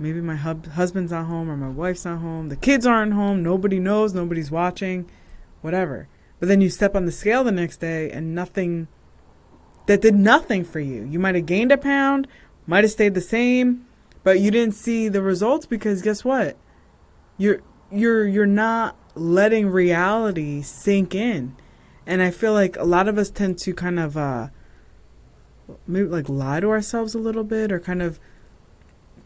Maybe 0.00 0.20
my 0.20 0.34
hub- 0.34 0.66
husband's 0.66 1.12
not 1.12 1.26
home 1.26 1.48
or 1.48 1.56
my 1.56 1.68
wife's 1.68 2.04
not 2.04 2.18
home. 2.18 2.48
The 2.48 2.56
kids 2.56 2.86
aren't 2.86 3.12
home. 3.12 3.40
Nobody 3.40 3.78
knows. 3.78 4.14
Nobody's 4.14 4.50
watching. 4.50 5.08
Whatever. 5.60 6.08
But 6.40 6.48
then 6.48 6.60
you 6.60 6.68
step 6.70 6.96
on 6.96 7.06
the 7.06 7.12
scale 7.12 7.44
the 7.44 7.52
next 7.52 7.76
day 7.76 8.10
and 8.10 8.34
nothing 8.34 8.88
that 9.86 10.00
did 10.00 10.16
nothing 10.16 10.64
for 10.64 10.80
you. 10.80 11.04
You 11.04 11.20
might 11.20 11.36
have 11.36 11.46
gained 11.46 11.70
a 11.70 11.78
pound, 11.78 12.26
might 12.66 12.82
have 12.82 12.90
stayed 12.90 13.14
the 13.14 13.20
same, 13.20 13.86
but 14.24 14.40
you 14.40 14.50
didn't 14.50 14.74
see 14.74 15.08
the 15.08 15.22
results 15.22 15.66
because 15.66 16.02
guess 16.02 16.24
what? 16.24 16.56
You're 17.38 17.60
you're 17.92 18.26
you're 18.26 18.46
not 18.46 18.96
letting 19.14 19.68
reality 19.68 20.62
sink 20.62 21.14
in. 21.14 21.56
And 22.06 22.22
I 22.22 22.30
feel 22.30 22.52
like 22.52 22.76
a 22.76 22.84
lot 22.84 23.08
of 23.08 23.18
us 23.18 23.30
tend 23.30 23.58
to 23.60 23.74
kind 23.74 23.98
of 23.98 24.16
uh 24.16 24.48
maybe 25.86 26.08
like 26.08 26.28
lie 26.28 26.60
to 26.60 26.68
ourselves 26.68 27.14
a 27.14 27.18
little 27.18 27.44
bit 27.44 27.72
or 27.72 27.80
kind 27.80 28.02
of 28.02 28.20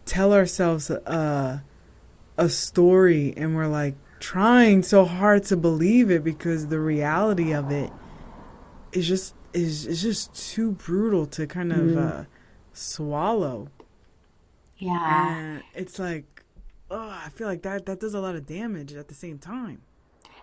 tell 0.05 0.33
ourselves 0.33 0.91
uh 0.91 1.61
a 2.37 2.49
story 2.49 3.35
and 3.37 3.57
we're 3.57 3.67
like 3.67 3.95
trying 4.21 4.83
so 4.83 5.05
hard 5.05 5.45
to 5.45 5.57
believe 5.57 6.11
it 6.11 6.23
because 6.23 6.69
the 6.69 6.79
reality 6.79 7.53
of 7.53 7.71
it 7.71 7.91
is 8.93 9.09
just 9.09 9.35
is 9.53 9.87
is 9.87 10.03
just 10.03 10.35
too 10.35 10.73
brutal 10.73 11.27
to 11.27 11.47
kind 11.47 11.73
of 11.73 11.79
mm. 11.79 12.21
uh 12.21 12.25
swallow. 12.73 13.69
Yeah. 14.77 15.37
And 15.37 15.63
it's 15.75 15.99
like 15.99 16.38
oh, 16.91 17.11
I 17.25 17.29
feel 17.31 17.47
like 17.47 17.63
that 17.63 17.87
that 17.87 18.01
does 18.01 18.15
a 18.15 18.21
lot 18.21 18.37
of 18.37 18.47
damage 18.47 18.95
at 18.95 19.09
the 19.09 19.15
same 19.15 19.39
time. 19.39 19.83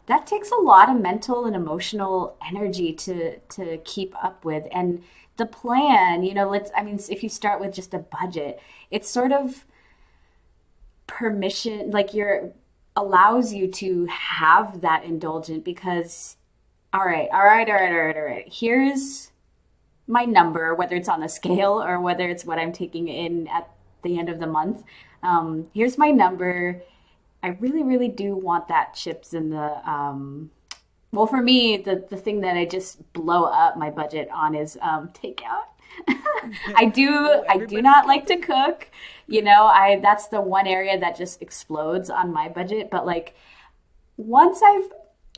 That 0.07 0.27
takes 0.27 0.51
a 0.51 0.61
lot 0.61 0.89
of 0.89 1.01
mental 1.01 1.45
and 1.45 1.55
emotional 1.55 2.37
energy 2.47 2.93
to 2.93 3.39
to 3.39 3.77
keep 3.79 4.13
up 4.23 4.45
with. 4.45 4.65
And 4.71 5.03
the 5.37 5.45
plan, 5.45 6.23
you 6.23 6.33
know, 6.33 6.49
let's 6.49 6.71
I 6.75 6.83
mean, 6.83 6.99
if 7.09 7.23
you 7.23 7.29
start 7.29 7.59
with 7.59 7.73
just 7.73 7.93
a 7.93 7.99
budget, 7.99 8.59
it's 8.91 9.09
sort 9.09 9.31
of 9.31 9.65
permission 11.07 11.91
like 11.91 12.13
you're 12.13 12.51
allows 12.95 13.53
you 13.53 13.67
to 13.67 14.05
have 14.05 14.81
that 14.81 15.03
indulgent 15.03 15.63
because 15.63 16.37
all 16.93 17.05
right, 17.05 17.27
all 17.33 17.43
right, 17.43 17.67
all 17.67 17.75
right, 17.75 17.91
all 17.91 18.05
right, 18.05 18.15
all 18.15 18.23
right. 18.23 18.47
Here's 18.51 19.31
my 20.07 20.23
number, 20.23 20.73
whether 20.75 20.95
it's 20.95 21.09
on 21.09 21.19
the 21.19 21.27
scale 21.27 21.81
or 21.83 21.99
whether 21.99 22.29
it's 22.29 22.45
what 22.45 22.59
I'm 22.59 22.71
taking 22.71 23.07
in 23.09 23.47
at 23.47 23.69
the 24.03 24.17
end 24.17 24.29
of 24.29 24.39
the 24.39 24.47
month 24.47 24.83
um, 25.25 25.67
here's 25.73 25.97
my 25.97 26.11
number. 26.11 26.81
I 27.41 27.49
really, 27.59 27.83
really 27.83 28.07
do 28.07 28.35
want 28.35 28.67
that 28.67 28.93
chips 28.93 29.33
in 29.33 29.49
the. 29.49 29.89
Um, 29.89 30.51
well, 31.11 31.27
for 31.27 31.41
me, 31.41 31.77
the 31.77 32.05
the 32.09 32.17
thing 32.17 32.41
that 32.41 32.57
I 32.57 32.65
just 32.65 33.11
blow 33.13 33.45
up 33.45 33.77
my 33.77 33.89
budget 33.89 34.29
on 34.33 34.55
is 34.55 34.77
um, 34.81 35.09
takeout. 35.09 35.65
I 36.75 36.85
do 36.85 37.43
I 37.47 37.57
do 37.65 37.81
not 37.81 38.07
like 38.07 38.25
to 38.27 38.37
cook. 38.37 38.89
You 39.27 39.41
know, 39.41 39.65
I 39.65 39.99
that's 40.01 40.27
the 40.27 40.41
one 40.41 40.67
area 40.67 40.99
that 40.99 41.17
just 41.17 41.41
explodes 41.41 42.09
on 42.09 42.33
my 42.33 42.49
budget. 42.49 42.89
But 42.91 43.05
like 43.05 43.35
once 44.17 44.61
I've 44.61 44.89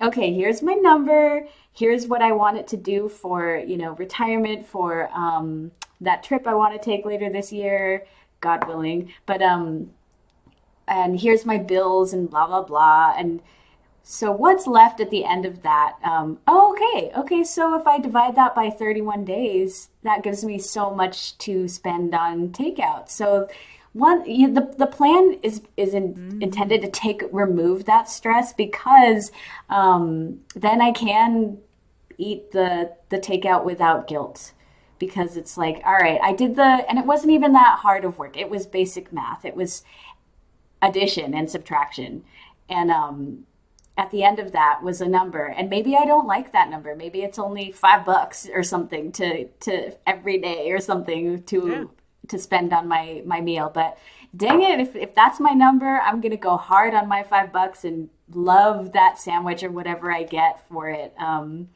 okay, 0.01 0.33
here's 0.33 0.61
my 0.61 0.73
number. 0.73 1.47
Here's 1.73 2.07
what 2.07 2.21
I 2.21 2.31
want 2.31 2.57
it 2.57 2.67
to 2.69 2.77
do 2.77 3.07
for 3.09 3.57
you 3.57 3.77
know 3.77 3.91
retirement 3.93 4.65
for 4.65 5.09
um, 5.13 5.71
that 6.01 6.23
trip 6.23 6.47
I 6.47 6.55
want 6.55 6.79
to 6.79 6.83
take 6.83 7.05
later 7.05 7.29
this 7.29 7.51
year. 7.51 8.05
God 8.41 8.67
willing. 8.67 9.13
But 9.25 9.41
um, 9.41 9.91
and 10.87 11.19
here's 11.19 11.45
my 11.45 11.57
bills 11.57 12.13
and 12.13 12.29
blah 12.29 12.47
blah 12.47 12.63
blah. 12.63 13.13
And 13.17 13.41
so 14.03 14.31
what's 14.31 14.67
left 14.67 15.01
at 15.01 15.09
the 15.09 15.25
end 15.25 15.45
of 15.45 15.63
that? 15.63 15.97
Um, 16.01 16.39
oh, 16.47 16.71
okay, 16.73 17.11
okay. 17.17 17.43
So 17.43 17.77
if 17.77 17.85
I 17.85 17.99
divide 17.99 18.35
that 18.35 18.55
by 18.55 18.69
31 18.69 19.25
days, 19.25 19.89
that 20.03 20.23
gives 20.23 20.45
me 20.45 20.59
so 20.59 20.91
much 20.91 21.37
to 21.39 21.67
spend 21.67 22.15
on 22.15 22.49
takeout. 22.49 23.09
So 23.09 23.49
one 23.91 24.23
you, 24.25 24.53
the 24.53 24.73
the 24.77 24.87
plan 24.87 25.39
is 25.43 25.61
is 25.75 25.93
in, 25.93 26.13
mm. 26.13 26.41
intended 26.41 26.81
to 26.83 26.89
take 26.89 27.23
remove 27.31 27.85
that 27.85 28.07
stress 28.07 28.53
because 28.53 29.31
um, 29.69 30.39
then 30.55 30.81
I 30.81 30.91
can 30.91 31.57
eat 32.17 32.51
the 32.51 32.93
the 33.09 33.17
takeout 33.17 33.65
without 33.65 34.07
guilt 34.07 34.53
because 34.99 35.37
it's 35.37 35.57
like, 35.57 35.81
all 35.85 35.93
right, 35.93 36.19
I 36.21 36.33
did 36.33 36.55
the, 36.55 36.85
and 36.89 36.97
it 36.97 37.05
wasn't 37.05 37.33
even 37.33 37.53
that 37.53 37.79
hard 37.79 38.05
of 38.05 38.17
work. 38.17 38.37
It 38.37 38.49
was 38.49 38.65
basic 38.65 39.11
math. 39.13 39.45
It 39.45 39.55
was 39.55 39.83
addition 40.81 41.33
and 41.33 41.49
subtraction. 41.49 42.23
And, 42.69 42.91
um, 42.91 43.45
at 43.97 44.11
the 44.11 44.23
end 44.23 44.39
of 44.39 44.51
that 44.51 44.81
was 44.83 45.01
a 45.01 45.07
number 45.07 45.45
and 45.45 45.69
maybe 45.69 45.95
i 45.95 46.05
don't 46.05 46.27
like 46.27 46.51
that 46.51 46.69
number 46.69 46.95
maybe 46.95 47.21
it's 47.21 47.39
only 47.39 47.71
five 47.71 48.05
bucks 48.05 48.47
or 48.53 48.63
something 48.63 49.11
to 49.11 49.45
to 49.59 49.91
every 50.07 50.37
day 50.37 50.71
or 50.71 50.79
something 50.79 51.41
to 51.43 51.67
yeah. 51.67 51.83
to 52.27 52.37
spend 52.37 52.71
on 52.71 52.87
my 52.87 53.21
my 53.25 53.41
meal 53.41 53.71
but 53.73 53.97
dang 54.35 54.61
it 54.61 54.79
if, 54.79 54.95
if 54.95 55.15
that's 55.15 55.39
my 55.39 55.51
number 55.51 55.99
i'm 56.03 56.21
gonna 56.21 56.37
go 56.37 56.55
hard 56.55 56.93
on 56.93 57.07
my 57.07 57.23
five 57.23 57.51
bucks 57.51 57.83
and 57.83 58.09
love 58.33 58.93
that 58.93 59.19
sandwich 59.19 59.63
or 59.63 59.71
whatever 59.71 60.11
i 60.11 60.21
get 60.21 60.65
for 60.69 60.89
it 60.89 61.13
um 61.17 61.67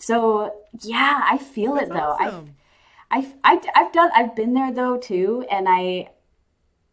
so 0.00 0.52
yeah 0.80 1.20
i 1.24 1.38
feel 1.38 1.74
that's 1.74 1.86
it 1.86 1.92
though 1.92 2.16
awesome. 2.20 2.56
I, 3.10 3.18
I 3.44 3.54
i 3.54 3.60
i've 3.76 3.92
done 3.92 4.10
i've 4.14 4.34
been 4.34 4.54
there 4.54 4.72
though 4.72 4.96
too 4.96 5.46
and 5.50 5.66
i 5.68 6.10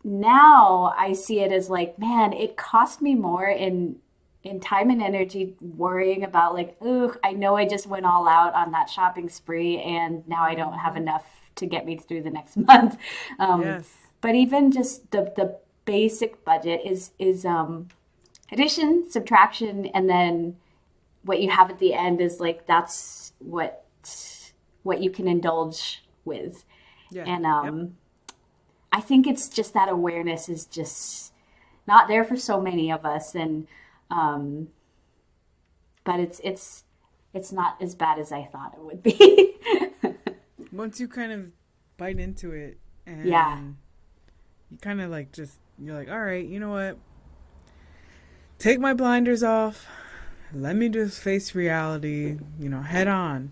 now 0.04 0.94
i 0.98 1.14
see 1.14 1.40
it 1.40 1.52
as 1.52 1.70
like 1.70 1.98
man 1.98 2.34
it 2.34 2.56
cost 2.58 3.02
me 3.02 3.16
more 3.16 3.48
in 3.48 3.98
in 4.48 4.60
time 4.60 4.90
and 4.90 5.02
energy 5.02 5.56
worrying 5.62 6.24
about 6.24 6.54
like, 6.54 6.76
oh, 6.82 7.14
I 7.24 7.34
know 7.34 7.56
I 7.56 7.66
just 7.66 7.88
went 7.88 8.06
all 8.06 8.28
out 8.28 8.54
on 8.54 8.72
that 8.72 8.90
shopping 8.90 9.30
spree 9.30 9.80
and 9.80 10.28
now 10.28 10.44
I 10.44 10.56
don't 10.56 10.78
have 10.78 10.96
enough 10.96 11.26
to 11.56 11.66
get 11.66 11.86
me 11.86 11.98
through 11.98 12.24
the 12.24 12.30
next 12.30 12.58
month. 12.68 12.98
Um, 13.40 13.62
yes. 13.62 13.90
But 14.22 14.36
even 14.36 14.72
just 14.72 15.12
the 15.12 15.32
the 15.36 15.58
basic 15.86 16.44
budget 16.44 16.82
is 16.84 17.12
is 17.20 17.46
um, 17.46 17.90
addition, 18.52 19.10
subtraction, 19.10 19.86
and 19.88 20.10
then 20.10 20.58
what 21.28 21.42
you 21.42 21.50
have 21.50 21.70
at 21.70 21.80
the 21.80 21.94
end 21.94 22.22
is 22.22 22.40
like 22.40 22.66
that's 22.66 23.34
what 23.40 23.86
what 24.84 25.02
you 25.02 25.10
can 25.10 25.28
indulge 25.28 26.04
with. 26.26 26.64
Yeah. 27.12 27.26
And 27.26 27.46
um, 27.46 27.80
yep. 27.80 27.90
I 28.94 29.02
think 29.02 29.28
it's 29.28 29.50
just 29.50 29.74
that 29.74 29.90
awareness 29.90 30.50
is 30.50 30.66
just 30.66 31.34
not 31.86 32.08
there 32.08 32.24
for 32.24 32.36
so 32.36 32.60
many 32.60 32.92
of 32.92 33.06
us 33.06 33.36
and 33.36 33.68
um, 34.10 34.70
but 36.04 36.20
it's 36.20 36.40
it's 36.44 36.86
it's 37.34 37.52
not 37.52 37.82
as 37.82 37.94
bad 37.94 38.18
as 38.18 38.32
I 38.32 38.46
thought 38.46 38.74
it 38.74 38.84
would 38.84 39.04
be. 39.04 39.56
Once 40.72 41.00
you 41.00 41.08
kind 41.08 41.32
of 41.32 41.52
bite 41.98 42.20
into 42.20 42.52
it, 42.54 42.78
and 43.06 43.26
yeah, 43.26 43.60
you 44.72 44.78
kind 44.78 45.02
of 45.02 45.12
like 45.12 45.34
just 45.34 45.60
you're 45.78 45.96
like, 45.96 46.10
all 46.10 46.20
right, 46.20 46.46
you 46.46 46.60
know 46.60 46.72
what? 46.72 46.98
Take 48.58 48.80
my 48.80 48.94
blinders 48.94 49.44
off. 49.44 49.86
Let 50.54 50.76
me 50.76 50.90
just 50.90 51.22
face 51.22 51.54
reality, 51.54 52.38
you 52.60 52.70
know, 52.70 52.82
head 52.82 53.08
on. 53.08 53.52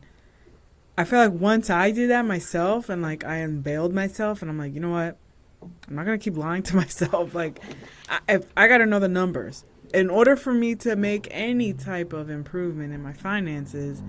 I 0.97 1.03
feel 1.03 1.19
like 1.19 1.33
once 1.33 1.69
I 1.69 1.91
did 1.91 2.09
that 2.09 2.25
myself 2.25 2.89
and 2.89 3.01
like 3.01 3.25
I 3.25 3.37
unveiled 3.37 3.93
myself 3.93 4.41
and 4.41 4.49
I'm 4.49 4.57
like, 4.57 4.73
you 4.73 4.79
know 4.79 4.91
what? 4.91 5.17
I'm 5.61 5.95
not 5.95 6.05
gonna 6.05 6.17
keep 6.17 6.37
lying 6.37 6.63
to 6.63 6.75
myself. 6.77 7.35
Like, 7.35 7.59
I, 8.07 8.39
I 8.55 8.67
gotta 8.67 8.85
know 8.85 8.99
the 8.99 9.07
numbers 9.07 9.65
in 9.95 10.09
order 10.09 10.35
for 10.35 10.53
me 10.53 10.75
to 10.75 10.95
make 10.95 11.27
any 11.31 11.73
type 11.73 12.11
of 12.11 12.29
improvement 12.29 12.93
in 12.93 13.01
my 13.01 13.13
finances, 13.13 14.03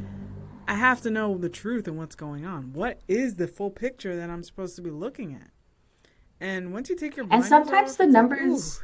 I 0.66 0.74
have 0.74 1.00
to 1.02 1.10
know 1.10 1.38
the 1.38 1.48
truth 1.48 1.86
and 1.86 1.96
what's 1.96 2.16
going 2.16 2.44
on. 2.44 2.72
What 2.72 3.00
is 3.06 3.36
the 3.36 3.46
full 3.46 3.70
picture 3.70 4.16
that 4.16 4.28
I'm 4.28 4.42
supposed 4.42 4.74
to 4.76 4.82
be 4.82 4.90
looking 4.90 5.32
at? 5.34 5.50
And 6.40 6.72
once 6.72 6.90
you 6.90 6.96
take 6.96 7.16
your 7.16 7.26
and 7.30 7.44
sometimes 7.44 7.92
off, 7.92 7.98
the 7.98 8.06
numbers. 8.06 8.82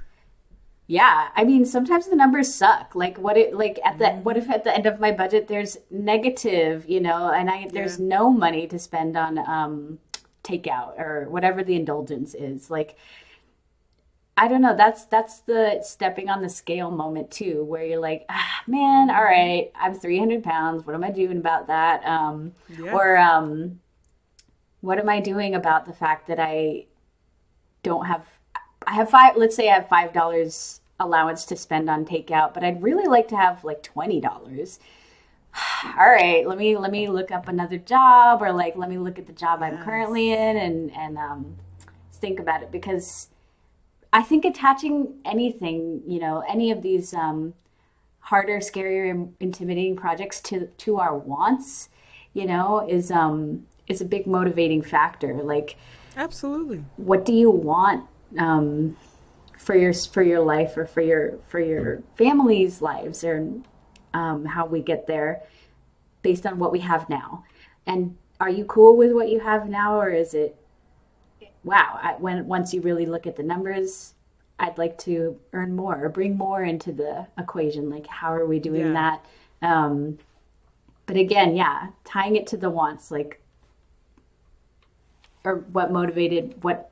Yeah, 0.93 1.29
I 1.35 1.45
mean 1.45 1.65
sometimes 1.65 2.09
the 2.09 2.17
numbers 2.17 2.53
suck. 2.53 2.95
Like 2.95 3.17
what 3.17 3.39
it 3.39 3.55
like 3.55 3.81
at 3.83 3.97
the 3.99 4.05
mm-hmm. 4.05 4.25
what 4.25 4.37
if 4.37 4.51
at 4.51 4.63
the 4.63 4.75
end 4.75 4.85
of 4.85 5.01
my 5.01 5.11
budget 5.11 5.49
there's 5.49 5.79
negative, 5.91 6.87
you 6.87 7.01
know, 7.01 7.31
and 7.31 7.49
I 7.49 7.67
there's 7.73 7.99
yeah. 7.99 8.09
no 8.09 8.31
money 8.31 8.67
to 8.67 8.79
spend 8.79 9.17
on 9.17 9.39
um 9.39 9.99
takeout 10.45 11.01
or 11.01 11.31
whatever 11.31 11.65
the 11.65 11.77
indulgence 11.77 12.35
is. 12.35 12.71
Like 12.71 12.99
I 14.37 14.49
don't 14.49 14.61
know. 14.61 14.77
That's 14.77 15.07
that's 15.07 15.41
the 15.41 15.81
stepping 15.83 16.29
on 16.29 16.43
the 16.43 16.51
scale 16.51 16.91
moment 16.91 17.31
too, 17.31 17.65
where 17.65 17.87
you're 17.87 17.99
like, 17.99 18.27
ah, 18.29 18.61
man, 18.67 19.09
all 19.09 19.25
right, 19.25 19.73
I'm 19.75 19.95
300 19.95 20.45
pounds. 20.45 20.85
What 20.85 20.95
am 20.95 21.05
I 21.05 21.11
doing 21.11 21.39
about 21.39 21.69
that? 21.69 22.05
Um, 22.05 22.53
yeah. 22.69 22.93
Or 22.93 23.17
um, 23.17 23.81
what 24.83 24.99
am 24.99 25.09
I 25.09 25.21
doing 25.21 25.55
about 25.55 25.87
the 25.87 25.95
fact 25.95 26.29
that 26.29 26.39
I 26.39 26.85
don't 27.83 28.05
have? 28.05 28.27
I 28.87 28.93
have 28.93 29.09
five. 29.09 29.37
Let's 29.39 29.57
say 29.57 29.71
I 29.71 29.77
have 29.77 29.89
five 29.89 30.13
dollars 30.13 30.81
allowance 31.03 31.45
to 31.47 31.57
spend 31.57 31.91
on 31.91 32.05
takeout, 32.05 32.55
but 32.55 32.65
I'd 32.65 32.83
really 32.83 33.07
like 33.07 33.29
to 33.29 33.37
have 33.37 33.65
like 33.65 33.83
twenty 33.83 34.21
dollars. 34.21 34.79
all 35.85 36.11
right, 36.11 36.47
let 36.47 36.59
me 36.59 36.77
let 36.77 36.91
me 36.91 37.09
look 37.09 37.31
up 37.31 37.49
another 37.49 37.79
job, 37.79 38.43
or 38.43 38.53
like 38.53 38.77
let 38.77 38.89
me 38.89 38.99
look 38.99 39.19
at 39.19 39.27
the 39.27 39.33
job 39.33 39.61
yes. 39.61 39.73
I'm 39.73 39.85
currently 39.85 40.33
in, 40.33 40.57
and 40.57 40.93
and 40.93 41.19
um, 41.19 41.57
think 42.15 42.41
about 42.41 42.63
it 42.63 42.71
because 42.71 43.29
I 44.13 44.23
think 44.23 44.45
attaching 44.45 45.15
anything, 45.25 46.03
you 46.07 46.21
know, 46.21 46.43
any 46.49 46.71
of 46.71 46.83
these 46.83 47.15
um, 47.15 47.55
harder, 48.21 48.59
scarier, 48.59 49.31
intimidating 49.41 49.97
projects 49.97 50.41
to 50.43 50.67
to 50.67 50.99
our 50.99 51.17
wants, 51.17 51.89
you 52.35 52.47
know, 52.47 52.87
is 52.89 53.11
um 53.11 53.67
is 53.89 54.01
a 54.01 54.05
big 54.05 54.27
motivating 54.27 54.83
factor. 54.83 55.43
Like, 55.43 55.77
absolutely, 56.17 56.85
what 56.97 57.25
do 57.25 57.35
you 57.35 57.51
want 57.51 58.07
um, 58.39 58.97
for 59.63 59.77
your 59.77 59.93
for 59.93 60.23
your 60.23 60.41
life 60.41 60.77
or 60.77 60.87
for 60.87 61.01
your 61.01 61.39
for 61.47 61.61
your 61.61 62.03
family's 62.17 62.83
lives 62.83 63.23
or 63.23 63.49
um, 64.13 64.45
how 64.45 64.67
we 64.67 64.81
get 64.81 65.07
there 65.07 65.43
based 66.23 66.47
on 66.47 66.59
what 66.59 66.73
we 66.73 66.81
have 66.81 67.09
now? 67.09 67.45
And 67.87 68.17
are 68.41 68.51
you 68.51 68.65
cool 68.65 68.97
with 68.97 69.13
what 69.13 69.29
you 69.29 69.41
have 69.41 69.69
now, 69.69 69.99
or 70.01 70.11
is 70.11 70.35
it 70.35 70.57
wow, 71.65 71.99
I, 72.03 72.15
when 72.15 72.47
once 72.47 72.75
you 72.75 72.81
really 72.81 73.07
look 73.07 73.27
at 73.27 73.37
the 73.37 73.43
numbers, 73.43 74.15
I'd 74.59 74.79
like 74.79 74.99
to 74.99 75.39
earn 75.53 75.75
more 75.75 76.05
or 76.05 76.09
bring 76.09 76.37
more 76.37 76.65
into 76.65 76.93
the 76.93 77.27
equation. 77.39 77.89
Like, 77.89 78.07
how 78.07 78.33
are 78.33 78.47
we 78.47 78.59
doing 78.59 78.93
yeah. 78.93 79.19
that? 79.61 79.69
Um, 79.69 80.19
but 81.07 81.17
again, 81.17 81.55
yeah, 81.57 81.89
tying 82.05 82.37
it 82.37 82.47
to 82.49 82.57
the 82.57 82.71
wants, 82.71 83.11
like, 83.11 83.41
or 85.45 85.59
what 85.73 85.93
motivated 85.93 86.63
what 86.63 86.92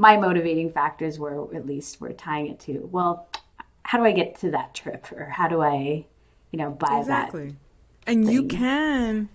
my 0.00 0.16
motivating 0.16 0.72
factors 0.72 1.18
were, 1.18 1.54
at 1.54 1.66
least, 1.66 2.00
were 2.00 2.14
tying 2.14 2.46
it 2.46 2.58
to. 2.58 2.88
Well, 2.90 3.28
how 3.82 3.98
do 3.98 4.04
I 4.06 4.12
get 4.12 4.34
to 4.40 4.50
that 4.52 4.74
trip, 4.74 5.12
or 5.12 5.26
how 5.26 5.46
do 5.46 5.60
I, 5.60 6.06
you 6.50 6.58
know, 6.58 6.70
buy 6.70 6.88
that? 6.88 7.00
exactly. 7.00 7.48
that? 7.48 7.56
And 8.06 8.24
thing? 8.24 8.34
you 8.34 8.44
can 8.44 9.28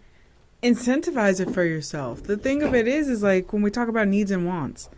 incentivize 0.63 1.39
it 1.39 1.53
for 1.53 1.63
yourself. 1.63 2.23
The 2.23 2.35
thing 2.35 2.63
of 2.63 2.73
it 2.73 2.87
is, 2.87 3.07
is 3.07 3.21
like 3.21 3.53
when 3.53 3.61
we 3.61 3.69
talk 3.69 3.89
about 3.89 4.07
needs 4.07 4.31
and 4.31 4.47
wants, 4.47 4.89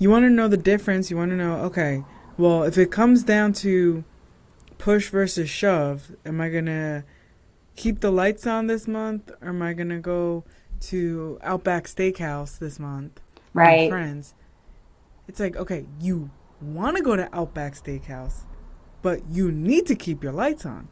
you 0.00 0.10
want 0.10 0.24
to 0.24 0.28
know 0.28 0.48
the 0.48 0.56
difference. 0.56 1.08
You 1.08 1.16
want 1.16 1.30
to 1.30 1.36
know, 1.36 1.58
okay, 1.66 2.02
well, 2.36 2.64
if 2.64 2.76
it 2.76 2.90
comes 2.90 3.22
down 3.22 3.52
to 3.54 4.02
push 4.76 5.08
versus 5.10 5.48
shove, 5.48 6.16
am 6.24 6.40
I 6.40 6.48
going 6.48 6.66
to 6.66 7.04
keep 7.76 8.00
the 8.00 8.10
lights 8.10 8.44
on 8.44 8.66
this 8.66 8.88
month 8.88 9.30
or 9.40 9.50
am 9.50 9.62
I 9.62 9.72
going 9.72 9.90
to 9.90 10.00
go 10.00 10.42
to 10.80 11.38
Outback 11.44 11.84
Steakhouse 11.84 12.58
this 12.58 12.80
month? 12.80 13.20
Right. 13.54 13.88
friends. 13.88 14.34
It's 15.28 15.40
like, 15.40 15.56
okay, 15.56 15.86
you 16.00 16.30
want 16.60 16.96
to 16.96 17.02
go 17.02 17.16
to 17.16 17.28
Outback 17.34 17.74
Steakhouse, 17.74 18.44
but 19.02 19.28
you 19.28 19.50
need 19.50 19.86
to 19.86 19.94
keep 19.94 20.22
your 20.22 20.32
lights 20.32 20.64
on. 20.64 20.88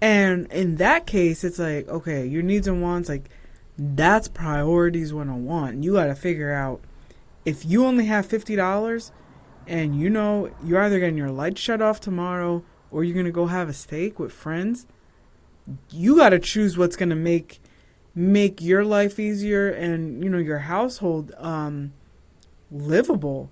And 0.00 0.50
in 0.52 0.76
that 0.76 1.06
case, 1.06 1.42
it's 1.42 1.58
like, 1.58 1.88
okay, 1.88 2.26
your 2.26 2.42
needs 2.42 2.68
and 2.68 2.82
wants, 2.82 3.08
like, 3.08 3.28
that's 3.76 4.28
priorities 4.28 5.12
101. 5.12 5.82
You 5.82 5.94
got 5.94 6.06
to 6.06 6.14
figure 6.14 6.52
out 6.52 6.80
if 7.44 7.64
you 7.64 7.84
only 7.84 8.06
have 8.06 8.28
$50 8.28 9.10
and 9.66 9.98
you 9.98 10.10
know 10.10 10.50
you're 10.64 10.82
either 10.82 10.98
getting 10.98 11.16
your 11.16 11.30
lights 11.30 11.60
shut 11.60 11.80
off 11.80 12.00
tomorrow 12.00 12.64
or 12.90 13.04
you're 13.04 13.14
going 13.14 13.26
to 13.26 13.32
go 13.32 13.46
have 13.46 13.68
a 13.68 13.72
steak 13.72 14.18
with 14.18 14.32
friends, 14.32 14.86
you 15.90 16.16
got 16.16 16.30
to 16.30 16.38
choose 16.38 16.76
what's 16.76 16.96
going 16.96 17.10
to 17.10 17.16
make 17.16 17.60
make 18.14 18.60
your 18.60 18.84
life 18.84 19.20
easier 19.20 19.68
and 19.68 20.24
you 20.24 20.28
know 20.28 20.38
your 20.38 20.58
household 20.58 21.30
um 21.38 21.92
livable. 22.70 23.50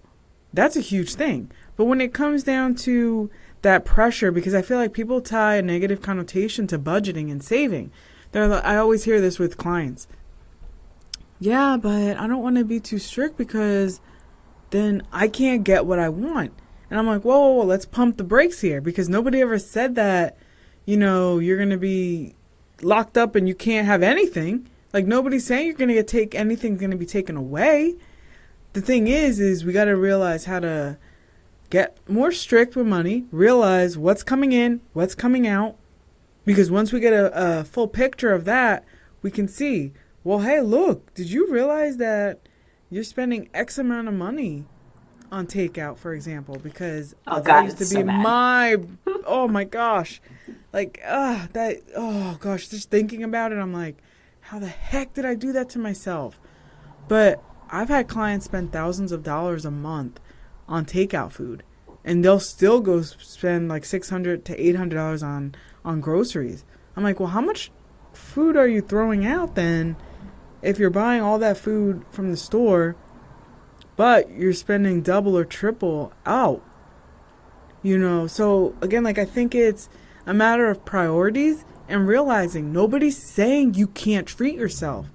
That's 0.52 0.76
a 0.76 0.80
huge 0.80 1.14
thing. 1.14 1.50
But 1.76 1.84
when 1.84 2.00
it 2.00 2.14
comes 2.14 2.42
down 2.42 2.74
to 2.76 3.30
that 3.66 3.84
pressure 3.84 4.30
because 4.30 4.54
I 4.54 4.62
feel 4.62 4.78
like 4.78 4.92
people 4.92 5.20
tie 5.20 5.56
a 5.56 5.62
negative 5.62 6.00
connotation 6.00 6.66
to 6.68 6.78
budgeting 6.78 7.30
and 7.30 7.42
saving. 7.42 7.90
They're 8.30 8.52
I 8.64 8.76
always 8.76 9.04
hear 9.04 9.20
this 9.20 9.38
with 9.38 9.56
clients. 9.56 10.06
Yeah, 11.40 11.76
but 11.76 12.16
I 12.16 12.26
don't 12.26 12.42
want 12.42 12.56
to 12.56 12.64
be 12.64 12.80
too 12.80 12.98
strict 12.98 13.36
because 13.36 14.00
then 14.70 15.02
I 15.12 15.28
can't 15.28 15.64
get 15.64 15.84
what 15.84 15.98
I 15.98 16.08
want. 16.08 16.52
And 16.88 16.98
I'm 16.98 17.06
like, 17.06 17.22
whoa, 17.22 17.38
whoa, 17.38 17.50
whoa, 17.54 17.64
let's 17.64 17.84
pump 17.84 18.16
the 18.16 18.24
brakes 18.24 18.60
here 18.60 18.80
because 18.80 19.08
nobody 19.08 19.40
ever 19.40 19.58
said 19.58 19.96
that, 19.96 20.38
you 20.84 20.96
know, 20.96 21.40
you're 21.40 21.56
going 21.56 21.70
to 21.70 21.76
be 21.76 22.36
locked 22.80 23.18
up 23.18 23.34
and 23.34 23.48
you 23.48 23.54
can't 23.54 23.86
have 23.86 24.02
anything. 24.02 24.68
Like 24.92 25.06
nobody's 25.06 25.44
saying 25.44 25.66
you're 25.66 25.74
going 25.74 25.88
to 25.88 25.94
get 25.94 26.06
take 26.06 26.34
anything's 26.34 26.78
going 26.78 26.92
to 26.92 26.96
be 26.96 27.06
taken 27.06 27.36
away. 27.36 27.96
The 28.76 28.82
thing 28.82 29.08
is 29.08 29.40
is 29.40 29.64
we 29.64 29.72
got 29.72 29.86
to 29.86 29.96
realize 29.96 30.44
how 30.44 30.60
to 30.60 30.98
get 31.70 31.96
more 32.06 32.30
strict 32.30 32.76
with 32.76 32.86
money, 32.86 33.24
realize 33.32 33.96
what's 33.96 34.22
coming 34.22 34.52
in, 34.52 34.82
what's 34.92 35.14
coming 35.14 35.46
out, 35.46 35.76
because 36.44 36.70
once 36.70 36.92
we 36.92 37.00
get 37.00 37.14
a, 37.14 37.60
a 37.60 37.64
full 37.64 37.88
picture 37.88 38.34
of 38.34 38.44
that, 38.44 38.84
we 39.22 39.30
can 39.30 39.48
see, 39.48 39.92
well, 40.24 40.40
hey, 40.40 40.60
look, 40.60 41.14
did 41.14 41.30
you 41.30 41.50
realize 41.50 41.96
that 41.96 42.40
you're 42.90 43.02
spending 43.02 43.48
X 43.54 43.78
amount 43.78 44.08
of 44.08 44.14
money 44.14 44.66
on 45.32 45.46
takeout, 45.46 45.96
for 45.96 46.12
example, 46.12 46.58
because 46.62 47.14
Oh, 47.26 47.36
uh, 47.36 47.40
God, 47.40 47.46
that 47.46 47.64
used 47.64 47.78
to 47.78 47.84
be 47.84 48.02
so 48.02 48.04
my 48.04 48.76
oh 49.24 49.48
my 49.48 49.64
gosh, 49.64 50.20
like 50.74 51.00
ah 51.06 51.48
that 51.54 51.78
oh 51.96 52.36
gosh, 52.40 52.68
just 52.68 52.90
thinking 52.90 53.24
about 53.24 53.52
it, 53.52 53.56
I'm 53.56 53.72
like, 53.72 53.96
how 54.40 54.58
the 54.58 54.68
heck 54.68 55.14
did 55.14 55.24
I 55.24 55.34
do 55.34 55.50
that 55.52 55.70
to 55.70 55.78
myself? 55.78 56.38
But 57.08 57.42
I've 57.70 57.88
had 57.88 58.08
clients 58.08 58.46
spend 58.46 58.72
thousands 58.72 59.12
of 59.12 59.22
dollars 59.22 59.64
a 59.64 59.70
month 59.70 60.20
on 60.68 60.84
takeout 60.84 61.32
food, 61.32 61.62
and 62.04 62.24
they'll 62.24 62.40
still 62.40 62.80
go 62.80 63.02
spend 63.02 63.68
like 63.68 63.84
six 63.84 64.10
hundred 64.10 64.44
to 64.46 64.60
eight 64.60 64.76
hundred 64.76 64.96
dollars 64.96 65.22
on 65.22 65.54
on 65.84 66.00
groceries. 66.00 66.64
I'm 66.96 67.02
like, 67.02 67.20
well, 67.20 67.30
how 67.30 67.40
much 67.40 67.70
food 68.12 68.56
are 68.56 68.68
you 68.68 68.80
throwing 68.80 69.26
out 69.26 69.54
then? 69.54 69.96
If 70.62 70.78
you're 70.78 70.90
buying 70.90 71.22
all 71.22 71.38
that 71.38 71.58
food 71.58 72.04
from 72.10 72.30
the 72.30 72.36
store, 72.36 72.96
but 73.96 74.30
you're 74.30 74.52
spending 74.52 75.02
double 75.02 75.36
or 75.36 75.44
triple 75.44 76.12
out. 76.24 76.62
You 77.82 77.98
know, 77.98 78.26
so 78.26 78.74
again, 78.80 79.04
like 79.04 79.18
I 79.18 79.24
think 79.24 79.54
it's 79.54 79.88
a 80.24 80.34
matter 80.34 80.68
of 80.68 80.84
priorities 80.84 81.64
and 81.88 82.08
realizing 82.08 82.72
nobody's 82.72 83.16
saying 83.16 83.74
you 83.74 83.86
can't 83.86 84.26
treat 84.26 84.56
yourself. 84.56 85.06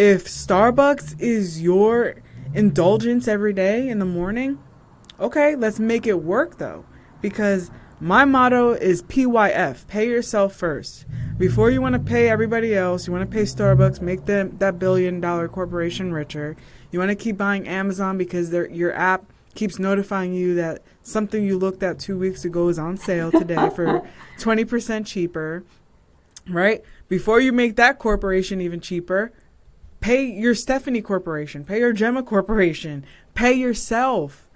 If 0.00 0.24
Starbucks 0.24 1.20
is 1.20 1.60
your 1.60 2.14
indulgence 2.54 3.28
every 3.28 3.52
day 3.52 3.86
in 3.86 3.98
the 3.98 4.06
morning, 4.06 4.58
okay, 5.20 5.54
let's 5.56 5.78
make 5.78 6.06
it 6.06 6.22
work 6.22 6.56
though. 6.56 6.86
Because 7.20 7.70
my 8.00 8.24
motto 8.24 8.72
is 8.72 9.02
PYF, 9.02 9.86
pay 9.88 10.08
yourself 10.08 10.54
first. 10.54 11.04
Before 11.36 11.70
you 11.70 11.82
want 11.82 11.92
to 11.92 11.98
pay 11.98 12.30
everybody 12.30 12.74
else, 12.74 13.06
you 13.06 13.12
want 13.12 13.30
to 13.30 13.36
pay 13.36 13.42
Starbucks, 13.42 14.00
make 14.00 14.24
them 14.24 14.56
that 14.56 14.78
billion 14.78 15.20
dollar 15.20 15.48
corporation 15.48 16.14
richer. 16.14 16.56
You 16.90 16.98
want 16.98 17.10
to 17.10 17.14
keep 17.14 17.36
buying 17.36 17.68
Amazon 17.68 18.16
because 18.16 18.48
their 18.48 18.70
your 18.70 18.94
app 18.94 19.30
keeps 19.54 19.78
notifying 19.78 20.32
you 20.32 20.54
that 20.54 20.82
something 21.02 21.44
you 21.44 21.58
looked 21.58 21.82
at 21.82 21.98
2 21.98 22.18
weeks 22.18 22.46
ago 22.46 22.68
is 22.68 22.78
on 22.78 22.96
sale 22.96 23.30
today 23.30 23.68
for 23.76 24.08
20% 24.38 25.04
cheaper. 25.04 25.62
Right? 26.48 26.82
Before 27.06 27.38
you 27.38 27.52
make 27.52 27.76
that 27.76 27.98
corporation 27.98 28.62
even 28.62 28.80
cheaper, 28.80 29.34
pay 30.00 30.24
your 30.24 30.54
Stephanie 30.54 31.02
Corporation, 31.02 31.64
pay 31.64 31.78
your 31.78 31.92
Gemma 31.92 32.22
Corporation, 32.22 33.04
pay 33.34 33.52
yourself. 33.52 34.48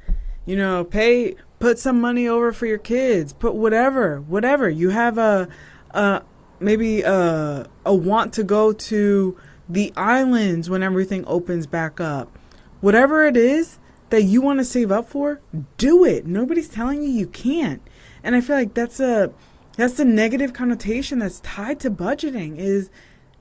You 0.47 0.57
know, 0.57 0.85
pay 0.85 1.37
put 1.59 1.79
some 1.79 2.01
money 2.01 2.29
over 2.29 2.53
for 2.53 2.67
your 2.67 2.79
kids, 2.79 3.33
put 3.33 3.55
whatever, 3.55 4.21
whatever. 4.21 4.69
You 4.69 4.91
have 4.91 5.19
a 5.19 5.49
uh 5.93 6.21
maybe 6.61 7.03
a 7.03 7.67
a 7.87 7.95
want 7.95 8.33
to 8.35 8.45
go 8.45 8.73
to 8.73 9.39
the 9.69 9.93
islands 9.97 10.69
when 10.69 10.83
everything 10.83 11.25
opens 11.27 11.67
back 11.67 12.01
up. 12.01 12.39
Whatever 12.81 13.27
it 13.27 13.37
is 13.37 13.79
that 14.11 14.23
you 14.23 14.43
want 14.43 14.59
to 14.59 14.65
save 14.65 14.93
up 14.93 15.09
for, 15.09 15.41
do 15.79 16.05
it. 16.05 16.27
Nobody's 16.27 16.69
telling 16.69 17.03
you 17.03 17.09
you 17.09 17.27
can't. 17.27 17.83
And 18.23 18.37
I 18.37 18.41
feel 18.41 18.57
like 18.57 18.75
that's 18.75 19.01
a 19.01 19.33
that's 19.77 19.95
the 19.95 20.05
negative 20.05 20.53
connotation 20.53 21.19
that's 21.19 21.41
tied 21.41 21.81
to 21.81 21.91
budgeting 21.91 22.59
is 22.59 22.91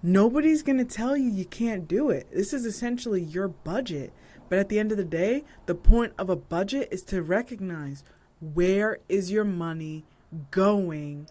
nobody's 0.03 0.61
going 0.61 0.77
to 0.77 0.85
tell 0.85 1.17
you 1.17 1.29
you 1.29 1.45
can't 1.45 1.87
do 1.87 2.09
it. 2.09 2.27
This 2.31 2.53
is 2.53 2.65
essentially 2.65 3.21
your 3.21 3.47
budget. 3.47 4.11
But 4.49 4.59
at 4.59 4.69
the 4.69 4.77
end 4.77 4.91
of 4.91 4.97
the 4.97 5.03
day, 5.03 5.45
the 5.65 5.73
point 5.73 6.13
of 6.17 6.29
a 6.29 6.35
budget 6.35 6.89
is 6.91 7.01
to 7.03 7.23
recognize 7.23 8.03
where 8.39 8.99
is 9.07 9.31
your 9.31 9.45
money 9.45 10.03
going 10.51 11.27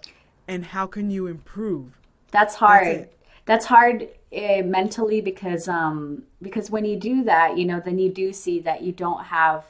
and 0.49 0.65
how 0.65 0.87
can 0.87 1.11
you 1.11 1.27
improve. 1.27 2.01
That's 2.31 2.55
hard. 2.55 2.87
it. 2.87 3.19
That's 3.45 3.67
hard 3.67 4.09
uh, 4.35 4.63
mentally 4.65 5.21
because 5.21 5.69
um 5.69 6.23
because 6.41 6.71
when 6.71 6.85
you 6.85 6.97
do 6.97 7.25
that, 7.25 7.59
you 7.59 7.65
know, 7.67 7.81
then 7.81 7.99
you 7.99 8.11
do 8.11 8.33
see 8.33 8.61
that 8.61 8.83
you 8.83 8.93
don't 8.93 9.25
have 9.25 9.65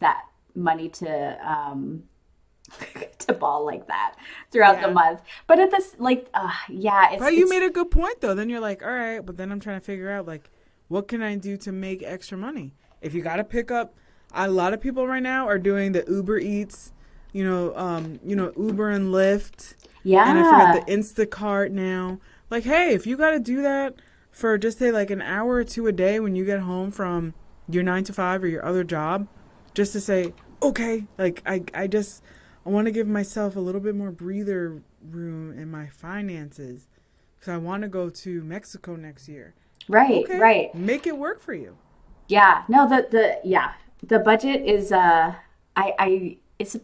that 0.00 0.24
money 0.54 0.88
to 0.88 1.38
um 1.48 2.02
to 3.20 3.32
ball 3.32 3.64
like 3.64 3.86
that 3.88 4.14
throughout 4.50 4.76
Yeah. 4.80 4.88
the 4.88 4.92
month. 4.94 5.20
But 5.46 5.58
at 5.60 5.70
this 5.70 5.96
like 5.98 6.28
uh 6.34 6.50
yeah, 6.68 7.12
it's, 7.12 7.20
But 7.22 7.32
you 7.34 7.44
it's- 7.46 7.50
made 7.60 7.66
a 7.66 7.70
good 7.70 7.90
point 7.90 8.20
though. 8.20 8.34
Then 8.34 8.48
you're 8.48 8.60
like, 8.60 8.82
all 8.82 8.92
right, 8.92 9.20
but 9.24 9.36
then 9.36 9.50
I'm 9.52 9.60
trying 9.60 9.78
to 9.80 9.84
figure 9.84 10.10
out 10.10 10.26
like, 10.26 10.50
what 10.88 11.08
can 11.08 11.22
I 11.22 11.36
do 11.36 11.56
to 11.58 11.72
make 11.72 12.02
extra 12.02 12.36
money? 12.36 12.74
If 13.00 13.14
you 13.14 13.22
got 13.22 13.36
to 13.36 13.44
pick 13.44 13.70
up, 13.70 13.94
a 14.32 14.48
lot 14.48 14.72
of 14.74 14.80
people 14.80 15.06
right 15.06 15.22
now 15.22 15.46
are 15.48 15.58
doing 15.58 15.92
the 15.92 16.04
Uber 16.08 16.38
Eats, 16.38 16.92
you 17.32 17.44
know, 17.44 17.74
um, 17.76 18.18
you 18.24 18.34
know, 18.34 18.52
Uber 18.56 18.90
and 18.90 19.12
Lyft, 19.12 19.74
yeah. 20.02 20.28
and 20.28 20.38
I 20.38 20.42
forgot 20.42 20.86
the 20.86 20.92
Instacart 20.92 21.70
now. 21.70 22.18
Like, 22.50 22.64
hey, 22.64 22.94
if 22.94 23.06
you 23.06 23.16
got 23.16 23.30
to 23.30 23.38
do 23.40 23.62
that 23.62 23.94
for 24.30 24.58
just 24.58 24.78
say 24.78 24.90
like 24.90 25.10
an 25.10 25.22
hour 25.22 25.54
or 25.54 25.64
two 25.64 25.86
a 25.86 25.92
day 25.92 26.18
when 26.20 26.34
you 26.34 26.44
get 26.44 26.60
home 26.60 26.90
from 26.90 27.34
your 27.68 27.82
nine 27.82 28.04
to 28.04 28.12
five 28.12 28.42
or 28.42 28.48
your 28.48 28.64
other 28.64 28.84
job, 28.84 29.28
just 29.74 29.92
to 29.92 30.00
say, 30.00 30.32
okay, 30.62 31.04
like 31.18 31.42
I, 31.46 31.62
I 31.74 31.86
just, 31.86 32.22
I 32.66 32.70
want 32.70 32.86
to 32.86 32.90
give 32.90 33.06
myself 33.06 33.56
a 33.56 33.60
little 33.60 33.80
bit 33.80 33.94
more 33.94 34.10
breather 34.10 34.82
room 35.10 35.56
in 35.58 35.70
my 35.70 35.86
finances 35.88 36.88
because 37.38 37.52
I 37.52 37.56
want 37.58 37.82
to 37.82 37.88
go 37.88 38.08
to 38.08 38.42
Mexico 38.42 38.96
next 38.96 39.28
year. 39.28 39.54
right, 39.88 40.24
Okay, 40.24 40.38
right. 40.38 40.74
Make 40.74 41.06
it 41.06 41.16
work 41.18 41.40
for 41.40 41.52
you. 41.54 41.76
Yeah, 42.28 42.62
no, 42.68 42.88
the 42.88 43.06
the 43.10 43.40
yeah, 43.44 43.72
the 44.02 44.18
budget 44.18 44.62
is 44.64 44.92
uh, 44.92 45.34
I 45.76 45.94
I 45.98 46.36
it's 46.58 46.76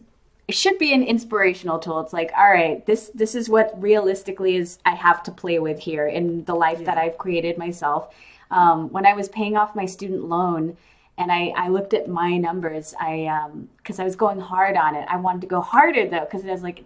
it 0.47 0.55
should 0.55 0.77
be 0.77 0.93
an 0.93 1.03
inspirational 1.03 1.79
tool. 1.79 1.99
It's 2.01 2.13
like, 2.13 2.31
all 2.37 2.51
right, 2.51 2.85
this 2.85 3.09
this 3.15 3.33
is 3.33 3.49
what 3.49 3.73
realistically 3.81 4.55
is 4.57 4.77
I 4.85 4.95
have 4.95 5.23
to 5.23 5.31
play 5.31 5.59
with 5.59 5.79
here 5.79 6.07
in 6.07 6.43
the 6.45 6.53
life 6.53 6.85
that 6.85 6.97
I've 6.97 7.17
created 7.17 7.57
myself. 7.57 8.13
Um, 8.51 8.89
when 8.89 9.05
I 9.05 9.13
was 9.13 9.29
paying 9.29 9.55
off 9.57 9.75
my 9.75 9.85
student 9.85 10.25
loan, 10.25 10.77
and 11.21 11.31
I 11.31 11.53
I 11.55 11.67
looked 11.69 11.93
at 11.93 12.07
my 12.07 12.37
numbers, 12.37 12.93
I 12.99 13.25
um 13.27 13.69
because 13.77 13.99
I 13.99 14.03
was 14.03 14.15
going 14.15 14.39
hard 14.39 14.75
on 14.75 14.95
it. 14.95 15.05
I 15.09 15.17
wanted 15.17 15.41
to 15.41 15.47
go 15.47 15.61
harder 15.61 16.07
though 16.07 16.25
because 16.25 16.43
I 16.45 16.51
was 16.51 16.63
like, 16.63 16.83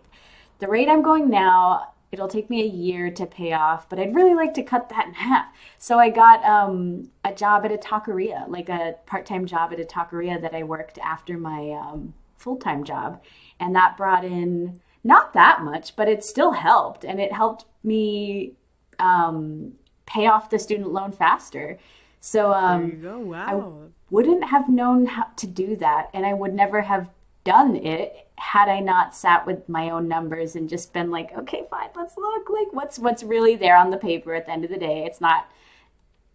the 0.60 0.68
rate 0.68 0.90
I'm 0.90 1.02
going 1.02 1.30
now, 1.30 1.94
it'll 2.12 2.28
take 2.28 2.50
me 2.50 2.64
a 2.64 2.68
year 2.68 3.12
to 3.12 3.26
pay 3.26 3.54
off, 3.54 3.90
but 3.90 4.00
I'd 4.00 4.16
really 4.16 4.34
like 4.34 4.54
to 4.56 4.64
cut 4.64 4.90
that 4.90 5.08
in 5.08 5.14
half. 5.14 5.48
So 5.78 6.00
I 6.00 6.10
got 6.10 6.44
um, 6.44 7.10
a 7.24 7.34
job 7.34 7.66
at 7.66 7.72
a 7.72 7.78
taqueria, 7.78 8.48
like 8.48 8.70
a 8.70 8.96
part-time 9.06 9.46
job 9.46 9.74
at 9.74 9.80
a 9.80 9.84
taqueria 9.84 10.42
that 10.42 10.54
I 10.54 10.64
worked 10.64 10.98
after 11.00 11.38
my 11.38 11.72
um, 11.72 12.14
full-time 12.38 12.84
job, 12.84 13.22
and 13.60 13.76
that 13.76 13.98
brought 13.98 14.24
in 14.24 14.80
not 15.04 15.34
that 15.34 15.62
much, 15.62 15.96
but 15.96 16.08
it 16.08 16.24
still 16.24 16.52
helped, 16.52 17.06
and 17.06 17.20
it 17.20 17.32
helped 17.32 17.66
me 17.84 18.54
um, 19.00 19.74
pay 20.06 20.28
off 20.28 20.50
the 20.50 20.60
student 20.60 20.92
loan 20.92 21.12
faster. 21.12 21.78
So 22.22 22.52
um, 22.54 22.82
There 22.82 22.98
you 22.98 23.04
go. 23.04 23.20
Wow. 23.20 23.90
Wouldn't 24.10 24.44
have 24.46 24.70
known 24.70 25.06
how 25.06 25.28
to 25.38 25.48
do 25.48 25.76
that 25.78 26.10
and 26.14 26.26
I 26.26 26.34
would 26.34 26.54
never 26.54 26.82
have 26.82 27.10
done 27.44 27.76
it 27.76 28.28
had 28.38 28.68
I 28.68 28.80
not 28.80 29.16
sat 29.16 29.46
with 29.46 29.68
my 29.70 29.92
own 29.92 30.08
numbers 30.08 30.56
and 30.56 30.70
just 30.70 30.94
been 30.94 31.10
like, 31.10 31.36
okay, 31.38 31.66
fine, 31.70 31.90
let's 31.96 32.18
look 32.18 32.50
like 32.50 32.74
what's 32.74 33.00
what's 33.00 33.24
really 33.24 33.56
there 33.56 33.78
on 33.78 33.92
the 33.92 33.98
paper 33.98 34.34
at 34.34 34.46
the 34.46 34.52
end 34.52 34.66
of 34.66 34.72
the 34.72 34.78
day. 34.78 35.06
It's 35.06 35.22
not 35.22 35.50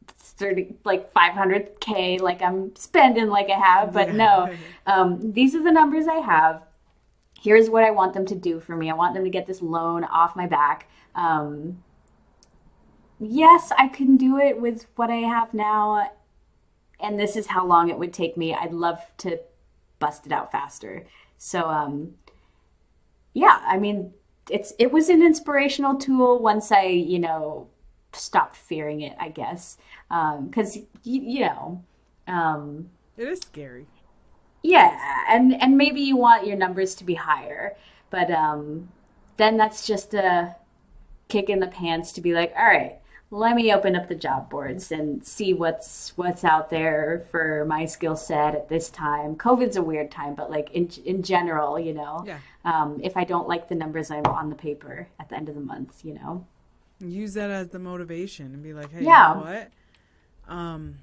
30 0.07 0.75
like 0.85 1.13
500k 1.13 2.21
like 2.21 2.41
I'm 2.41 2.75
spending 2.75 3.29
like 3.29 3.51
I 3.51 3.59
have, 3.59 3.93
but 3.93 4.15
no. 4.15 4.53
Um, 4.87 5.33
these 5.33 5.55
are 5.55 5.63
the 5.63 5.71
numbers 5.71 6.09
I 6.09 6.17
have. 6.17 6.63
Here's 7.41 7.71
what 7.71 7.85
I 7.85 7.93
want 7.93 8.13
them 8.13 8.27
to 8.27 8.35
do 8.35 8.59
for 8.59 8.75
me. 8.75 8.91
I 8.91 8.95
want 8.95 9.15
them 9.15 9.23
to 9.23 9.31
get 9.31 9.47
this 9.47 9.63
loan 9.63 10.03
off 10.03 10.35
my 10.35 10.49
back. 10.49 10.89
Um, 11.15 11.81
yes, 13.21 13.71
I 13.79 13.87
can 13.87 14.17
do 14.17 14.39
it 14.39 14.61
with 14.61 14.87
what 14.97 15.11
I 15.11 15.19
have 15.19 15.55
now 15.55 16.11
and 17.03 17.19
this 17.19 17.37
is 17.37 17.47
how 17.49 17.67
long 17.67 17.89
it 17.91 17.99
would 17.99 18.13
take 18.13 18.37
me. 18.37 18.55
I'd 18.55 18.73
love 18.73 19.01
to 19.19 19.41
bust 19.99 20.27
it 20.27 20.33
out 20.33 20.53
faster. 20.53 21.07
So 21.39 21.69
um 21.69 22.15
yeah, 23.35 23.61
I 23.67 23.79
mean 23.79 24.13
it's 24.49 24.73
it 24.79 24.93
was 24.93 25.09
an 25.09 25.23
inspirational 25.23 25.97
tool 25.97 26.41
once 26.41 26.73
I, 26.73 26.85
you 26.87 27.19
know, 27.19 27.69
stopped 28.13 28.57
fearing 28.57 29.01
it, 29.03 29.17
I 29.21 29.29
guess. 29.29 29.79
Um 30.11 30.51
cuz 30.51 30.77
you, 30.77 30.87
you 31.23 31.41
know, 31.47 31.85
um 32.27 32.91
it 33.17 33.29
is 33.29 33.41
scary. 33.43 33.87
yeah, 34.63 35.25
and 35.29 35.61
and 35.61 35.77
maybe 35.77 36.01
you 36.01 36.17
want 36.17 36.47
your 36.47 36.57
numbers 36.57 36.95
to 36.97 37.05
be 37.05 37.15
higher, 37.15 37.77
but 38.11 38.31
um 38.31 38.91
then 39.37 39.57
that's 39.57 39.87
just 39.87 40.13
a 40.15 40.57
kick 41.29 41.51
in 41.51 41.61
the 41.61 41.69
pants 41.69 42.13
to 42.13 42.21
be 42.23 42.35
like, 42.35 42.53
all 42.59 42.65
right, 42.67 43.00
let 43.33 43.55
me 43.55 43.73
open 43.73 43.95
up 43.95 44.09
the 44.09 44.15
job 44.15 44.51
boards 44.51 44.91
and 44.91 45.25
see 45.25 45.55
what's 45.55 46.13
what's 46.17 46.43
out 46.45 46.69
there 46.71 47.27
for 47.31 47.65
my 47.69 47.87
skill 47.87 48.17
set 48.17 48.55
at 48.55 48.69
this 48.69 48.91
time. 48.91 49.37
COVID's 49.37 49.77
a 49.77 49.83
weird 49.83 50.11
time, 50.11 50.35
but 50.35 50.51
like 50.51 50.71
in 50.73 50.91
in 51.05 51.23
general, 51.23 51.79
you 51.79 51.93
know, 51.95 52.25
Yeah. 52.27 52.39
um, 52.65 53.01
if 53.03 53.17
I 53.17 53.25
don't 53.25 53.47
like 53.49 53.69
the 53.69 53.75
numbers 53.77 54.11
I'm 54.11 54.27
on 54.27 54.51
the 54.51 54.57
paper 54.57 55.07
at 55.21 55.29
the 55.29 55.37
end 55.37 55.49
of 55.49 55.55
the 55.55 55.61
month, 55.61 56.05
you 56.05 56.15
know, 56.15 56.45
Use 57.03 57.33
that 57.35 57.51
as 57.51 57.69
the 57.69 57.79
motivation 57.79 58.53
and 58.53 58.63
be 58.63 58.75
like, 58.75 58.91
hey, 58.93 59.05
Yeah. 59.05 59.31
you 59.31 59.41
know 59.41 59.47
what? 59.51 60.55
Um, 60.55 60.97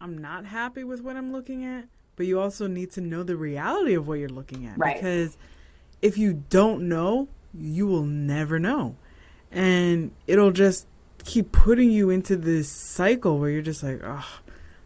I'm 0.00 0.18
not 0.18 0.44
happy 0.44 0.84
with 0.84 1.00
what 1.00 1.16
I'm 1.16 1.32
looking 1.32 1.64
at, 1.64 1.86
but 2.16 2.26
you 2.26 2.38
also 2.38 2.66
need 2.66 2.90
to 2.92 3.00
know 3.00 3.22
the 3.22 3.36
reality 3.36 3.94
of 3.94 4.06
what 4.06 4.18
you're 4.18 4.28
looking 4.28 4.66
at. 4.66 4.76
Right. 4.76 4.96
Because 4.96 5.38
if 6.02 6.18
you 6.18 6.44
don't 6.50 6.86
know, 6.88 7.28
you 7.54 7.86
will 7.86 8.02
never 8.04 8.58
know. 8.58 8.96
And 9.50 10.10
it'll 10.26 10.50
just 10.50 10.86
keep 11.24 11.52
putting 11.52 11.90
you 11.90 12.10
into 12.10 12.36
this 12.36 12.70
cycle 12.70 13.38
where 13.38 13.50
you're 13.50 13.62
just 13.62 13.82
like, 13.82 14.00
oh, 14.04 14.26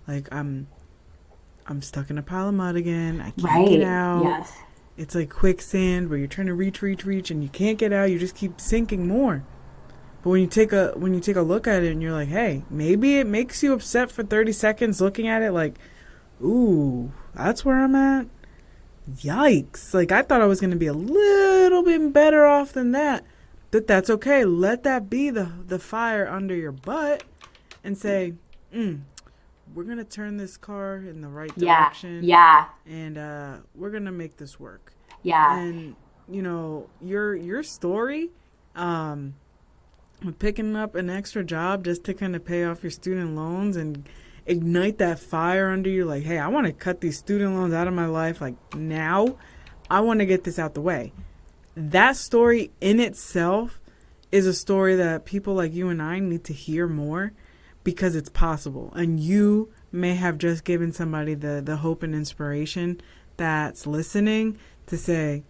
like 0.09 0.29
I'm 0.33 0.67
I'm 1.67 1.81
stuck 1.83 2.11
in 2.11 2.19
a 2.19 2.23
pile 2.23 2.49
of 2.49 2.55
mud 2.55 2.77
again. 2.77 3.21
I 3.21 3.31
can't 3.31 3.43
Right. 3.45 3.69
get 3.69 3.83
out. 3.83 4.25
Yes. 4.25 4.53
It's 4.97 5.15
like 5.15 5.31
quicksand 5.31 6.11
where 6.11 6.19
you're 6.19 6.29
trying 6.29 6.49
to 6.49 6.55
reach, 6.55 6.83
reach, 6.83 7.05
reach, 7.07 7.31
and 7.31 7.43
you 7.43 7.49
can't 7.49 7.79
get 7.79 7.93
out. 7.93 8.11
You 8.11 8.19
just 8.19 8.35
keep 8.35 8.61
sinking 8.61 9.07
more. 9.09 9.43
But 10.23 10.31
when 10.31 10.41
you 10.41 10.47
take 10.47 10.73
a 10.73 10.93
when 10.97 11.15
you 11.15 11.21
take 11.21 11.37
a 11.37 11.43
look 11.43 11.67
at 11.67 11.83
it 11.83 11.91
and 11.93 12.03
you're 12.03 12.13
like, 12.13 12.29
hey, 12.29 12.65
maybe 12.71 13.19
it 13.19 13.27
makes 13.27 13.63
you 13.63 13.73
upset 13.73 14.11
for 14.11 14.23
30 14.23 14.53
seconds 14.53 15.01
looking 15.01 15.27
at 15.29 15.43
it, 15.43 15.53
like, 15.53 15.79
ooh, 16.43 17.13
that's 17.35 17.65
where 17.65 17.83
I'm 17.83 17.95
at. 17.95 18.27
Yikes! 19.17 19.93
Like 19.95 20.13
I 20.13 20.23
thought 20.23 20.41
I 20.43 20.47
was 20.47 20.61
gonna 20.61 20.77
be 20.77 20.87
a 20.87 20.93
little 20.93 21.83
bit 21.83 22.13
better 22.13 22.47
off 22.47 22.73
than 22.73 22.93
that. 22.93 23.25
But 23.73 23.89
that's 23.89 24.09
okay. 24.11 24.45
Let 24.45 24.85
that 24.85 25.11
be 25.11 25.31
the 25.31 25.51
the 25.67 25.81
fire 25.81 26.29
under 26.29 26.55
your 26.55 26.73
butt, 26.73 27.25
and 27.83 27.99
say, 27.99 28.35
mm, 28.73 29.01
we're 29.75 29.85
gonna 29.85 30.05
turn 30.05 30.37
this 30.37 30.57
car 30.57 30.97
in 30.99 31.21
the 31.23 31.29
right 31.29 31.53
direction 31.59 32.23
Yeah. 32.23 32.67
yeah. 32.87 32.95
and 32.95 33.19
uh, 33.19 33.57
we're 33.75 33.91
gonna 33.91 34.13
make 34.13 34.37
this 34.37 34.61
work. 34.61 34.93
Yeah. 35.23 35.59
And 35.59 35.97
you 36.29 36.43
know 36.43 36.89
your 37.01 37.35
your 37.35 37.63
story, 37.63 38.31
um, 38.77 39.35
picking 40.39 40.77
up 40.77 40.95
an 40.95 41.09
extra 41.11 41.43
job 41.43 41.85
just 41.85 42.05
to 42.05 42.15
kind 42.15 42.37
of 42.37 42.45
pay 42.45 42.65
off 42.65 42.83
your 42.83 42.91
student 42.91 43.35
loans 43.35 43.77
and 43.77 44.07
ignite 44.45 44.99
that 44.99 45.19
fire 45.19 45.71
under 45.71 45.89
you. 45.89 46.05
Like, 46.05 46.25
hey, 46.25 46.39
I 46.39 46.49
want 46.49 46.67
to 46.67 46.73
cut 46.75 47.01
these 47.01 47.19
student 47.19 47.55
loans 47.55 47.73
out 47.73 47.89
of 47.89 47.95
my 47.95 48.07
life. 48.07 48.41
Like 48.43 48.75
now, 48.75 49.39
I 49.89 50.01
want 50.01 50.21
to 50.21 50.27
get 50.27 50.45
this 50.45 50.59
out 50.59 50.75
the 50.75 50.83
way. 50.83 51.13
That 51.75 52.17
story 52.17 52.71
in 52.81 53.01
itself 53.01 53.81
is 54.31 54.47
a 54.47 54.55
story 54.55 54.95
that 54.97 55.25
people 55.25 55.55
like 55.55 55.73
you 55.73 55.89
and 55.89 56.03
I 56.03 56.19
need 56.19 56.45
to 56.45 56.53
hear 56.53 56.87
more 56.87 57.33
because 57.85 58.15
it's 58.17 58.29
possible. 58.29 58.93
And 58.95 59.21
you 59.21 59.73
may 59.91 60.15
have 60.15 60.39
just 60.39 60.65
given 60.65 60.93
somebody 60.93 61.35
the, 61.35 61.63
the 61.65 61.77
hope 61.77 62.03
and 62.03 62.15
inspiration 62.15 63.01
that's 63.37 63.87
listening 63.87 64.59
to 64.87 64.97
say, 64.97 65.43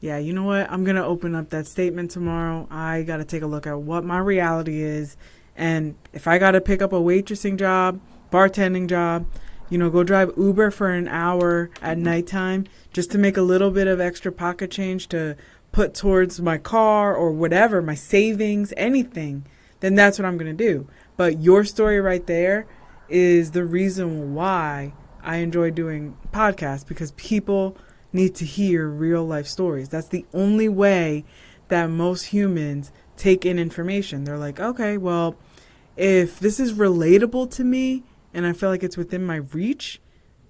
yeah, 0.00 0.16
you 0.18 0.32
know 0.32 0.44
what? 0.44 0.70
I'm 0.70 0.84
going 0.84 0.96
to 0.96 1.04
open 1.04 1.34
up 1.34 1.50
that 1.50 1.66
statement 1.66 2.10
tomorrow. 2.10 2.66
I 2.70 3.02
got 3.02 3.18
to 3.18 3.24
take 3.24 3.42
a 3.42 3.46
look 3.46 3.66
at 3.66 3.78
what 3.78 4.04
my 4.04 4.18
reality 4.18 4.82
is. 4.82 5.16
And 5.56 5.94
if 6.12 6.26
I 6.26 6.38
got 6.38 6.52
to 6.52 6.60
pick 6.60 6.80
up 6.80 6.92
a 6.92 7.00
waitressing 7.00 7.58
job, 7.58 8.00
bartending 8.32 8.88
job, 8.88 9.26
you 9.70 9.78
know, 9.78 9.88
go 9.88 10.04
drive 10.04 10.32
Uber 10.36 10.70
for 10.70 10.90
an 10.90 11.08
hour 11.08 11.70
at 11.80 11.96
mm-hmm. 11.96 12.04
nighttime 12.04 12.66
just 12.92 13.10
to 13.12 13.18
make 13.18 13.36
a 13.36 13.42
little 13.42 13.70
bit 13.70 13.86
of 13.86 14.00
extra 14.00 14.30
pocket 14.30 14.70
change 14.70 15.08
to 15.08 15.36
put 15.72 15.94
towards 15.94 16.40
my 16.40 16.58
car 16.58 17.14
or 17.14 17.30
whatever, 17.30 17.80
my 17.80 17.94
savings, 17.94 18.74
anything, 18.76 19.46
then 19.78 19.94
that's 19.94 20.18
what 20.18 20.26
I'm 20.26 20.36
going 20.36 20.54
to 20.54 20.64
do. 20.64 20.88
But 21.16 21.40
your 21.40 21.64
story 21.64 22.00
right 22.00 22.26
there 22.26 22.66
is 23.08 23.52
the 23.52 23.64
reason 23.64 24.34
why 24.34 24.92
I 25.22 25.36
enjoy 25.36 25.70
doing 25.70 26.16
podcasts 26.32 26.86
because 26.86 27.12
people 27.12 27.76
need 28.12 28.34
to 28.36 28.44
hear 28.44 28.88
real 28.88 29.24
life 29.24 29.46
stories. 29.46 29.88
That's 29.88 30.08
the 30.08 30.26
only 30.34 30.68
way 30.68 31.24
that 31.68 31.86
most 31.86 32.26
humans 32.26 32.90
take 33.16 33.46
in 33.46 33.58
information. 33.58 34.24
They're 34.24 34.38
like, 34.38 34.58
okay, 34.58 34.96
well, 34.96 35.36
if 35.96 36.40
this 36.40 36.58
is 36.58 36.72
relatable 36.72 37.50
to 37.52 37.64
me 37.64 38.02
and 38.32 38.46
I 38.46 38.52
feel 38.52 38.68
like 38.68 38.82
it's 38.82 38.96
within 38.96 39.24
my 39.24 39.36
reach, 39.36 40.00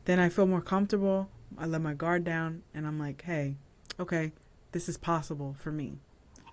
then 0.04 0.18
I 0.18 0.28
feel 0.28 0.46
more 0.46 0.60
comfortable. 0.60 1.28
I 1.58 1.66
let 1.66 1.80
my 1.80 1.94
guard 1.94 2.24
down 2.24 2.62
and 2.74 2.86
I'm 2.86 2.98
like, 2.98 3.22
hey, 3.22 3.56
okay, 3.98 4.32
this 4.72 4.88
is 4.88 4.96
possible 4.96 5.56
for 5.58 5.72
me. 5.72 5.98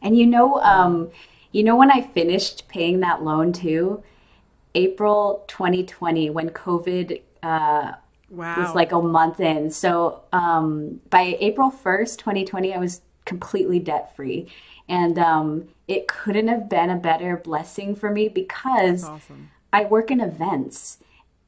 And 0.02 0.18
you 0.18 0.26
know, 0.26 0.60
um, 0.62 1.10
you 1.52 1.64
know 1.64 1.76
when 1.76 1.92
I 1.92 2.02
finished 2.02 2.68
paying 2.68 3.00
that 3.02 3.24
loan 3.24 3.54
too, 3.54 4.04
April 4.76 5.44
2020, 5.48 6.30
when 6.30 6.50
COVID 6.50 7.22
uh, 7.44 7.94
Wow. 8.30 8.60
was 8.60 8.76
like 8.76 8.92
a 8.92 9.02
month 9.02 9.40
in. 9.40 9.72
So 9.72 10.24
um, 10.34 11.00
by 11.10 11.38
April 11.40 11.72
1st, 11.72 12.18
2020, 12.18 12.74
I 12.74 12.78
was 12.78 13.02
completely 13.26 13.80
debt 13.80 14.16
free. 14.16 14.52
And 14.90 15.18
um, 15.18 15.68
it 15.88 16.08
couldn't 16.08 16.48
have 16.48 16.70
been 16.70 16.90
a 16.90 16.96
better 16.96 17.38
blessing 17.38 17.96
for 17.96 18.10
me 18.10 18.30
because 18.30 19.04
awesome. 19.04 19.50
I 19.72 19.86
work 19.86 20.12
in 20.12 20.22
events. 20.22 21.00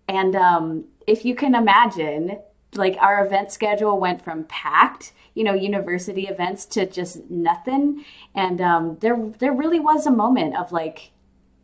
And 0.10 0.36
um, 0.36 0.86
if 1.06 1.24
you 1.24 1.36
can 1.36 1.54
imagine, 1.54 2.40
like 2.74 2.98
our 3.00 3.24
event 3.26 3.52
schedule 3.52 4.00
went 4.00 4.24
from 4.24 4.44
packed, 4.46 5.14
you 5.36 5.44
know, 5.44 5.54
university 5.54 6.28
events 6.28 6.66
to 6.66 6.88
just 6.88 7.30
nothing. 7.30 8.04
And 8.34 8.60
um, 8.60 8.98
there, 9.02 9.18
there 9.38 9.54
really 9.54 9.80
was 9.80 10.08
a 10.08 10.12
moment 10.12 10.58
of 10.58 10.72
like, 10.72 11.12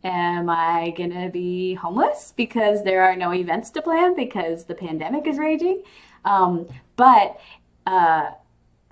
am 0.04 0.48
I 0.48 0.94
gonna 0.96 1.28
be 1.28 1.74
homeless 1.74 2.32
because 2.36 2.84
there 2.84 3.02
are 3.02 3.16
no 3.16 3.34
events 3.34 3.70
to 3.70 3.82
plan 3.82 4.14
because 4.14 4.64
the 4.64 4.76
pandemic 4.76 5.26
is 5.26 5.38
raging? 5.38 5.82
Um, 6.24 6.68
but 6.94 7.40
uh, 7.84 8.30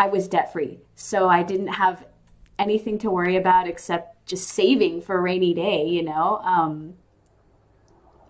I 0.00 0.08
was 0.08 0.26
debt 0.26 0.52
free, 0.52 0.80
so 0.96 1.28
I 1.28 1.44
didn't 1.44 1.68
have 1.68 2.04
anything 2.58 2.98
to 2.98 3.10
worry 3.10 3.36
about 3.36 3.68
except 3.68 4.26
just 4.26 4.48
saving 4.48 5.02
for 5.02 5.16
a 5.16 5.20
rainy 5.20 5.54
day, 5.54 5.86
you 5.86 6.02
know. 6.02 6.38
Um, 6.38 6.94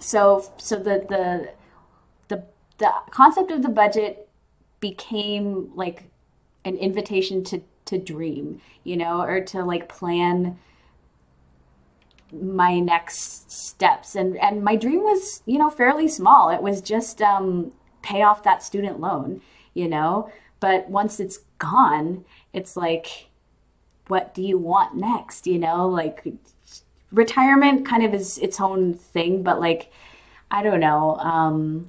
so 0.05 0.45
so 0.59 0.77
the 0.77 1.05
the 1.09 1.53
the 2.29 2.45
the 2.79 2.93
concept 3.11 3.51
of 3.51 3.63
the 3.63 3.69
budget 3.69 4.29
became 4.81 5.71
like 5.75 6.05
an 6.65 6.77
invitation 6.77 7.43
to 7.45 7.63
to 7.87 7.99
dream, 7.99 8.61
you 8.85 8.97
know, 8.97 9.21
or 9.23 9.41
to 9.43 9.65
like 9.65 9.89
plan 9.89 10.59
my 12.33 12.81
next 12.81 13.51
steps. 13.51 14.15
And 14.17 14.37
and 14.39 14.65
my 14.65 14.77
dream 14.77 15.01
was 15.01 15.43
you 15.47 15.59
know 15.59 15.71
fairly 15.71 16.09
small. 16.09 16.51
It 16.51 16.63
was 16.63 16.81
just 16.81 17.23
um 17.23 17.73
pay 18.03 18.23
off 18.23 18.43
that 18.43 18.63
student 18.63 19.01
loan 19.01 19.41
you 19.75 19.89
know? 19.89 20.31
But 20.61 20.89
once 20.89 21.19
it's 21.21 21.39
gone 21.59 22.25
it's 22.53 22.77
like 22.77 23.29
what 24.09 24.35
do 24.35 24.43
you 24.43 24.59
want 24.59 24.97
next? 24.97 25.47
You 25.47 25.59
know 25.59 25.89
like 25.89 26.25
retirement 27.15 27.87
kind 27.87 28.05
of 28.05 28.13
is 28.15 28.39
its 28.39 28.61
own 28.61 28.95
thing 28.95 29.43
but 29.43 29.61
like 29.61 29.91
i 30.51 30.63
don't 30.63 30.81
know 30.81 31.17
um 31.19 31.89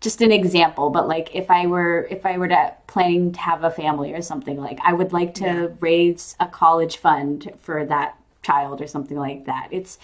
just 0.00 0.20
an 0.22 0.30
example 0.32 0.90
but 0.90 1.08
like 1.08 1.34
if 1.34 1.50
i 1.50 1.66
were 1.66 2.06
if 2.10 2.24
i 2.26 2.38
were 2.38 2.48
to 2.48 2.74
planning 2.86 3.32
to 3.32 3.40
have 3.40 3.64
a 3.64 3.70
family 3.70 4.12
or 4.14 4.22
something 4.22 4.56
like 4.60 4.78
i 4.84 4.92
would 4.92 5.12
like 5.12 5.34
to 5.34 5.44
Yeah. 5.44 5.68
raise 5.80 6.36
a 6.40 6.46
college 6.46 6.96
fund 6.98 7.50
for 7.58 7.84
that 7.86 8.16
child 8.42 8.80
or 8.80 8.86
something 8.86 9.16
like 9.18 9.46
that. 9.46 9.66
It's 9.72 9.98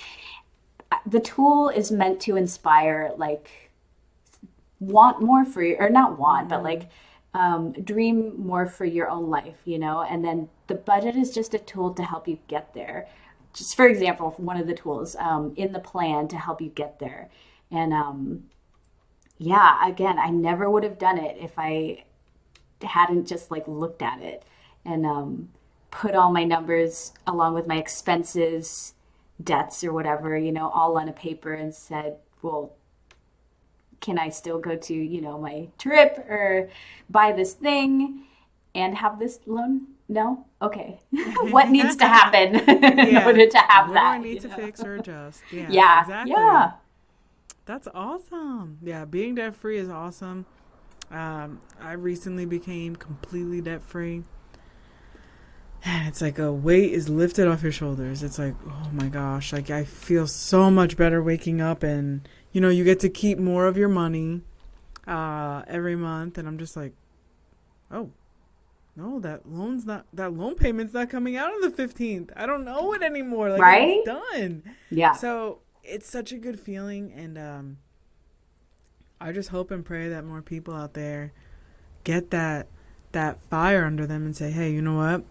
the 1.07 1.21
tool 1.21 1.69
is 1.69 1.93
meant 1.93 2.21
to 2.23 2.37
inspire 2.37 3.13
like 3.17 3.71
want 4.81 5.23
more 5.23 5.45
for 5.45 5.63
you 5.63 5.77
or 5.79 5.89
not 5.89 6.19
want 6.19 6.49
but 6.49 6.63
like 6.63 6.89
um, 7.35 7.73
dream 7.73 8.35
more 8.39 8.67
for 8.67 8.85
your 8.85 9.09
own 9.09 9.31
life 9.31 9.61
you 9.65 9.79
know? 9.79 10.03
And 10.03 10.25
then 10.25 10.49
the 10.67 10.75
budget 10.75 11.17
is 11.17 11.31
just 11.33 11.55
a 11.55 11.59
tool 11.59 11.95
to 11.95 12.03
help 12.03 12.27
you 12.29 12.39
get 12.49 12.75
there 12.75 13.07
just 13.53 13.77
for 13.77 13.87
example 13.87 14.35
one 14.39 14.57
of 14.57 14.67
the 14.67 14.75
tools 14.75 15.17
um, 15.17 15.53
in 15.57 15.73
the 15.73 15.79
plan 15.79 16.29
to 16.29 16.37
help 16.37 16.61
you 16.61 16.71
get 16.71 16.99
there. 16.99 17.29
And 17.71 17.93
um, 17.93 18.45
yeah 19.43 19.89
again 19.89 20.19
i 20.19 20.31
never 20.31 20.71
would 20.71 20.85
have 20.85 20.99
done 20.99 21.19
it 21.19 21.37
if 21.41 21.53
i 21.59 22.03
hadn't 22.83 23.27
just 23.27 23.51
like 23.51 23.67
looked 23.67 24.03
at 24.03 24.21
it 24.21 24.45
and 24.85 25.05
um, 25.07 25.49
put 25.91 26.15
all 26.15 26.33
my 26.33 26.45
numbers 26.45 27.13
along 27.27 27.55
with 27.55 27.67
my 27.67 27.77
expenses 27.77 28.95
debts 29.43 29.83
or 29.83 29.93
whatever 29.93 30.37
you 30.37 30.53
know 30.53 30.69
all 30.71 30.97
on 30.97 31.09
a 31.09 31.13
paper 31.13 31.53
and 31.55 31.75
said 31.75 32.17
well 32.43 32.73
can 34.01 34.19
i 34.19 34.29
still 34.29 34.59
go 34.59 34.77
to 34.77 34.95
you 34.95 35.21
know 35.21 35.39
my 35.39 35.67
trip 35.77 36.19
or 36.29 36.69
buy 37.11 37.33
this 37.33 37.53
thing 37.53 38.25
and 38.75 38.97
have 38.97 39.19
this 39.19 39.41
loan 39.47 39.87
no 40.13 40.47
okay 40.61 41.01
what 41.51 41.71
needs 41.71 41.97
to 41.97 42.07
happen 42.07 42.57
in 42.69 43.15
Yeah. 43.15 43.27
order 43.27 43.47
to 43.47 43.59
have 43.59 43.89
what 43.89 43.95
that 43.95 44.19
do 44.23 44.29
I 44.29 44.31
need 44.33 44.41
to 44.43 44.49
know? 44.49 44.57
fix 44.57 44.81
or 44.85 44.95
adjust? 44.97 45.43
Yeah, 45.53 45.69
yeah 45.71 46.01
exactly. 46.03 46.33
yeah 46.33 46.73
That's 47.65 47.89
awesome. 47.95 48.79
Yeah, 48.83 49.05
being 49.05 49.37
debt 49.37 49.55
free 49.55 49.79
is 49.79 49.89
awesome. 49.89 50.47
Um, 51.11 51.61
I 51.81 51.93
recently 51.93 52.45
became 52.45 52.97
completely 52.97 53.61
debt 53.61 53.83
free. 53.83 54.25
And 55.85 56.09
it's 56.09 56.21
like 56.21 56.39
a 56.39 56.53
weight 56.53 56.93
is 56.93 57.09
lifted 57.09 57.49
off 57.49 57.63
your 57.63 57.73
shoulders. 57.73 58.23
It's 58.23 58.39
like, 58.39 58.55
oh 58.69 58.89
my 58.93 59.09
gosh, 59.09 59.53
like 59.53 59.69
I 59.71 59.85
feel 59.85 60.27
so 60.27 60.71
much 60.71 60.97
better 60.97 61.23
waking 61.23 61.61
up 61.61 61.83
and 61.83 62.29
you 62.53 62.61
know, 62.61 62.69
you 62.69 62.85
get 62.85 63.01
to 63.01 63.09
keep 63.09 63.39
more 63.39 63.67
of 63.67 63.77
your 63.77 63.89
money 63.89 64.43
uh 65.07 65.63
every 65.67 65.97
month 65.97 66.39
and 66.39 66.47
I'm 66.47 66.59
just 66.59 66.77
like, 66.77 66.93
oh, 67.91 68.11
no, 68.97 69.19
that 69.21 69.49
loan's 69.49 69.87
not 69.87 70.07
that 70.13 70.35
loan 70.35 70.55
payment's 70.55 70.93
not 70.95 71.09
coming 71.11 71.37
out 71.37 71.51
on 71.53 71.61
the 71.63 71.71
15th. 71.71 72.31
I 72.37 72.47
don't 72.47 72.65
know 72.65 72.93
it 72.95 73.03
anymore. 73.03 73.51
Like 73.51 73.61
Right? 73.61 73.99
it's 73.99 74.07
done. 74.07 74.63
yeah 74.91 75.13
So 75.13 75.61
it's 75.83 76.09
such 76.09 76.33
a 76.33 76.39
good 76.39 76.61
feeling, 76.61 77.13
and 77.13 77.37
um, 77.39 77.79
I 79.21 79.33
just 79.33 79.49
hope 79.51 79.71
and 79.71 79.85
pray 79.85 80.09
that 80.09 80.25
more 80.25 80.43
people 80.43 80.75
out 80.75 80.95
there 80.95 81.33
get 82.05 82.31
that 82.31 82.67
that 83.13 83.41
fire 83.51 83.85
under 83.85 84.07
them 84.07 84.25
and 84.25 84.37
say, 84.37 84.51
"Hey, 84.51 84.73
you 84.73 84.83
know 84.83 84.97
what? 84.97 85.25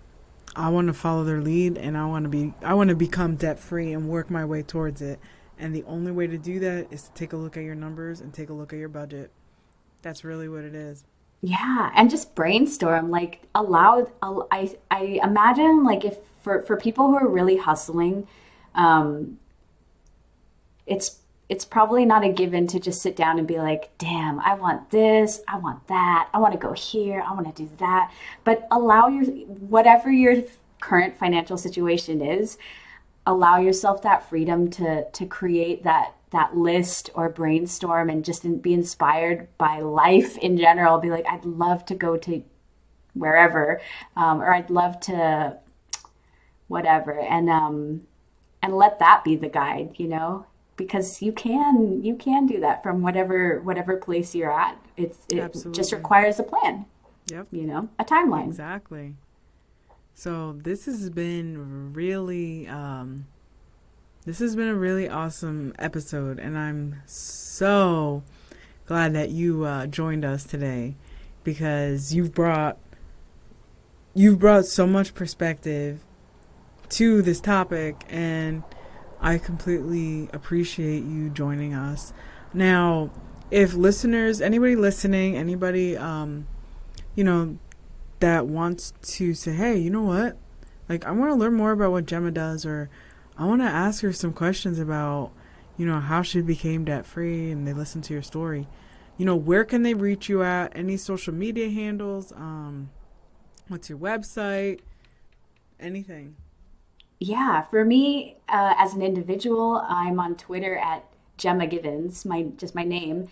I 0.55 0.69
want 0.69 0.87
to 0.87 0.93
follow 0.93 1.23
their 1.23 1.41
lead, 1.41 1.77
and 1.77 1.97
I 1.97 2.05
want 2.05 2.23
to 2.23 2.29
be 2.29 2.53
I 2.63 2.73
want 2.73 2.89
to 2.89 2.95
become 2.95 3.35
debt 3.35 3.59
free 3.59 3.93
and 3.93 4.09
work 4.09 4.29
my 4.29 4.43
way 4.45 4.61
towards 4.63 5.01
it." 5.01 5.19
And 5.57 5.75
the 5.75 5.83
only 5.83 6.11
way 6.11 6.25
to 6.27 6.37
do 6.37 6.59
that 6.59 6.91
is 6.91 7.03
to 7.03 7.11
take 7.13 7.33
a 7.33 7.37
look 7.37 7.55
at 7.55 7.63
your 7.63 7.75
numbers 7.75 8.19
and 8.21 8.33
take 8.33 8.49
a 8.49 8.53
look 8.53 8.73
at 8.73 8.79
your 8.79 8.89
budget. 8.89 9.31
That's 10.01 10.23
really 10.23 10.49
what 10.49 10.63
it 10.63 10.73
is. 10.73 11.05
Yeah, 11.41 11.91
and 11.95 12.09
just 12.09 12.35
brainstorm. 12.35 13.09
Like 13.09 13.41
allow. 13.55 14.07
I 14.21 14.75
I 14.91 15.19
imagine 15.23 15.83
like 15.83 16.05
if 16.05 16.17
for 16.41 16.61
for 16.63 16.77
people 16.77 17.07
who 17.07 17.15
are 17.15 17.27
really 17.27 17.57
hustling, 17.57 18.27
um, 18.75 19.39
it's 20.85 21.21
it's 21.51 21.65
probably 21.65 22.05
not 22.05 22.23
a 22.23 22.29
given 22.29 22.65
to 22.65 22.79
just 22.79 23.01
sit 23.01 23.17
down 23.17 23.37
and 23.37 23.45
be 23.45 23.57
like, 23.57 23.89
damn, 23.97 24.39
I 24.39 24.53
want 24.53 24.89
this, 24.89 25.41
I 25.49 25.57
want 25.57 25.85
that, 25.89 26.29
I 26.33 26.39
want 26.39 26.53
to 26.53 26.57
go 26.57 26.71
here, 26.71 27.21
I 27.27 27.33
want 27.33 27.53
to 27.53 27.63
do 27.63 27.69
that. 27.79 28.09
But 28.45 28.65
allow 28.71 29.09
your, 29.09 29.25
whatever 29.25 30.09
your 30.09 30.43
current 30.79 31.17
financial 31.17 31.57
situation 31.57 32.21
is, 32.21 32.57
allow 33.27 33.59
yourself 33.59 34.01
that 34.03 34.29
freedom 34.29 34.69
to, 34.71 35.03
to 35.11 35.25
create 35.25 35.83
that, 35.83 36.13
that 36.31 36.55
list 36.55 37.09
or 37.13 37.29
brainstorm 37.29 38.09
and 38.09 38.25
just 38.25 38.61
be 38.61 38.73
inspired 38.73 39.47
by 39.57 39.79
life 39.79 40.37
in 40.37 40.57
general. 40.57 40.97
Be 40.97 41.09
like, 41.09 41.25
I'd 41.29 41.45
love 41.45 41.85
to 41.85 41.95
go 41.95 42.17
to 42.17 42.43
wherever, 43.13 43.81
um, 44.15 44.41
or 44.41 44.53
I'd 44.53 44.69
love 44.69 44.99
to 45.01 45.57
whatever. 46.67 47.19
And, 47.19 47.49
um, 47.49 48.01
and 48.61 48.75
let 48.75 48.99
that 48.99 49.23
be 49.23 49.35
the 49.35 49.49
guide, 49.49 49.95
you 49.97 50.07
know, 50.07 50.45
because 50.77 51.21
you 51.21 51.31
can 51.31 52.03
you 52.03 52.15
can 52.15 52.45
do 52.45 52.59
that 52.59 52.83
from 52.83 53.01
whatever 53.01 53.59
whatever 53.61 53.97
place 53.97 54.33
you're 54.33 54.51
at. 54.51 54.77
It's 54.97 55.17
it 55.29 55.39
Absolutely. 55.39 55.77
just 55.77 55.91
requires 55.91 56.39
a 56.39 56.43
plan. 56.43 56.85
Yep. 57.31 57.47
You 57.51 57.63
know, 57.63 57.89
a 57.99 58.05
timeline. 58.05 58.47
Exactly. 58.47 59.15
So 60.13 60.53
this 60.53 60.85
has 60.85 61.09
been 61.09 61.93
really 61.93 62.67
um 62.67 63.25
this 64.25 64.39
has 64.39 64.55
been 64.55 64.67
a 64.67 64.75
really 64.75 65.09
awesome 65.09 65.73
episode 65.79 66.37
and 66.39 66.57
I'm 66.57 67.01
so 67.05 68.23
glad 68.85 69.13
that 69.13 69.29
you 69.29 69.63
uh, 69.63 69.87
joined 69.87 70.23
us 70.23 70.43
today 70.43 70.95
because 71.43 72.13
you've 72.13 72.33
brought 72.33 72.77
you've 74.13 74.37
brought 74.37 74.65
so 74.65 74.85
much 74.85 75.15
perspective 75.15 76.03
to 76.89 77.21
this 77.21 77.39
topic 77.39 78.03
and 78.09 78.63
I 79.19 79.37
completely 79.37 80.29
appreciate 80.33 81.03
you 81.03 81.29
joining 81.29 81.73
us. 81.73 82.13
Now, 82.53 83.11
if 83.49 83.73
listeners, 83.73 84.41
anybody 84.41 84.75
listening, 84.75 85.35
anybody, 85.35 85.95
um, 85.95 86.47
you 87.15 87.23
know, 87.23 87.57
that 88.19 88.47
wants 88.47 88.93
to 89.01 89.33
say, 89.33 89.53
hey, 89.53 89.77
you 89.77 89.89
know 89.89 90.01
what? 90.01 90.37
Like, 90.89 91.05
I 91.05 91.11
want 91.11 91.31
to 91.31 91.35
learn 91.35 91.53
more 91.53 91.71
about 91.71 91.91
what 91.91 92.05
Gemma 92.05 92.31
does, 92.31 92.65
or 92.65 92.89
I 93.41 93.45
want 93.45 93.63
to 93.63 93.67
ask 93.67 94.03
her 94.03 94.13
some 94.13 94.33
questions 94.33 94.77
about, 94.77 95.31
you 95.75 95.83
know, 95.83 95.99
how 95.99 96.21
she 96.21 96.41
became 96.41 96.85
debt 96.85 97.07
free, 97.07 97.49
and 97.49 97.67
they 97.67 97.73
listen 97.73 97.99
to 98.03 98.13
your 98.13 98.21
story. 98.21 98.67
You 99.17 99.25
know, 99.25 99.35
where 99.35 99.65
can 99.65 99.81
they 99.81 99.95
reach 99.95 100.29
you 100.29 100.43
at? 100.43 100.73
Any 100.75 100.95
social 100.95 101.33
media 101.33 101.67
handles? 101.67 102.31
Um, 102.33 102.91
what's 103.67 103.89
your 103.89 103.97
website? 103.97 104.81
Anything? 105.79 106.35
Yeah, 107.19 107.63
for 107.63 107.83
me 107.83 108.37
uh, 108.47 108.75
as 108.77 108.93
an 108.93 109.01
individual, 109.01 109.83
I'm 109.89 110.19
on 110.19 110.35
Twitter 110.35 110.77
at 110.77 111.03
Gemma 111.37 111.65
Givens, 111.65 112.25
my 112.25 112.43
just 112.57 112.75
my 112.75 112.83
name. 112.83 113.27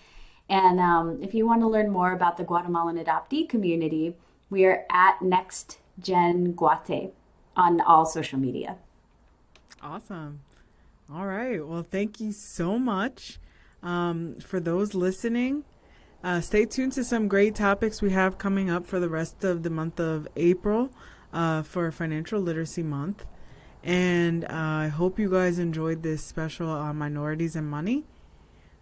And 0.49 0.79
um, 0.79 1.21
if 1.21 1.35
you 1.35 1.45
want 1.45 1.61
to 1.61 1.67
learn 1.67 1.91
more 1.91 2.13
about 2.13 2.35
the 2.35 2.43
Guatemalan 2.43 2.97
adoptee 2.97 3.47
community, 3.47 4.15
we 4.49 4.65
are 4.65 4.87
at 4.89 5.21
Next 5.21 5.77
Gen 5.99 6.53
Guate 6.53 7.11
on 7.55 7.79
all 7.81 8.07
social 8.07 8.39
media. 8.39 8.77
Awesome. 9.81 10.41
All 11.11 11.25
right. 11.25 11.65
Well, 11.65 11.83
thank 11.83 12.19
you 12.19 12.31
so 12.31 12.77
much. 12.77 13.39
Um, 13.81 14.35
for 14.35 14.59
those 14.59 14.93
listening, 14.93 15.63
uh, 16.23 16.41
stay 16.41 16.65
tuned 16.65 16.91
to 16.93 17.03
some 17.03 17.29
great 17.29 17.55
topics 17.55 18.01
we 18.01 18.09
have 18.09 18.37
coming 18.37 18.69
up 18.69 18.85
for 18.85 18.99
the 18.99 19.07
rest 19.07 19.43
of 19.43 19.63
the 19.63 19.69
month 19.69 19.99
of 19.99 20.27
April 20.35 20.91
uh, 21.31 21.63
for 21.63 21.91
Financial 21.91 22.41
Literacy 22.41 22.83
Month. 22.83 23.25
And 23.81 24.43
uh, 24.43 24.47
I 24.51 24.87
hope 24.89 25.17
you 25.17 25.29
guys 25.29 25.57
enjoyed 25.59 26.03
this 26.03 26.21
special 26.23 26.69
on 26.69 26.97
minorities 26.97 27.55
and 27.55 27.69
money. 27.69 28.03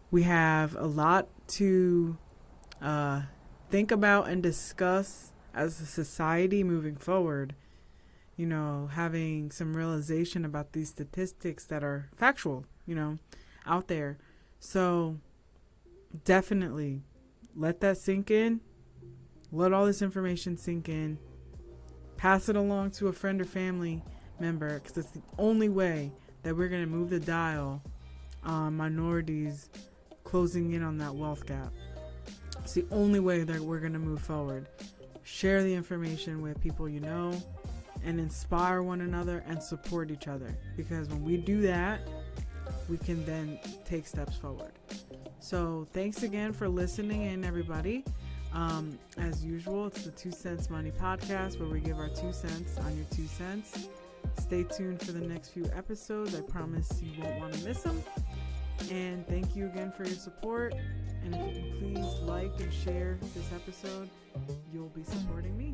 We 0.10 0.24
have 0.24 0.76
a 0.76 0.88
lot 0.88 1.28
to 1.50 2.18
uh, 2.82 3.22
think 3.70 3.92
about 3.92 4.30
and 4.30 4.42
discuss 4.42 5.32
as 5.54 5.80
a 5.80 5.86
society 5.86 6.64
moving 6.64 6.96
forward. 6.96 7.54
You 8.38 8.46
know, 8.46 8.90
having 8.94 9.52
some 9.52 9.76
realization 9.76 10.46
about 10.46 10.72
these 10.72 10.90
statistics 10.90 11.66
that 11.66 11.84
are 11.84 12.10
factual, 12.16 12.66
you 12.86 12.96
know, 12.96 13.18
out 13.66 13.88
there. 13.88 14.18
So 14.60 15.18
definitely 16.24 17.02
let 17.56 17.82
that 17.82 17.98
sink 17.98 18.32
in. 18.32 18.62
Let 19.52 19.74
all 19.74 19.86
this 19.86 20.02
information 20.02 20.58
sink 20.58 20.88
in. 20.88 21.18
Pass 22.16 22.50
it 22.50 22.56
along 22.56 22.92
to 22.92 23.08
a 23.08 23.14
friend 23.14 23.42
or 23.42 23.46
family 23.46 24.04
member 24.40 24.80
because 24.80 24.98
it's 24.98 25.12
the 25.12 25.22
only 25.38 25.70
way 25.70 26.12
that 26.44 26.56
we're 26.56 26.70
going 26.70 26.84
to 26.84 26.90
move 26.90 27.10
the 27.10 27.20
dial 27.20 27.82
on 28.44 28.76
minorities 28.76 29.70
closing 30.24 30.74
in 30.74 30.84
on 30.84 30.98
that 30.98 31.14
wealth 31.14 31.46
gap. 31.46 31.74
It's 32.60 32.74
the 32.74 32.86
only 32.92 33.20
way 33.20 33.44
that 33.44 33.60
we're 33.60 33.80
going 33.80 33.94
to 33.94 34.00
move 34.00 34.22
forward. 34.22 34.68
Share 35.24 35.64
the 35.64 35.74
information 35.74 36.42
with 36.42 36.60
people 36.62 36.88
you 36.90 37.00
know 37.00 37.34
and 38.06 38.20
inspire 38.20 38.82
one 38.82 39.02
another 39.02 39.44
and 39.48 39.62
support 39.62 40.12
each 40.12 40.28
other 40.28 40.58
because 40.76 41.10
when 41.10 41.24
we 41.24 41.38
do 41.38 41.62
that, 41.62 42.02
we 42.90 42.98
can 42.98 43.26
then 43.26 43.60
take 43.86 44.08
steps 44.08 44.36
forward. 44.38 44.72
So, 45.40 45.88
thanks 45.94 46.24
again 46.24 46.52
for 46.54 46.68
listening 46.68 47.24
in, 47.24 47.44
everybody. 47.44 48.04
Um, 48.54 48.98
as 49.18 49.46
usual, 49.46 49.88
it's 49.88 50.04
the 50.04 50.12
Two 50.12 50.32
Cents 50.32 50.70
Money 50.70 50.92
podcast 50.92 51.60
where 51.60 51.70
we 51.70 51.80
give 51.80 51.98
our 51.98 52.10
two 52.10 52.34
cents 52.34 52.78
on 52.80 52.96
your 52.96 53.06
two 53.12 53.28
cents. 53.28 53.88
Stay 54.40 54.64
tuned 54.64 55.02
for 55.02 55.12
the 55.12 55.22
next 55.22 55.50
few 55.50 55.66
episodes. 55.76 56.36
I 56.36 56.42
promise 56.42 57.02
you 57.02 57.22
won't 57.22 57.40
want 57.40 57.54
to 57.54 57.66
miss 57.68 57.82
them. 57.82 58.04
And 58.92 59.28
thank 59.28 59.56
you 59.56 59.66
again 59.68 59.92
for 59.92 60.06
your 60.06 60.16
support. 60.16 60.74
And 61.24 61.36
if 61.36 61.56
you 61.56 61.64
can 61.64 61.80
please 61.80 62.20
like 62.22 62.60
and 62.60 62.74
share 62.74 63.18
this 63.36 63.52
episode, 63.54 64.10
you'll 64.74 64.90
be 64.90 65.04
supporting 65.04 65.58
me. 65.58 65.74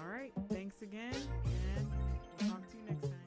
All 0.00 0.08
right. 0.08 0.32
Thanks 0.50 0.82
again. 0.82 1.14
And 1.76 1.86
I'll 2.42 2.48
talk 2.50 2.70
to 2.70 2.76
you 2.76 2.84
next 2.88 3.02
time. 3.08 3.25